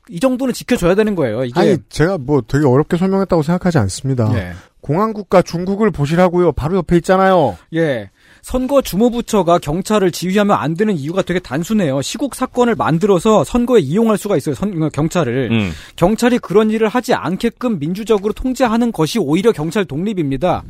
이 0.09 0.19
정도는 0.19 0.53
지켜줘야 0.53 0.93
되는 0.95 1.15
거예요. 1.15 1.45
이게 1.45 1.59
아니 1.59 1.77
제가 1.89 2.17
뭐 2.19 2.43
되게 2.45 2.67
어렵게 2.67 2.97
설명했다고 2.97 3.41
생각하지 3.41 3.79
않습니다. 3.79 4.31
예. 4.37 4.51
공항국가 4.81 5.41
중국을 5.41 5.89
보시라고요. 5.89 6.51
바로 6.51 6.75
옆에 6.77 6.97
있잖아요. 6.97 7.57
예. 7.73 8.11
선거 8.45 8.79
주무부처가 8.79 9.57
경찰을 9.57 10.11
지휘하면 10.11 10.55
안 10.55 10.75
되는 10.75 10.95
이유가 10.95 11.23
되게 11.23 11.39
단순해요. 11.39 12.03
시국 12.03 12.35
사건을 12.35 12.75
만들어서 12.75 13.43
선거에 13.43 13.79
이용할 13.79 14.19
수가 14.19 14.37
있어요. 14.37 14.53
선, 14.53 14.87
경찰을. 14.91 15.49
음. 15.51 15.71
경찰이 15.95 16.37
그런 16.37 16.69
일을 16.69 16.87
하지 16.87 17.15
않게끔 17.15 17.79
민주적으로 17.79 18.33
통제하는 18.33 18.91
것이 18.91 19.17
오히려 19.17 19.51
경찰 19.51 19.83
독립입니다. 19.85 20.63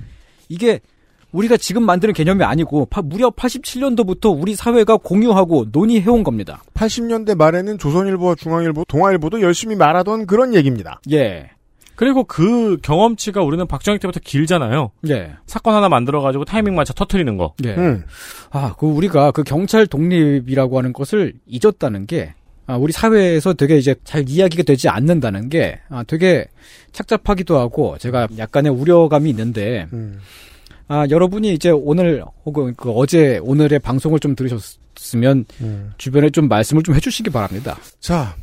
이게 0.48 0.80
우리가 1.34 1.58
지금 1.58 1.84
만드는 1.84 2.14
개념이 2.14 2.46
아니고 2.46 2.86
파- 2.86 3.02
무려 3.02 3.30
87년도부터 3.30 4.34
우리 4.42 4.56
사회가 4.56 4.96
공유하고 4.96 5.66
논의해온 5.74 6.24
겁니다. 6.24 6.64
80년대 6.76 7.36
말에는 7.36 7.78
조선일보와 7.78 8.36
중앙일보, 8.36 8.86
동아일보도 8.88 9.42
열심히 9.42 9.76
말하던 9.76 10.28
그런 10.28 10.54
얘기입니다. 10.54 11.02
예. 11.12 11.50
그리고 11.96 12.24
그 12.24 12.78
경험치가 12.82 13.42
우리는 13.42 13.66
박정희 13.66 14.00
때부터 14.00 14.20
길잖아요. 14.24 14.92
예. 15.10 15.34
사건 15.46 15.76
하나 15.76 15.90
만들어가지고 15.90 16.46
타이밍 16.46 16.76
맞춰 16.76 16.94
터트리는 16.94 17.38
거. 17.38 17.54
예. 17.64 17.76
음. 17.76 18.04
아, 18.52 18.76
그 18.78 18.86
우리가 18.86 19.32
그 19.32 19.44
경찰 19.44 19.88
독립이라고 19.88 20.78
하는 20.78 20.94
것을 20.94 21.34
잊었다는 21.48 22.06
게 22.06 22.34
아, 22.68 22.78
우리 22.78 22.92
사회에서 22.92 23.54
되게 23.54 23.78
이제 23.78 23.96
잘 24.04 24.28
이야기가 24.28 24.64
되지 24.64 24.90
않는다는 24.90 25.50
게 25.50 25.80
아, 25.90 26.04
되게 26.04 26.48
착잡하기도 26.92 27.58
하고 27.58 27.98
제가 27.98 28.28
약간의 28.38 28.72
우려감이 28.72 29.30
있는데 29.30 29.88
음. 29.94 30.20
아, 30.88 31.06
여러분이 31.10 31.54
이제 31.54 31.70
오늘 31.70 32.24
혹은 32.46 32.74
그 32.76 32.92
어제 32.92 33.40
오늘의 33.44 33.80
방송을 33.80 34.20
좀 34.20 34.36
들으셨으면 34.36 35.46
음. 35.62 35.94
주변에 35.98 36.30
좀 36.30 36.48
말씀을 36.48 36.84
좀 36.84 36.96
해주시기 36.96 37.30
바랍니다. 37.30 37.78
자, 38.00 38.36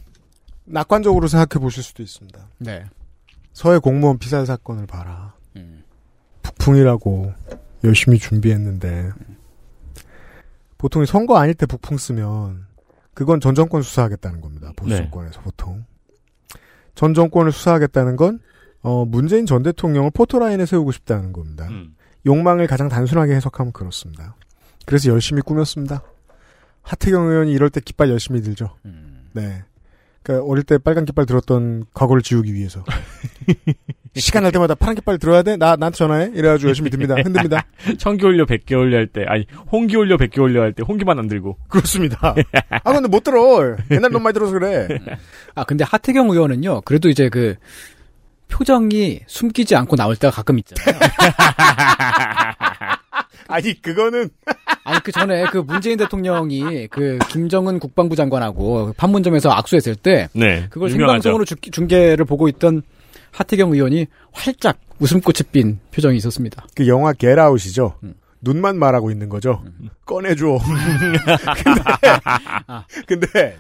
낙관적으로 0.65 1.29
생각해 1.29 1.61
보실 1.61 1.83
수도 1.83 2.03
있습니다. 2.03 2.39
네. 2.59 2.85
서해 3.53 3.79
공무원 3.79 4.19
피살 4.19 4.47
사건을 4.47 4.87
봐라. 4.87 5.35
음. 5.57 5.83
북풍이라고 6.43 7.33
열심히 7.85 8.19
준비했는데 8.19 9.11
보통 10.79 11.05
선거 11.05 11.37
아닐 11.37 11.55
때 11.55 11.67
북풍 11.67 11.97
쓰면 11.97 12.67
그건 13.15 13.41
전 13.41 13.55
정권 13.55 13.83
수사하겠다는 13.83 14.41
겁니다. 14.41 14.73
보수 14.75 14.91
네. 14.91 14.97
정권에서 14.97 15.41
보통 15.43 15.85
전 16.95 17.15
정권을 17.15 17.53
수사하겠다는 17.53 18.17
건 18.17 18.41
어, 18.83 19.05
문재인 19.05 19.47
전 19.47 19.63
대통령을 19.63 20.11
포토라인에 20.13 20.67
세우고 20.67 20.93
싶다는 20.93 21.33
겁니다. 21.33 21.69
음. 21.69 21.95
욕망을 22.27 22.67
가장 22.67 22.89
단순하게 22.89 23.35
해석하면 23.35 23.73
그렇습니다. 23.73 24.35
그래서 24.87 25.11
열심히 25.11 25.43
꾸몄습니다. 25.43 26.03
하태경 26.83 27.29
의원이 27.29 27.53
이럴 27.53 27.71
때 27.71 27.81
깃발 27.81 28.11
열심히 28.11 28.41
들죠. 28.43 28.77
네. 29.33 29.65
그러니까 30.23 30.47
어릴 30.49 30.65
때 30.65 30.79
빨간 30.79 31.05
깃발 31.05 31.27
들었던 31.27 31.85
과거를 31.95 32.23
지우기 32.23 32.55
위해서 32.55 32.85
시간 34.15 34.43
날 34.43 34.53
때마다 34.53 34.75
파란 34.75 34.95
깃발 34.95 35.19
들어야 35.19 35.43
돼? 35.43 35.57
나 35.57 35.75
나한테 35.77 35.97
전화해? 35.97 36.31
이래가지고 36.35 36.69
열심히 36.69 36.91
듭니다. 36.91 37.15
흔듭니다. 37.15 37.65
청기 37.99 38.27
올려 38.27 38.45
100개 38.45 38.77
올려 38.77 38.99
할 38.99 39.07
때, 39.07 39.25
아니, 39.27 39.47
홍기 39.71 39.97
올려 39.97 40.19
100개 40.19 40.39
올려 40.39 40.61
할 40.61 40.75
때, 40.75 40.83
홍기만 40.87 41.19
안 41.19 41.29
들고. 41.29 41.57
그렇습니다. 41.69 42.35
아 42.85 42.93
근데 42.93 43.09
못 43.09 43.25
들어. 43.25 43.77
옛날 43.91 44.11
너무 44.11 44.23
많이 44.23 44.35
들어서 44.35 44.53
그래. 44.53 44.87
아, 45.55 45.65
근데 45.65 45.83
하태경 45.83 46.29
의원은요, 46.29 46.83
그래도 46.83 47.09
이제 47.09 47.31
그, 47.31 47.57
표정이 48.49 49.21
숨기지 49.27 49.75
않고 49.77 49.97
나올 49.97 50.15
때가 50.17 50.31
가끔 50.31 50.59
있잖아요. 50.59 50.99
아니 53.49 53.81
그거는 53.81 54.31
아니 54.85 55.01
그 55.03 55.13
전에 55.13 55.45
그 55.47 55.59
문재인 55.59 55.99
대통령이 55.99 56.89
그 56.89 57.19
김정은 57.29 57.79
국방부 57.79 58.17
장관하고 58.17 58.95
판문점에서 58.97 59.51
악수했을 59.51 59.95
때 59.97 60.29
네. 60.35 60.67
그걸 60.71 60.91
유명하죠. 60.91 61.23
생방송으로 61.23 61.45
주- 61.45 61.57
중계를 61.57 62.25
보고 62.25 62.49
있던 62.49 62.83
하태경 63.31 63.73
의원이 63.73 64.07
활짝 64.33 64.79
웃음꽃이 64.99 65.51
핀 65.53 65.79
표정이 65.93 66.17
있었습니다. 66.19 66.67
그 66.75 66.87
영화 66.89 67.13
겟아웃이죠. 67.13 67.99
눈만 68.43 68.77
말하고 68.79 69.11
있는 69.11 69.29
거죠. 69.29 69.63
꺼내줘. 70.05 70.59
근데, 73.07 73.27
근데 73.27 73.57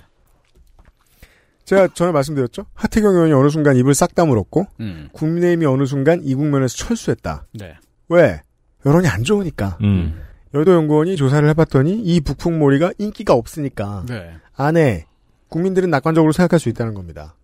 제가 1.64 1.88
전에 1.94 2.10
말씀드렸죠. 2.12 2.66
하태경 2.74 3.14
의원이 3.14 3.32
어느 3.32 3.48
순간 3.48 3.76
입을 3.76 3.94
싹 3.94 4.14
다물었고 4.14 4.66
음. 4.80 5.08
국민의힘이 5.12 5.64
어느 5.66 5.86
순간 5.86 6.20
이 6.24 6.34
국면에서 6.34 6.76
철수했다. 6.76 7.46
네. 7.54 7.74
왜? 8.08 8.40
여론이 8.86 9.08
안 9.08 9.24
좋으니까. 9.24 9.78
음. 9.82 10.20
여의도연구원이 10.54 11.16
조사를 11.16 11.48
해봤더니 11.50 12.00
이 12.02 12.20
북풍몰이가 12.20 12.92
인기가 12.98 13.32
없으니까 13.34 14.04
네. 14.08 14.32
안에 14.54 15.06
국민들은 15.48 15.88
낙관적으로 15.90 16.32
생각할 16.32 16.60
수 16.60 16.68
있다는 16.68 16.94
겁니다. 16.94 17.36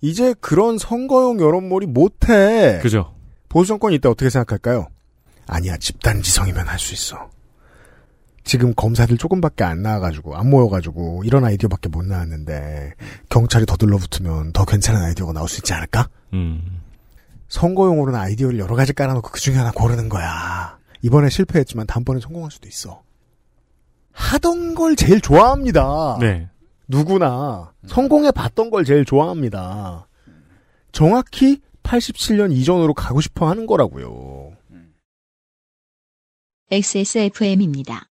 이제 0.00 0.34
그런 0.40 0.78
선거용 0.78 1.40
여론몰이 1.40 1.86
못해. 1.86 2.78
그죠. 2.82 3.14
보수 3.48 3.68
정권이 3.68 3.96
있다 3.96 4.10
어떻게 4.10 4.30
생각할까요? 4.30 4.86
아니야 5.46 5.76
집단 5.78 6.22
지성이면 6.22 6.66
할 6.68 6.78
수 6.78 6.94
있어. 6.94 7.28
지금 8.44 8.74
검사들 8.74 9.16
조금밖에 9.16 9.64
안 9.64 9.80
나와가지고 9.82 10.36
안 10.36 10.50
모여가지고 10.50 11.22
이런 11.24 11.44
아이디어밖에 11.44 11.88
못 11.88 12.04
나왔는데 12.04 12.92
경찰이 13.30 13.64
더 13.66 13.76
들러붙으면 13.76 14.52
더 14.52 14.64
괜찮은 14.66 15.00
아이디어가 15.02 15.32
나올 15.32 15.48
수 15.48 15.58
있지 15.60 15.72
않을까? 15.72 16.08
음. 16.34 16.82
선거용으로는 17.54 18.18
아이디어를 18.18 18.58
여러 18.58 18.74
가지 18.74 18.92
깔아놓고 18.92 19.30
그 19.30 19.40
중에 19.40 19.54
하나 19.54 19.70
고르는 19.70 20.08
거야. 20.08 20.76
이번에 21.02 21.28
실패했지만 21.28 21.86
다음번에 21.86 22.18
성공할 22.18 22.50
수도 22.50 22.66
있어. 22.68 23.02
하던 24.10 24.74
걸 24.74 24.96
제일 24.96 25.20
좋아합니다. 25.20 26.18
네. 26.20 26.48
누구나 26.88 27.72
성공해 27.86 28.32
봤던 28.32 28.70
걸 28.70 28.84
제일 28.84 29.04
좋아합니다. 29.04 30.08
정확히 30.90 31.60
87년 31.84 32.52
이전으로 32.52 32.92
가고 32.92 33.20
싶어 33.20 33.48
하는 33.48 33.66
거라고요. 33.66 34.52
XSFM입니다. 36.70 38.08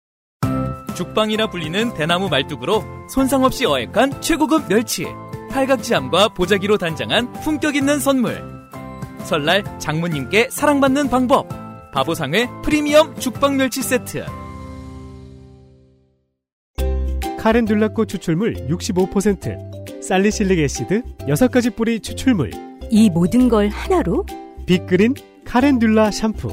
죽방이라 0.95 1.51
불리는 1.51 1.93
대나무 1.93 2.27
말뚝으로 2.29 2.83
손상 3.07 3.43
없이 3.43 3.65
어획한 3.65 4.21
최고급 4.21 4.67
멸치. 4.67 5.05
팔각지함과 5.51 6.29
보자기로 6.29 6.77
단장한 6.77 7.33
품격 7.43 7.75
있는 7.75 7.99
선물. 7.99 8.56
설날 9.23 9.63
장모님께 9.79 10.49
사랑받는 10.49 11.09
방법. 11.09 11.47
바보상회 11.91 12.47
프리미엄 12.63 13.15
죽방 13.19 13.57
멸치 13.57 13.81
세트. 13.81 14.25
카렌듈라꽃 17.39 18.09
추출물 18.09 18.55
65%, 18.67 20.03
salicylic 20.03 20.59
acid 20.59 21.01
6가지 21.19 21.73
뿌리 21.75 21.99
추출물, 21.99 22.51
이 22.91 23.09
모든 23.09 23.47
걸 23.47 23.69
하나로 23.69 24.25
빅그린 24.65 25.13
카렌듈라 25.45 26.11
샴푸. 26.11 26.49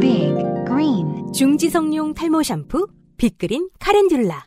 빅 0.00 0.34
그린 0.66 1.32
중지성용 1.32 2.14
탈모 2.14 2.42
샴푸 2.42 2.86
빅그린 3.16 3.68
카렌듈라 3.80 4.44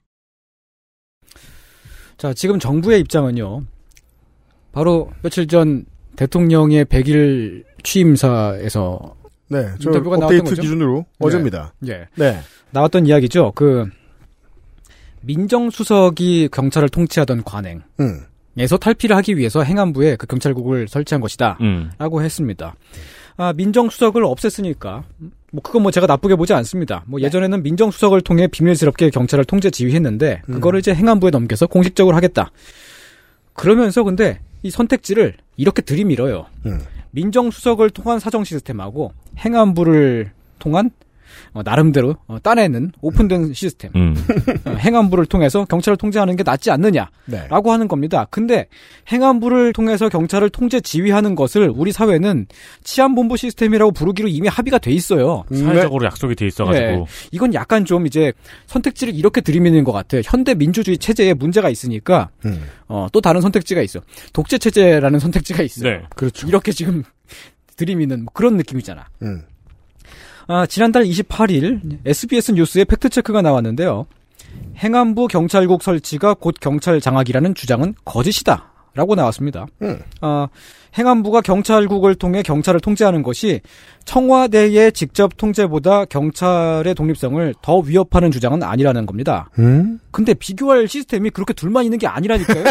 자, 2.18 2.34
지금 2.34 2.60
정부의 2.60 3.02
입장은요. 3.02 3.64
바로 4.72 5.12
며칠 5.22 5.48
전 5.48 5.86
대통령의 6.18 6.86
100일 6.86 7.63
취임사에서 7.84 9.15
네, 9.49 9.70
저 9.80 9.89
인터뷰가 9.89 10.18
나왔던 10.18 10.24
업데이트 10.24 10.43
거죠? 10.43 10.61
기준으로 10.61 11.05
어제입니다. 11.20 11.74
예. 11.88 12.07
네. 12.15 12.39
나왔던 12.72 13.05
이야기죠. 13.05 13.53
그 13.55 13.86
민정수석이 15.22 16.49
경찰을 16.51 16.89
통치하던 16.89 17.43
관행. 17.43 17.82
음. 18.01 18.26
에서 18.57 18.76
탈피를 18.76 19.15
하기 19.18 19.38
위해서 19.38 19.61
행안부에 19.61 20.15
그 20.15 20.26
경찰국을 20.26 20.88
설치한 20.88 21.22
것이다. 21.22 21.59
음. 21.61 21.91
라고 21.99 22.24
했습니다. 22.24 22.74
아, 23.38 23.53
민정수석을 23.53 24.24
없앴으니까, 24.24 25.03
뭐, 25.51 25.61
그건 25.61 25.84
뭐 25.84 25.91
제가 25.91 26.07
나쁘게 26.07 26.36
보지 26.36 26.53
않습니다. 26.53 27.03
뭐, 27.05 27.22
예전에는 27.22 27.61
민정수석을 27.61 28.22
통해 28.22 28.47
비밀스럽게 28.47 29.11
경찰을 29.11 29.45
통제 29.45 29.70
지휘했는데, 29.70 30.41
그거를 30.47 30.80
이제 30.80 30.91
행안부에 30.95 31.30
넘겨서 31.30 31.68
공식적으로 31.68 32.15
하겠다. 32.15 32.49
그러면서 33.58 34.03
근데, 34.03 34.39
이 34.62 34.70
선택지를 34.70 35.34
이렇게 35.58 35.82
들이밀어요. 35.82 36.45
음. 36.68 36.80
민정수석을 37.12 37.89
통한 37.89 38.20
사정 38.20 38.43
시스템하고, 38.43 39.12
행안부를 39.39 40.32
통한, 40.60 40.91
어, 41.53 41.61
나름대로, 41.63 42.15
어, 42.28 42.38
따내는 42.41 42.91
오픈된 43.01 43.53
시스템. 43.53 43.91
음. 43.95 44.15
어, 44.65 44.71
행안부를 44.71 45.25
통해서 45.25 45.65
경찰을 45.65 45.97
통제하는 45.97 46.36
게 46.36 46.43
낫지 46.43 46.71
않느냐. 46.71 47.09
네. 47.25 47.47
라고 47.49 47.71
하는 47.71 47.88
겁니다. 47.88 48.28
근데 48.30 48.67
행안부를 49.11 49.73
통해서 49.73 50.09
경찰을 50.09 50.49
통제 50.49 50.80
지휘하는 50.80 51.36
것을 51.36 51.71
우리 51.73 51.91
사회는 51.91 52.47
치안본부 52.84 53.38
시스템이라고 53.38 53.91
부르기로 53.91 54.28
이미 54.28 54.47
합의가 54.47 54.78
돼 54.78 54.91
있어요. 54.91 55.43
사회적으로 55.53 56.05
약속이 56.05 56.36
돼 56.36 56.47
있어가지고. 56.47 56.88
네. 56.88 57.05
이건 57.32 57.53
약간 57.53 57.86
좀 57.86 58.05
이제 58.07 58.34
선택지를 58.67 59.15
이렇게 59.15 59.41
들이미는 59.41 59.84
것 59.84 59.91
같아요. 59.91 60.21
현대 60.23 60.53
민주주의 60.55 60.97
체제에 60.97 61.34
문제가 61.34 61.69
있으니까 61.69 62.30
음. 62.45 62.63
어, 62.88 63.07
또 63.11 63.21
다른 63.21 63.41
선택지가 63.41 63.82
있어. 63.82 63.99
독재 64.34 64.57
체제라는 64.57 65.19
선택지가 65.19 65.63
있어요. 65.63 65.89
네. 65.89 66.01
그렇죠. 66.15 66.47
이렇게 66.47 66.71
지금 66.71 67.03
들이미는 67.78 68.23
뭐 68.23 68.32
그런 68.34 68.57
느낌이잖아. 68.57 69.05
음. 69.23 69.43
아, 70.48 70.66
지난달 70.66 71.04
28일 71.04 72.00
SBS 72.06 72.54
뉴스에 72.54 72.86
팩트체크가 72.86 73.41
나왔는데요. 73.41 74.08
행안부 74.78 75.28
경찰국 75.28 75.84
설치가 75.84 76.34
곧 76.34 76.56
경찰 76.62 77.02
장악이라는 77.02 77.54
주장은 77.54 77.95
거짓이다. 78.06 78.76
라고 78.98 79.14
나왔습니다. 79.14 79.68
음. 79.84 80.00
아, 80.22 80.48
행안부가 80.98 81.41
경찰국을 81.41 82.16
통해 82.16 82.41
경찰을 82.41 82.80
통제하는 82.80 83.22
것이 83.22 83.62
청와대의 84.06 84.91
직접 84.91 85.38
통제보다 85.38 86.06
경찰의 86.06 86.95
독립성을 86.95 87.54
더 87.62 87.78
위협하는 87.78 88.32
주장은 88.32 88.64
아니라는 88.64 89.06
겁니다. 89.06 89.52
음? 89.60 90.00
근데 90.10 90.34
비교할 90.34 90.88
시스템이 90.88 91.30
그렇게 91.30 91.54
둘만 91.54 91.84
있는 91.84 92.00
게 92.00 92.08
아니라니까요. 92.08 92.64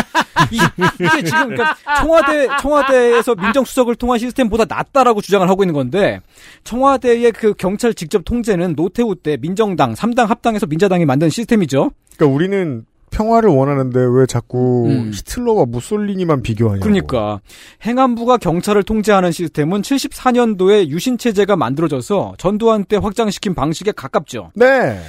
이, 0.51 0.59
게 0.99 1.22
지금 1.22 1.51
그러니까 1.51 1.77
청와대 2.01 2.49
청와대에서 2.61 3.37
민정수석을 3.37 3.95
통한 3.95 4.18
시스템보다 4.18 4.64
낫다라고 4.68 5.20
주장을 5.20 5.49
하고 5.49 5.62
있는 5.62 5.74
건데 5.74 6.20
청와대의 6.64 7.31
그 7.31 7.55
경찰 7.55 7.95
직접 7.95 8.24
통제는 8.24 8.74
노태우 8.74 9.14
때 9.14 9.37
민정당 9.37 9.95
3당 9.95 10.27
합당해서 10.27 10.66
민자당이 10.66 11.05
만든 11.05 11.31
시스템이죠. 11.31 11.93
그러니까 12.16 12.35
우리는 12.35 12.85
평화를 13.17 13.49
원하는데 13.49 13.99
왜 13.99 14.27
자꾸 14.27 14.87
음. 14.89 15.11
히틀러와 15.14 15.64
무솔리니만 15.67 16.43
비교하냐고. 16.43 16.83
그러니까 16.83 17.41
행안부가 17.85 18.37
경찰을 18.37 18.83
통제하는 18.83 19.33
시스템은 19.33 19.81
74년도에 19.81 20.89
유신 20.89 21.17
체제가 21.17 21.57
만들어져서 21.57 22.35
전두환 22.37 22.85
때 22.85 22.97
확장시킨 22.97 23.55
방식에 23.55 23.93
가깝죠. 23.93 24.51
네. 24.55 25.01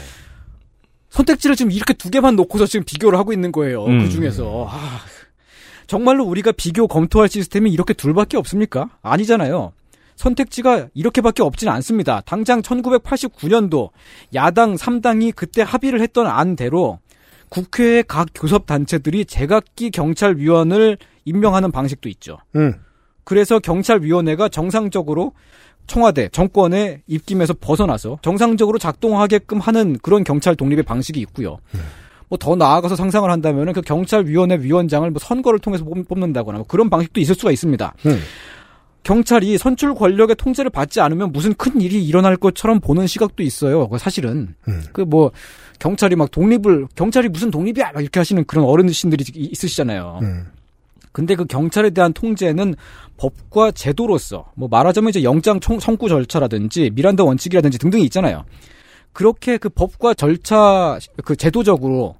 선택지를 1.09 1.57
지금 1.57 1.71
이렇게 1.71 1.93
두 1.93 2.09
개만 2.09 2.37
놓고서 2.37 2.65
지금 2.65 2.85
비교를 2.85 3.19
하고 3.19 3.33
있는 3.33 3.51
거예요. 3.51 3.85
음. 3.85 4.03
그 4.03 4.09
중에서 4.09 4.67
아, 4.69 4.99
정말로 5.85 6.23
우리가 6.23 6.53
비교 6.53 6.87
검토할 6.87 7.27
시스템이 7.27 7.71
이렇게 7.71 7.93
둘밖에 7.93 8.37
없습니까? 8.37 8.89
아니잖아요. 9.01 9.73
선택지가 10.15 10.87
이렇게밖에 10.93 11.43
없지는 11.43 11.71
않습니다. 11.73 12.21
당장 12.25 12.61
1989년도 12.61 13.89
야당 14.33 14.75
3당이 14.75 15.35
그때 15.35 15.61
합의를 15.61 16.01
했던 16.01 16.25
안대로 16.25 16.99
국회의 17.49 18.03
각 18.07 18.27
교섭 18.35 18.65
단체들이 18.65 19.25
제각기 19.25 19.91
경찰위원을 19.91 20.97
임명하는 21.25 21.71
방식도 21.71 22.09
있죠. 22.09 22.37
음. 22.55 22.73
그래서 23.23 23.59
경찰위원회가 23.59 24.49
정상적으로 24.49 25.33
청와대 25.85 26.27
정권의 26.29 27.01
입김에서 27.07 27.53
벗어나서 27.59 28.19
정상적으로 28.21 28.77
작동하게끔 28.77 29.59
하는 29.59 29.97
그런 30.01 30.23
경찰 30.23 30.55
독립의 30.55 30.83
방식이 30.83 31.19
있고요. 31.21 31.57
뭐더 32.29 32.57
나아가서 32.57 32.97
상상을 32.97 33.29
한다면 33.31 33.71
그 33.71 33.81
경찰위원회 33.81 34.57
위원장을 34.59 35.09
뭐 35.11 35.19
선거를 35.19 35.59
통해서 35.59 35.85
뽑- 35.85 36.05
뽑는다거나 36.07 36.57
뭐 36.59 36.67
그런 36.67 36.89
방식도 36.89 37.21
있을 37.21 37.35
수가 37.35 37.51
있습니다. 37.51 37.93
음. 38.05 38.19
경찰이 39.03 39.57
선출 39.57 39.95
권력의 39.95 40.35
통제를 40.35 40.69
받지 40.69 40.99
않으면 40.99 41.31
무슨 41.31 41.53
큰 41.53 41.79
일이 41.79 42.05
일어날 42.05 42.35
것처럼 42.35 42.81
보는 42.81 43.07
시각도 43.07 43.41
있어요. 43.43 43.87
그 43.87 43.97
사실은 43.97 44.55
음. 44.67 44.83
그뭐 44.91 45.31
경찰이 45.79 46.15
막 46.15 46.31
독립을 46.31 46.87
경찰이 46.95 47.29
무슨 47.29 47.51
독립이야 47.51 47.91
막 47.93 48.01
이렇게 48.01 48.19
하시는 48.19 48.43
그런 48.45 48.65
어르신들이 48.65 49.23
이- 49.35 49.49
있으시잖아요. 49.51 50.19
음. 50.21 50.47
근데 51.11 51.35
그 51.35 51.45
경찰에 51.45 51.89
대한 51.89 52.13
통제는 52.13 52.75
법과 53.17 53.71
제도로서 53.71 54.51
뭐 54.55 54.67
말하자면 54.67 55.09
이제 55.09 55.23
영장 55.23 55.59
총, 55.59 55.79
청구 55.79 56.09
절차라든지 56.09 56.91
미란다 56.93 57.23
원칙이라든지 57.23 57.79
등등이 57.79 58.03
있잖아요. 58.05 58.45
그렇게 59.13 59.57
그 59.57 59.69
법과 59.69 60.13
절차 60.13 60.99
그 61.23 61.35
제도적으로 61.35 62.15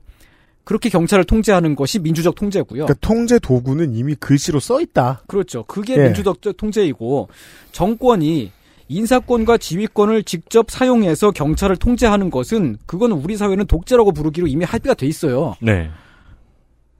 그렇게 0.64 0.89
경찰을 0.89 1.24
통제하는 1.26 1.76
것이 1.76 1.99
민주적 1.99 2.36
통제고요. 2.36 2.86
그러니까 2.86 2.95
통제 2.99 3.38
도구는 3.39 3.93
이미 3.95 4.16
글씨로 4.16 4.60
써 4.60 4.82
있다. 4.82 5.22
그렇죠. 5.28 5.64
그게 5.64 5.93
예. 5.95 6.03
민주적 6.05 6.39
통제이고 6.58 7.30
정권이 7.72 8.51
인사권과 8.90 9.58
지휘권을 9.58 10.24
직접 10.24 10.72
사용해서 10.72 11.32
경찰을 11.32 11.76
통제하는 11.78 12.30
것은 12.30 12.78
그거는 12.86 13.18
우리 13.18 13.36
사회는 13.38 13.66
독재라고 13.68 14.12
부르기로 14.14 14.48
이미 14.48 14.64
합의가 14.66 14.94
돼 14.94 15.06
있어요. 15.08 15.56
네. 15.62 15.90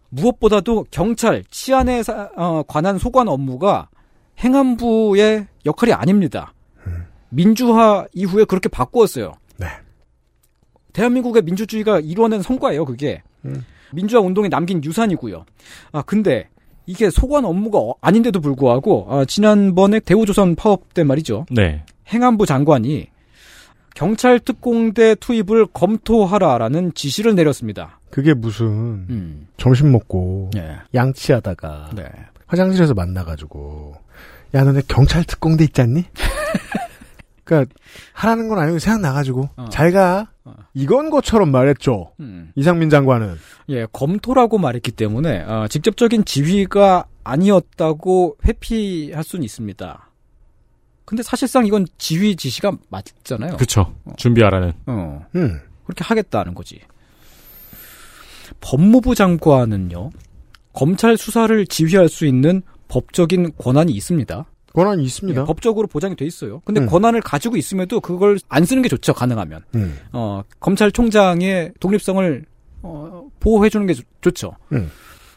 무엇보다도 0.10 0.86
경찰 0.92 1.44
치안에 1.50 2.04
사- 2.04 2.30
어, 2.36 2.64
관한 2.68 2.98
소관 2.98 3.28
업무가 3.28 3.90
행안부의 4.40 5.48
역할이 5.66 5.94
아닙니다. 5.94 6.54
민주화 7.30 8.06
이후에 8.14 8.46
그렇게 8.46 8.70
바꾸었어요. 8.70 9.34
네. 9.58 9.68
대한민국의 10.94 11.42
민주주의가 11.44 12.00
이루어낸 12.00 12.42
성과예요, 12.42 12.86
그게. 12.86 13.22
음. 13.46 13.66
민주화 13.94 14.22
운동에 14.22 14.48
남긴 14.50 14.82
유산이고요. 14.84 15.46
아, 15.92 16.02
근데 16.04 16.50
이게 16.88 17.10
소관 17.12 17.46
업무가 17.46 17.78
어- 17.80 17.96
아닌데도 18.02 18.40
불구하고 18.42 19.06
아, 19.10 19.26
지난번에 19.26 20.00
대우조선 20.00 20.56
파업 20.56 20.94
때 20.94 21.04
말이죠. 21.04 21.46
네. 21.52 21.84
행안부 22.08 22.46
장관이 22.46 23.08
경찰 23.94 24.40
특공대 24.40 25.16
투입을 25.16 25.68
검토하라라는 25.74 26.94
지시를 26.96 27.36
내렸습니다. 27.36 28.00
그게 28.10 28.34
무슨 28.34 28.66
음. 29.10 29.48
점심 29.58 29.92
먹고 29.92 30.50
네. 30.54 30.76
양치하다가 30.94 31.90
네. 31.96 32.06
화장실에서 32.48 32.94
만나가지고 32.94 33.96
야 34.56 34.64
너네 34.64 34.82
경찰 34.88 35.24
특공대 35.26 35.66
있지 35.66 35.82
않니? 35.82 36.06
그러니까 37.44 37.74
하라는 38.14 38.48
건 38.48 38.60
아니고 38.60 38.80
생각 38.80 39.02
나가지고 39.02 39.50
어. 39.58 39.66
잘 39.70 39.92
가. 39.92 40.28
이건 40.74 41.10
것처럼 41.10 41.52
말했죠. 41.52 42.12
음. 42.20 42.52
이상민 42.56 42.89
장관은. 42.89 43.36
예, 43.70 43.86
검토라고 43.91 44.58
말했기 44.58 44.91
때문에 44.91 45.43
어, 45.43 45.68
직접적인 45.68 46.26
지휘가 46.26 47.06
아니었다고 47.24 48.38
회피할 48.45 49.24
수는 49.24 49.43
있습니다. 49.43 50.10
근데 51.06 51.24
사실상 51.24 51.66
이건 51.66 51.88
지휘 51.98 52.36
지시가 52.36 52.74
맞잖아요. 52.89 53.58
그쵸. 53.58 53.93
준비하라는. 54.18 54.74
어, 54.88 55.26
음. 55.36 55.62
그렇게 55.86 56.04
하겠다는 56.04 56.54
거지. 56.54 56.82
법무부 58.60 59.16
장관은요, 59.16 60.10
검찰 60.74 61.18
수사를 61.18 61.66
지휘할 61.66 62.10
수 62.10 62.26
있는 62.26 62.62
법적인 62.88 63.54
권한이 63.58 63.91
있습니다. 63.93 64.45
권한이 64.78 65.03
있습니다. 65.03 65.41
예, 65.41 65.45
법적으로 65.45 65.88
보장이 65.88 66.15
돼 66.15 66.23
있어요. 66.25 66.61
근데 66.63 66.82
음. 66.82 66.86
권한을 66.86 67.21
가지고 67.21 67.57
있음에도 67.57 67.99
그걸 67.99 68.38
안 68.47 68.63
쓰는 68.63 68.84
게 68.84 68.89
좋죠, 68.89 69.13
가능하면. 69.13 69.63
음. 69.75 69.97
어, 70.13 70.43
검찰총장의 70.59 71.73
독립성을 71.80 72.45
어, 72.84 73.23
보호해 73.39 73.69
주는 73.69 73.88
게 73.88 73.93
좋- 73.93 74.05
좋죠. 74.21 74.51
음. 74.71 74.89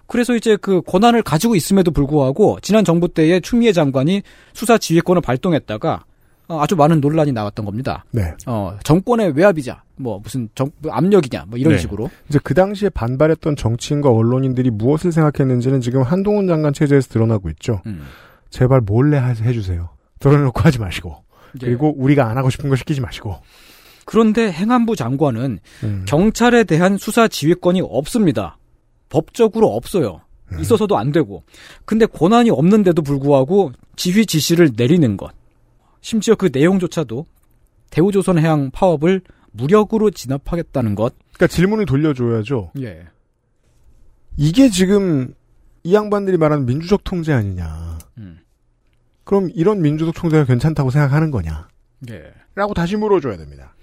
그래서 0.07 0.34
이제 0.34 0.57
그 0.61 0.82
권한을 0.82 1.22
가지고 1.22 1.55
있음에도 1.57 1.91
불구하고 1.91 2.59
지난 2.61 2.84
정부 2.84 3.09
때에 3.09 3.41
추미애 3.41 3.72
장관이 3.72 4.22
수사 4.53 4.76
지휘권을 4.76 5.22
발동했다가 5.22 6.05
어, 6.49 6.61
아주 6.61 6.74
많은 6.76 7.01
논란이 7.01 7.30
나왔던 7.32 7.64
겁니다. 7.64 8.05
네. 8.11 8.34
어, 8.47 8.76
정권의 8.82 9.32
외압이자 9.36 9.84
뭐 9.97 10.18
무슨 10.22 10.49
정, 10.55 10.70
뭐 10.82 10.93
압력이냐 10.93 11.45
뭐 11.49 11.57
이런 11.59 11.74
네. 11.74 11.78
식으로. 11.78 12.11
이제 12.28 12.38
그 12.43 12.55
당시에 12.55 12.88
반발했던 12.91 13.55
정치인과 13.57 14.11
언론인들이 14.11 14.70
무엇을 14.70 15.12
생각했는지는 15.12 15.80
지금 15.80 16.03
한동훈 16.03 16.49
장관 16.49 16.72
체제에서 16.72 17.09
드러나고 17.09 17.49
있죠. 17.51 17.80
음. 17.86 18.03
제발 18.51 18.81
몰래 18.81 19.17
하- 19.17 19.29
해주세요. 19.29 19.89
드러내놓고 20.19 20.61
하지 20.61 20.79
마시고. 20.79 21.25
예. 21.63 21.67
그리고 21.67 21.95
우리가 21.97 22.29
안 22.29 22.37
하고 22.37 22.51
싶은 22.51 22.69
거 22.69 22.77
시키지 22.77 23.01
마시고. 23.01 23.37
그런데 24.05 24.51
행안부 24.51 24.97
장관은 24.97 25.61
음. 25.85 26.05
경찰에 26.07 26.65
대한 26.65 26.97
수사 26.99 27.29
지휘권이 27.29 27.81
없습니다. 27.83 28.59
법적으로 29.09 29.69
없어요. 29.75 30.21
음. 30.53 30.61
있어서도 30.61 30.99
안 30.99 31.13
되고. 31.13 31.45
근데 31.85 32.07
권한이 32.07 32.51
없는데도 32.51 33.03
불구하고 33.03 33.73
지휘 33.97 34.27
지시를 34.27 34.71
내리는 34.77 35.17
것. 35.17 35.31
심지어 36.01 36.35
그 36.35 36.51
내용조차도 36.53 37.27
대우조선 37.91 38.39
해양 38.39 38.71
파업을 38.71 39.21
무력으로 39.53 40.11
진압하겠다는 40.11 40.95
것. 40.95 41.15
그러니까 41.35 41.47
질문을 41.49 41.87
돌려줘야죠. 41.87 42.73
예. 42.81 43.05
이게 44.37 44.69
지금 44.71 45.35
이 45.83 45.95
양반들이 45.95 46.37
말하는 46.37 46.67
민주적 46.67 47.05
통제 47.05 47.33
아니냐. 47.33 47.89
음. 49.31 49.47
그럼 49.47 49.51
이런 49.55 49.81
민주적 49.81 50.14
통제가 50.14 50.45
괜찮다고 50.45 50.91
생각하는 50.91 51.31
거냐? 51.31 51.68
예. 52.11 52.33
라고 52.57 52.74
다시 52.74 52.97
물어줘야 52.97 53.37
됩니다. 53.37 53.76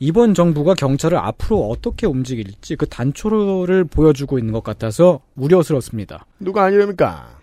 이번 0.00 0.34
정부가 0.34 0.74
경찰을 0.74 1.18
앞으로 1.18 1.68
어떻게 1.68 2.06
움직일지 2.06 2.76
그 2.76 2.86
단초를 2.86 3.84
보여주고 3.84 4.38
있는 4.38 4.52
것 4.52 4.62
같아서 4.62 5.20
우려스럽습니다. 5.36 6.26
누가 6.38 6.64
아니랍니까? 6.64 7.38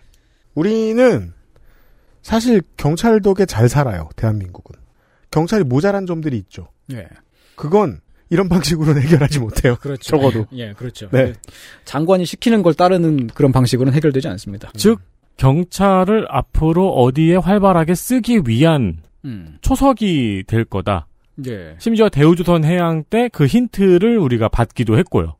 우리는 0.54 1.32
사실 2.22 2.62
경찰 2.76 3.20
덕에 3.20 3.46
잘 3.46 3.68
살아요. 3.68 4.08
대한민국은. 4.16 4.80
경찰이 5.30 5.64
모자란 5.64 6.06
점들이 6.06 6.36
있죠. 6.38 6.68
예. 6.92 7.06
그건 7.56 8.00
이런 8.32 8.48
방식으로는 8.48 9.02
해결하지 9.02 9.40
못해요. 9.40 9.76
그렇죠. 9.76 10.02
적어도. 10.02 10.46
예, 10.52 10.72
그렇죠. 10.72 11.08
네. 11.10 11.34
장관이 11.84 12.24
시키는 12.24 12.62
걸 12.62 12.72
따르는 12.72 13.26
그런 13.28 13.52
방식으로는 13.52 13.94
해결되지 13.94 14.28
않습니다. 14.28 14.70
즉, 14.74 15.00
경찰을 15.36 16.26
앞으로 16.28 16.90
어디에 16.90 17.36
활발하게 17.36 17.94
쓰기 17.94 18.40
위한 18.46 18.98
음. 19.24 19.56
초석이 19.60 20.44
될 20.46 20.64
거다. 20.64 21.06
예. 21.46 21.74
심지어 21.78 22.08
대우조선 22.08 22.64
해양 22.64 23.04
때 23.04 23.28
그 23.32 23.46
힌트를 23.46 24.18
우리가 24.18 24.48
받기도 24.48 24.98
했고요. 24.98 25.34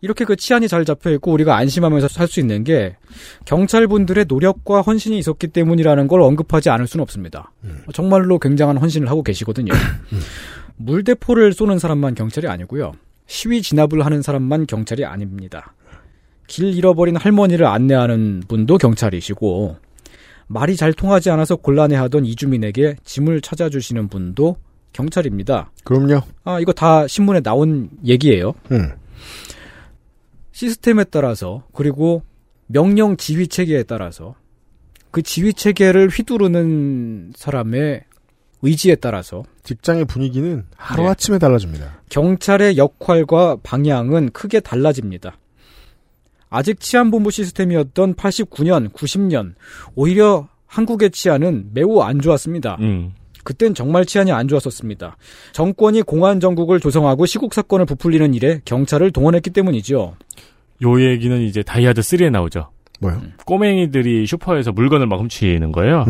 이렇게 0.00 0.24
그 0.24 0.36
치안이 0.36 0.68
잘 0.68 0.84
잡혀 0.84 1.10
있고 1.10 1.32
우리가 1.32 1.56
안심하면서 1.56 2.06
살 2.08 2.28
수 2.28 2.38
있는 2.38 2.62
게 2.62 2.96
경찰분들의 3.46 4.26
노력과 4.28 4.82
헌신이 4.82 5.18
있었기 5.18 5.48
때문이라는 5.48 6.06
걸 6.06 6.22
언급하지 6.22 6.70
않을 6.70 6.86
수는 6.86 7.02
없습니다. 7.02 7.50
정말로 7.92 8.38
굉장한 8.38 8.76
헌신을 8.78 9.10
하고 9.10 9.22
계시거든요. 9.24 9.72
물대포를 10.76 11.52
쏘는 11.52 11.78
사람만 11.80 12.14
경찰이 12.14 12.46
아니고요. 12.46 12.92
시위 13.26 13.60
진압을 13.60 14.04
하는 14.06 14.22
사람만 14.22 14.66
경찰이 14.68 15.04
아닙니다. 15.04 15.74
길 16.48 16.74
잃어버린 16.74 17.14
할머니를 17.14 17.66
안내하는 17.66 18.42
분도 18.48 18.78
경찰이시고 18.78 19.76
말이 20.48 20.74
잘 20.74 20.92
통하지 20.92 21.30
않아서 21.30 21.54
곤란해하던 21.54 22.24
이주민에게 22.24 22.96
짐을 23.04 23.42
찾아주시는 23.42 24.08
분도 24.08 24.56
경찰입니다. 24.92 25.70
그럼요. 25.84 26.22
아 26.44 26.58
이거 26.58 26.72
다 26.72 27.06
신문에 27.06 27.40
나온 27.40 27.90
얘기예요. 28.04 28.54
음. 28.72 28.90
시스템에 30.52 31.04
따라서 31.04 31.62
그리고 31.72 32.22
명령 32.66 33.16
지휘 33.16 33.46
체계에 33.46 33.84
따라서 33.84 34.34
그 35.10 35.22
지휘 35.22 35.52
체계를 35.52 36.08
휘두르는 36.08 37.32
사람의 37.36 38.04
의지에 38.62 38.96
따라서 38.96 39.44
직장의 39.62 40.06
분위기는 40.06 40.64
하루아침에 40.76 41.38
달라집니다. 41.38 42.00
경찰의 42.08 42.76
역할과 42.76 43.58
방향은 43.62 44.30
크게 44.30 44.60
달라집니다. 44.60 45.36
아직 46.50 46.80
치안본부 46.80 47.30
시스템이었던 47.30 48.14
89년, 48.14 48.90
90년 48.92 49.54
오히려 49.94 50.48
한국의 50.66 51.10
치안은 51.10 51.70
매우 51.72 52.00
안 52.00 52.20
좋았습니다. 52.20 52.76
음. 52.80 53.12
그땐 53.44 53.74
정말 53.74 54.04
치안이 54.04 54.30
안 54.30 54.46
좋았었습니다. 54.46 55.16
정권이 55.52 56.02
공안 56.02 56.38
정국을 56.38 56.80
조성하고 56.80 57.24
시국 57.24 57.54
사건을 57.54 57.86
부풀리는 57.86 58.34
일에 58.34 58.60
경찰을 58.64 59.10
동원했기 59.10 59.50
때문이죠. 59.50 60.16
요 60.82 61.00
얘기는 61.00 61.40
이제 61.40 61.62
다이하드 61.62 62.00
3에 62.00 62.30
나오죠. 62.30 62.68
뭐요? 63.00 63.22
꼬맹이들이 63.46 64.26
슈퍼에서 64.26 64.72
물건을 64.72 65.06
막 65.06 65.20
훔치는 65.20 65.72
거예요. 65.72 66.04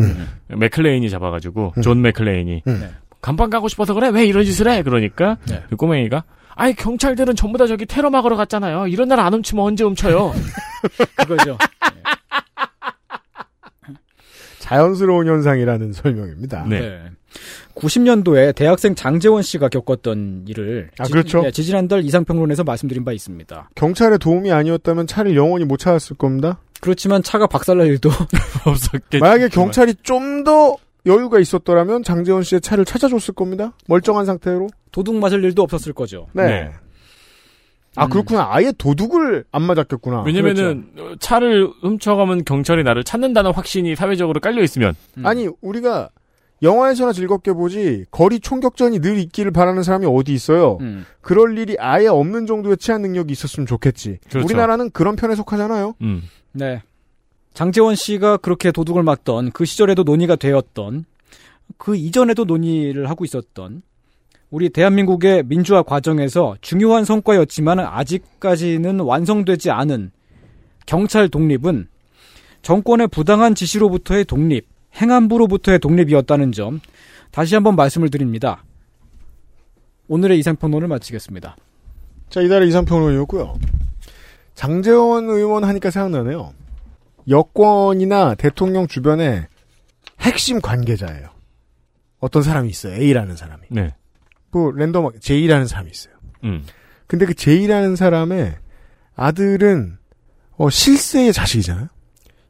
맥클레인이 0.47 1.09
잡아가지고 1.09 1.73
존 1.81 2.01
맥클레인이 2.01 2.63
음. 2.67 2.89
깜빵 3.21 3.49
가고 3.49 3.67
싶어서 3.67 3.93
그래 3.93 4.09
왜 4.09 4.25
이런 4.25 4.43
짓을 4.43 4.69
해? 4.69 4.81
그러니까 4.81 5.37
네. 5.47 5.61
그 5.69 5.75
꼬맹이가 5.75 6.23
아니 6.59 6.75
경찰들은 6.75 7.35
전부 7.35 7.57
다 7.57 7.65
저기 7.67 7.85
테러 7.85 8.09
막으러 8.09 8.35
갔잖아요. 8.35 8.87
이런 8.87 9.07
날 9.07 9.19
안 9.19 9.33
훔치면 9.33 9.63
언제 9.65 9.83
훔쳐요? 9.83 10.33
그거죠. 11.17 11.57
자연스러운 14.59 15.27
현상이라는 15.27 15.93
설명입니다. 15.93 16.65
네. 16.67 17.01
90년도에 17.75 18.53
대학생 18.55 18.93
장재원 18.95 19.41
씨가 19.41 19.69
겪었던 19.69 20.45
일을 20.47 20.89
아, 20.99 21.05
그렇죠. 21.05 21.49
지, 21.51 21.63
지난달 21.63 22.03
이상평론에서 22.03 22.63
말씀드린 22.63 23.05
바 23.05 23.11
있습니다. 23.13 23.69
경찰의 23.75 24.19
도움이 24.19 24.51
아니었다면 24.51 25.07
차를 25.07 25.35
영원히 25.35 25.65
못 25.65 25.77
찾았을 25.77 26.17
겁니다. 26.17 26.59
그렇지만 26.81 27.23
차가 27.23 27.47
박살날 27.47 27.87
일도 27.87 28.09
없었겠죠. 28.65 29.19
만약에 29.19 29.49
경찰이 29.49 29.95
좀 30.03 30.43
더 30.43 30.75
여유가 31.09 31.39
있었더라면 31.39 32.03
장재원 32.03 32.43
씨의 32.43 32.61
차를 32.61 32.85
찾아줬을 32.85 33.33
겁니다. 33.33 33.73
멀쩡한 33.87 34.25
상태로. 34.25 34.67
도둑 34.91 35.15
맞을 35.15 35.43
일도 35.43 35.61
없었을 35.61 35.93
거죠. 35.93 36.27
네. 36.33 36.45
네. 36.45 36.71
아 37.95 38.07
그렇구나. 38.07 38.47
아예 38.51 38.71
도둑을 38.71 39.45
안 39.51 39.63
맞았겠구나. 39.63 40.21
왜냐면은 40.21 40.91
어, 40.97 41.15
차를 41.19 41.67
훔쳐가면 41.81 42.45
경찰이 42.45 42.83
나를 42.83 43.03
찾는다는 43.03 43.51
확신이 43.51 43.95
사회적으로 43.95 44.39
깔려 44.39 44.61
있으면 44.63 44.95
음. 45.17 45.25
아니 45.25 45.49
우리가 45.61 46.09
영화에서나 46.61 47.13
즐겁게 47.13 47.51
보지 47.53 48.05
거리 48.11 48.39
총격전이 48.39 48.99
늘 48.99 49.17
있기를 49.17 49.51
바라는 49.51 49.83
사람이 49.83 50.05
어디 50.05 50.33
있어요. 50.33 50.77
음. 50.81 51.05
그럴 51.21 51.57
일이 51.57 51.77
아예 51.79 52.07
없는 52.07 52.45
정도의 52.45 52.77
치안 52.77 53.01
능력이 53.01 53.31
있었으면 53.31 53.65
좋겠지. 53.65 54.19
그렇죠. 54.29 54.45
우리나라는 54.45 54.91
그런 54.91 55.15
편에 55.15 55.35
속하잖아요. 55.35 55.95
음. 56.01 56.23
네. 56.51 56.81
장재원 57.53 57.95
씨가 57.95 58.37
그렇게 58.37 58.71
도둑을 58.71 59.03
맞던 59.03 59.51
그 59.51 59.65
시절에도 59.65 60.03
논의가 60.03 60.35
되었던 60.35 61.05
그 61.77 61.95
이전에도 61.95 62.45
논의를 62.45 63.09
하고 63.09 63.25
있었던 63.25 63.81
우리 64.49 64.69
대한민국의 64.69 65.43
민주화 65.45 65.83
과정에서 65.83 66.55
중요한 66.61 67.05
성과였지만 67.05 67.79
아직까지는 67.79 69.01
완성되지 69.01 69.69
않은 69.71 70.11
경찰 70.85 71.29
독립은 71.29 71.87
정권의 72.61 73.07
부당한 73.09 73.53
지시로부터의 73.53 74.25
독립, 74.25 74.67
행안부로부터의 74.95 75.79
독립이었다는 75.79 76.51
점 76.51 76.79
다시 77.31 77.53
한번 77.53 77.75
말씀을 77.75 78.09
드립니다. 78.09 78.63
오늘의 80.07 80.39
이상평론을 80.39 80.87
마치겠습니다. 80.87 81.55
자 82.29 82.41
이달의 82.41 82.69
이상평론이었고요. 82.69 83.55
장재원 84.55 85.29
의원 85.29 85.63
하니까 85.63 85.91
생각나네요. 85.91 86.53
여권이나 87.29 88.35
대통령 88.35 88.87
주변에 88.87 89.47
핵심 90.19 90.59
관계자예요. 90.61 91.29
어떤 92.19 92.43
사람이 92.43 92.69
있어요. 92.69 92.93
A라는 92.93 93.35
사람이. 93.35 93.67
네. 93.69 93.95
뭐 94.51 94.71
랜덤하게 94.71 95.19
J라는 95.19 95.67
사람이 95.67 95.89
있어요. 95.91 96.13
음. 96.43 96.65
근데 97.07 97.25
그 97.25 97.33
J라는 97.33 97.95
사람의 97.95 98.57
아들은 99.15 99.97
어, 100.57 100.69
실세의 100.69 101.33
자식이잖아요. 101.33 101.87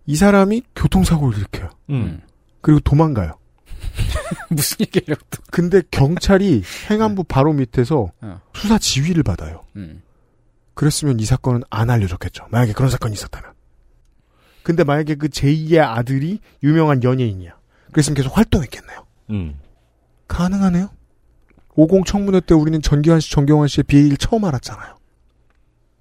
이 0.05 0.15
사람이 0.15 0.63
교통사고를 0.75 1.37
일으켜요. 1.37 1.69
음. 1.91 2.21
그리고 2.61 2.79
도망가요. 2.79 3.37
무슨 4.49 4.77
얘기예요? 4.81 5.15
또. 5.29 5.41
근데 5.51 5.81
경찰이 5.91 6.63
행안부 6.89 7.25
바로 7.25 7.53
밑에서 7.53 8.11
어. 8.21 8.41
수사 8.53 8.77
지휘를 8.77 9.23
받아요. 9.23 9.63
음. 9.75 10.01
그랬으면 10.73 11.19
이 11.19 11.25
사건은 11.25 11.61
안 11.69 11.89
알려졌겠죠. 11.89 12.47
만약에 12.49 12.73
그런 12.73 12.89
사건이 12.89 13.13
있었다면. 13.13 13.51
근데 14.69 14.83
만약에 14.83 15.15
그 15.15 15.29
제2의 15.29 15.79
아들이 15.79 16.39
유명한 16.61 17.01
연예인이야. 17.01 17.57
그랬으면 17.91 18.13
계속 18.13 18.37
활동했겠네요. 18.37 19.07
음. 19.31 19.59
가능하네요. 20.27 20.91
50 21.75 22.05
청문회 22.05 22.41
때 22.41 22.53
우리는 22.53 22.79
전기환 22.79 23.19
씨, 23.19 23.31
정경환 23.31 23.67
씨의 23.67 23.85
비리를 23.85 24.17
처음 24.17 24.45
알았잖아요. 24.45 24.95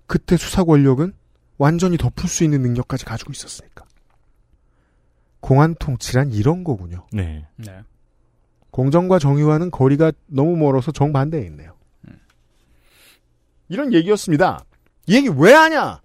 그때 0.06 0.36
수사 0.36 0.64
권력은 0.64 1.14
완전히 1.56 1.96
덮을 1.96 2.28
수 2.28 2.44
있는 2.44 2.60
능력까지 2.60 3.06
가지고 3.06 3.32
있었으니까. 3.32 3.86
공안 5.40 5.74
통치란 5.74 6.32
이런 6.32 6.62
거군요. 6.62 7.06
네. 7.10 7.46
네. 7.56 7.80
공정과 8.70 9.18
정의와는 9.18 9.70
거리가 9.70 10.12
너무 10.26 10.58
멀어서 10.58 10.92
정반대에 10.92 11.40
있네요. 11.46 11.74
이런 13.70 13.94
얘기였습니다. 13.94 14.62
이 15.06 15.14
얘기 15.14 15.30
왜 15.34 15.54
하냐? 15.54 16.02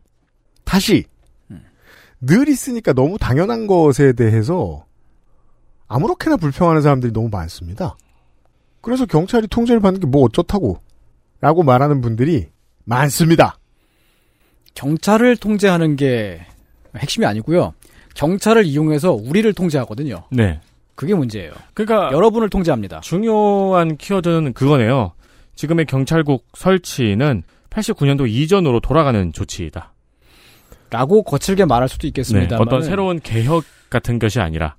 다시. 0.64 1.04
늘 2.26 2.48
있으니까 2.50 2.94
너무 2.94 3.18
당연한 3.18 3.68
것에 3.68 4.14
대해서 4.14 4.86
아무렇게나 5.88 6.38
불평하는 6.38 6.82
사람들이 6.82 7.12
너무 7.14 7.30
많습니다. 7.30 7.98
그래서 8.82 9.06
경찰이 9.06 9.48
통제를 9.48 9.80
받는 9.82 10.00
게 10.02 10.08
뭐 10.08 10.24
어쩌다고 10.24 10.80
라고 11.42 11.64
말하는 11.64 12.02
분들이 12.02 12.48
많습니다. 12.86 13.58
경찰을 14.76 15.38
통제하는 15.38 15.96
게 15.96 16.42
핵심이 16.98 17.26
아니고요. 17.26 17.74
경찰을 18.16 18.66
이용해서 18.66 19.14
우리를 19.14 19.52
통제하거든요. 19.54 20.24
네. 20.32 20.60
그게 20.96 21.14
문제예요. 21.16 21.52
그러니까 21.74 22.12
여러분을 22.14 22.50
통제합니다. 22.50 23.02
중요한 23.02 23.98
키워드는 23.98 24.54
그거네요. 24.54 25.14
지금의 25.56 25.86
경찰국 25.86 26.46
설치는 26.54 27.44
89년도 27.70 28.30
이전으로 28.30 28.80
돌아가는 28.80 29.34
조치이다. 29.34 29.93
라고 30.94 31.24
거칠게 31.24 31.66
말할 31.66 31.90
수도 31.90 32.04
네. 32.04 32.10
있겠습니다. 32.10 32.58
어떤 32.60 32.84
새로운 32.84 33.20
개혁 33.20 33.66
같은 33.90 34.20
것이 34.20 34.40
아니라 34.40 34.76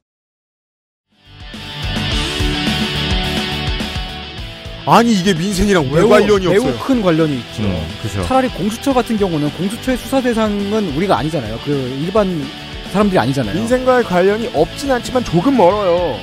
아니 4.86 5.12
이게 5.12 5.34
민생이랑 5.34 5.86
왜 5.90 6.02
매우, 6.02 6.08
관련이 6.08 6.46
매우 6.46 6.68
없어요? 6.68 6.78
큰 6.84 7.02
관련이 7.02 7.36
있죠. 7.38 7.62
음, 7.64 7.86
그죠. 8.00 8.22
차라리 8.22 8.48
공수처 8.50 8.92
같은 8.92 9.16
경우는 9.16 9.50
공수처의 9.54 9.96
수사 9.98 10.20
대상은 10.20 10.94
우리가 10.94 11.18
아니잖아요. 11.18 11.58
그 11.64 11.70
일반 12.00 12.44
사람들이 12.92 13.18
아니잖아요. 13.18 13.54
민생과의 13.56 14.04
관련이 14.04 14.50
없진 14.54 14.92
않지만 14.92 15.24
조금 15.24 15.56
멀어요. 15.56 16.20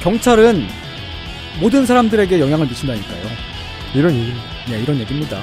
경찰은 0.00 0.64
모든 1.60 1.84
사람들에게 1.84 2.40
영향을 2.40 2.66
미친다니까요. 2.66 3.26
이런 3.94 4.14
얘기입니다. 4.14 4.42
네, 4.70 4.80
이런 4.80 4.98
얘기입니다. 5.00 5.42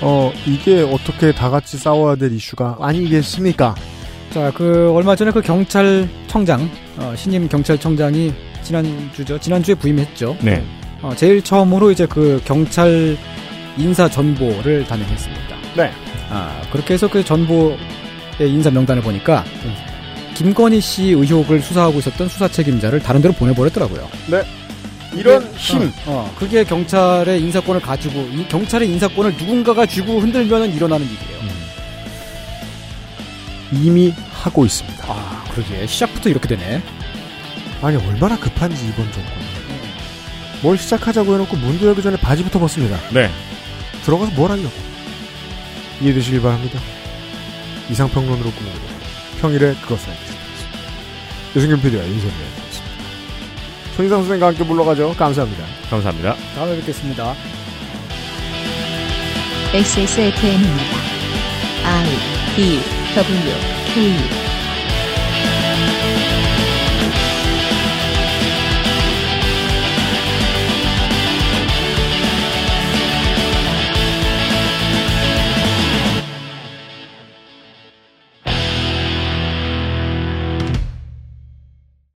어, 0.00 0.32
이게 0.46 0.80
어떻게 0.82 1.32
다 1.32 1.50
같이 1.50 1.76
싸워야 1.76 2.16
될 2.16 2.32
이슈가 2.32 2.76
아니겠습니까? 2.80 3.74
자, 4.30 4.52
그 4.54 4.92
얼마 4.92 5.16
전에 5.16 5.30
그 5.30 5.40
경찰청장 5.40 6.68
어, 6.98 7.14
신임 7.16 7.48
경찰청장이 7.48 8.32
지난주죠. 8.62 9.38
지난주에 9.38 9.74
부임했죠. 9.74 10.36
네. 10.42 10.62
어, 11.02 11.12
제일 11.16 11.42
처음으로 11.42 11.90
이제 11.90 12.06
그 12.06 12.40
경찰 12.44 13.16
인사 13.76 14.08
전보를 14.08 14.84
단행했습니다. 14.86 15.56
네. 15.76 15.90
아, 16.30 16.60
그렇게 16.70 16.94
해서 16.94 17.08
그 17.08 17.24
전보의 17.24 17.78
인사 18.40 18.70
명단을 18.70 19.02
보니까 19.02 19.44
김건희 20.34 20.80
씨 20.80 21.10
의혹을 21.10 21.60
수사하고 21.60 21.98
있었던 21.98 22.28
수사 22.28 22.48
책임자를 22.48 23.00
다른 23.00 23.22
데로 23.22 23.34
보내버렸더라고요. 23.34 24.08
네. 24.30 24.42
이런 25.18 25.40
그게, 25.44 25.56
힘. 25.58 25.82
어, 25.82 25.92
어, 26.06 26.34
그게 26.38 26.64
경찰의 26.64 27.40
인사권을 27.42 27.80
가지고 27.80 28.20
이 28.32 28.46
경찰의 28.48 28.88
인사권을 28.88 29.32
누군가가 29.36 29.86
쥐고 29.86 30.20
흔들면은 30.20 30.74
일어나는 30.74 31.06
일이에요. 31.06 31.38
이미 33.72 34.14
하고 34.32 34.64
있습니다. 34.64 35.04
아, 35.06 35.44
그러게 35.52 35.86
시작부터 35.86 36.30
이렇게 36.30 36.48
되네. 36.48 36.82
아니 37.82 37.96
얼마나 37.96 38.38
급한지 38.38 38.86
이번 38.88 39.10
정권. 39.12 39.32
뭘 40.62 40.76
시작하자고 40.76 41.34
해놓고 41.34 41.56
문도 41.56 41.86
열기 41.86 42.02
전에 42.02 42.16
바지부터 42.16 42.58
벗습니다. 42.58 42.98
네. 43.12 43.30
들어가서 44.04 44.32
뭘 44.32 44.50
하려고. 44.50 44.72
이해되시길 46.00 46.40
바랍니다. 46.40 46.80
이상평론으로 47.90 48.50
꾸며드립니다. 48.50 48.94
평일에 49.40 49.74
그것을 49.82 50.10
알고 50.10 50.22
싶습니다. 50.24 50.78
유승균 51.56 51.80
PD와 51.82 52.04
인사드리겠습니다. 52.04 52.57
손희상 53.98 54.20
선생과 54.20 54.46
함께 54.46 54.62
물러가죠. 54.62 55.12
감사합니다. 55.16 55.64
감사합니다. 55.90 56.36
다음에 56.54 56.76
뵙겠습니다. 56.76 57.34
XSFM입니다. 59.74 60.96
I 61.84 62.06
D 62.54 62.80
W 63.16 63.52
K 63.92 64.47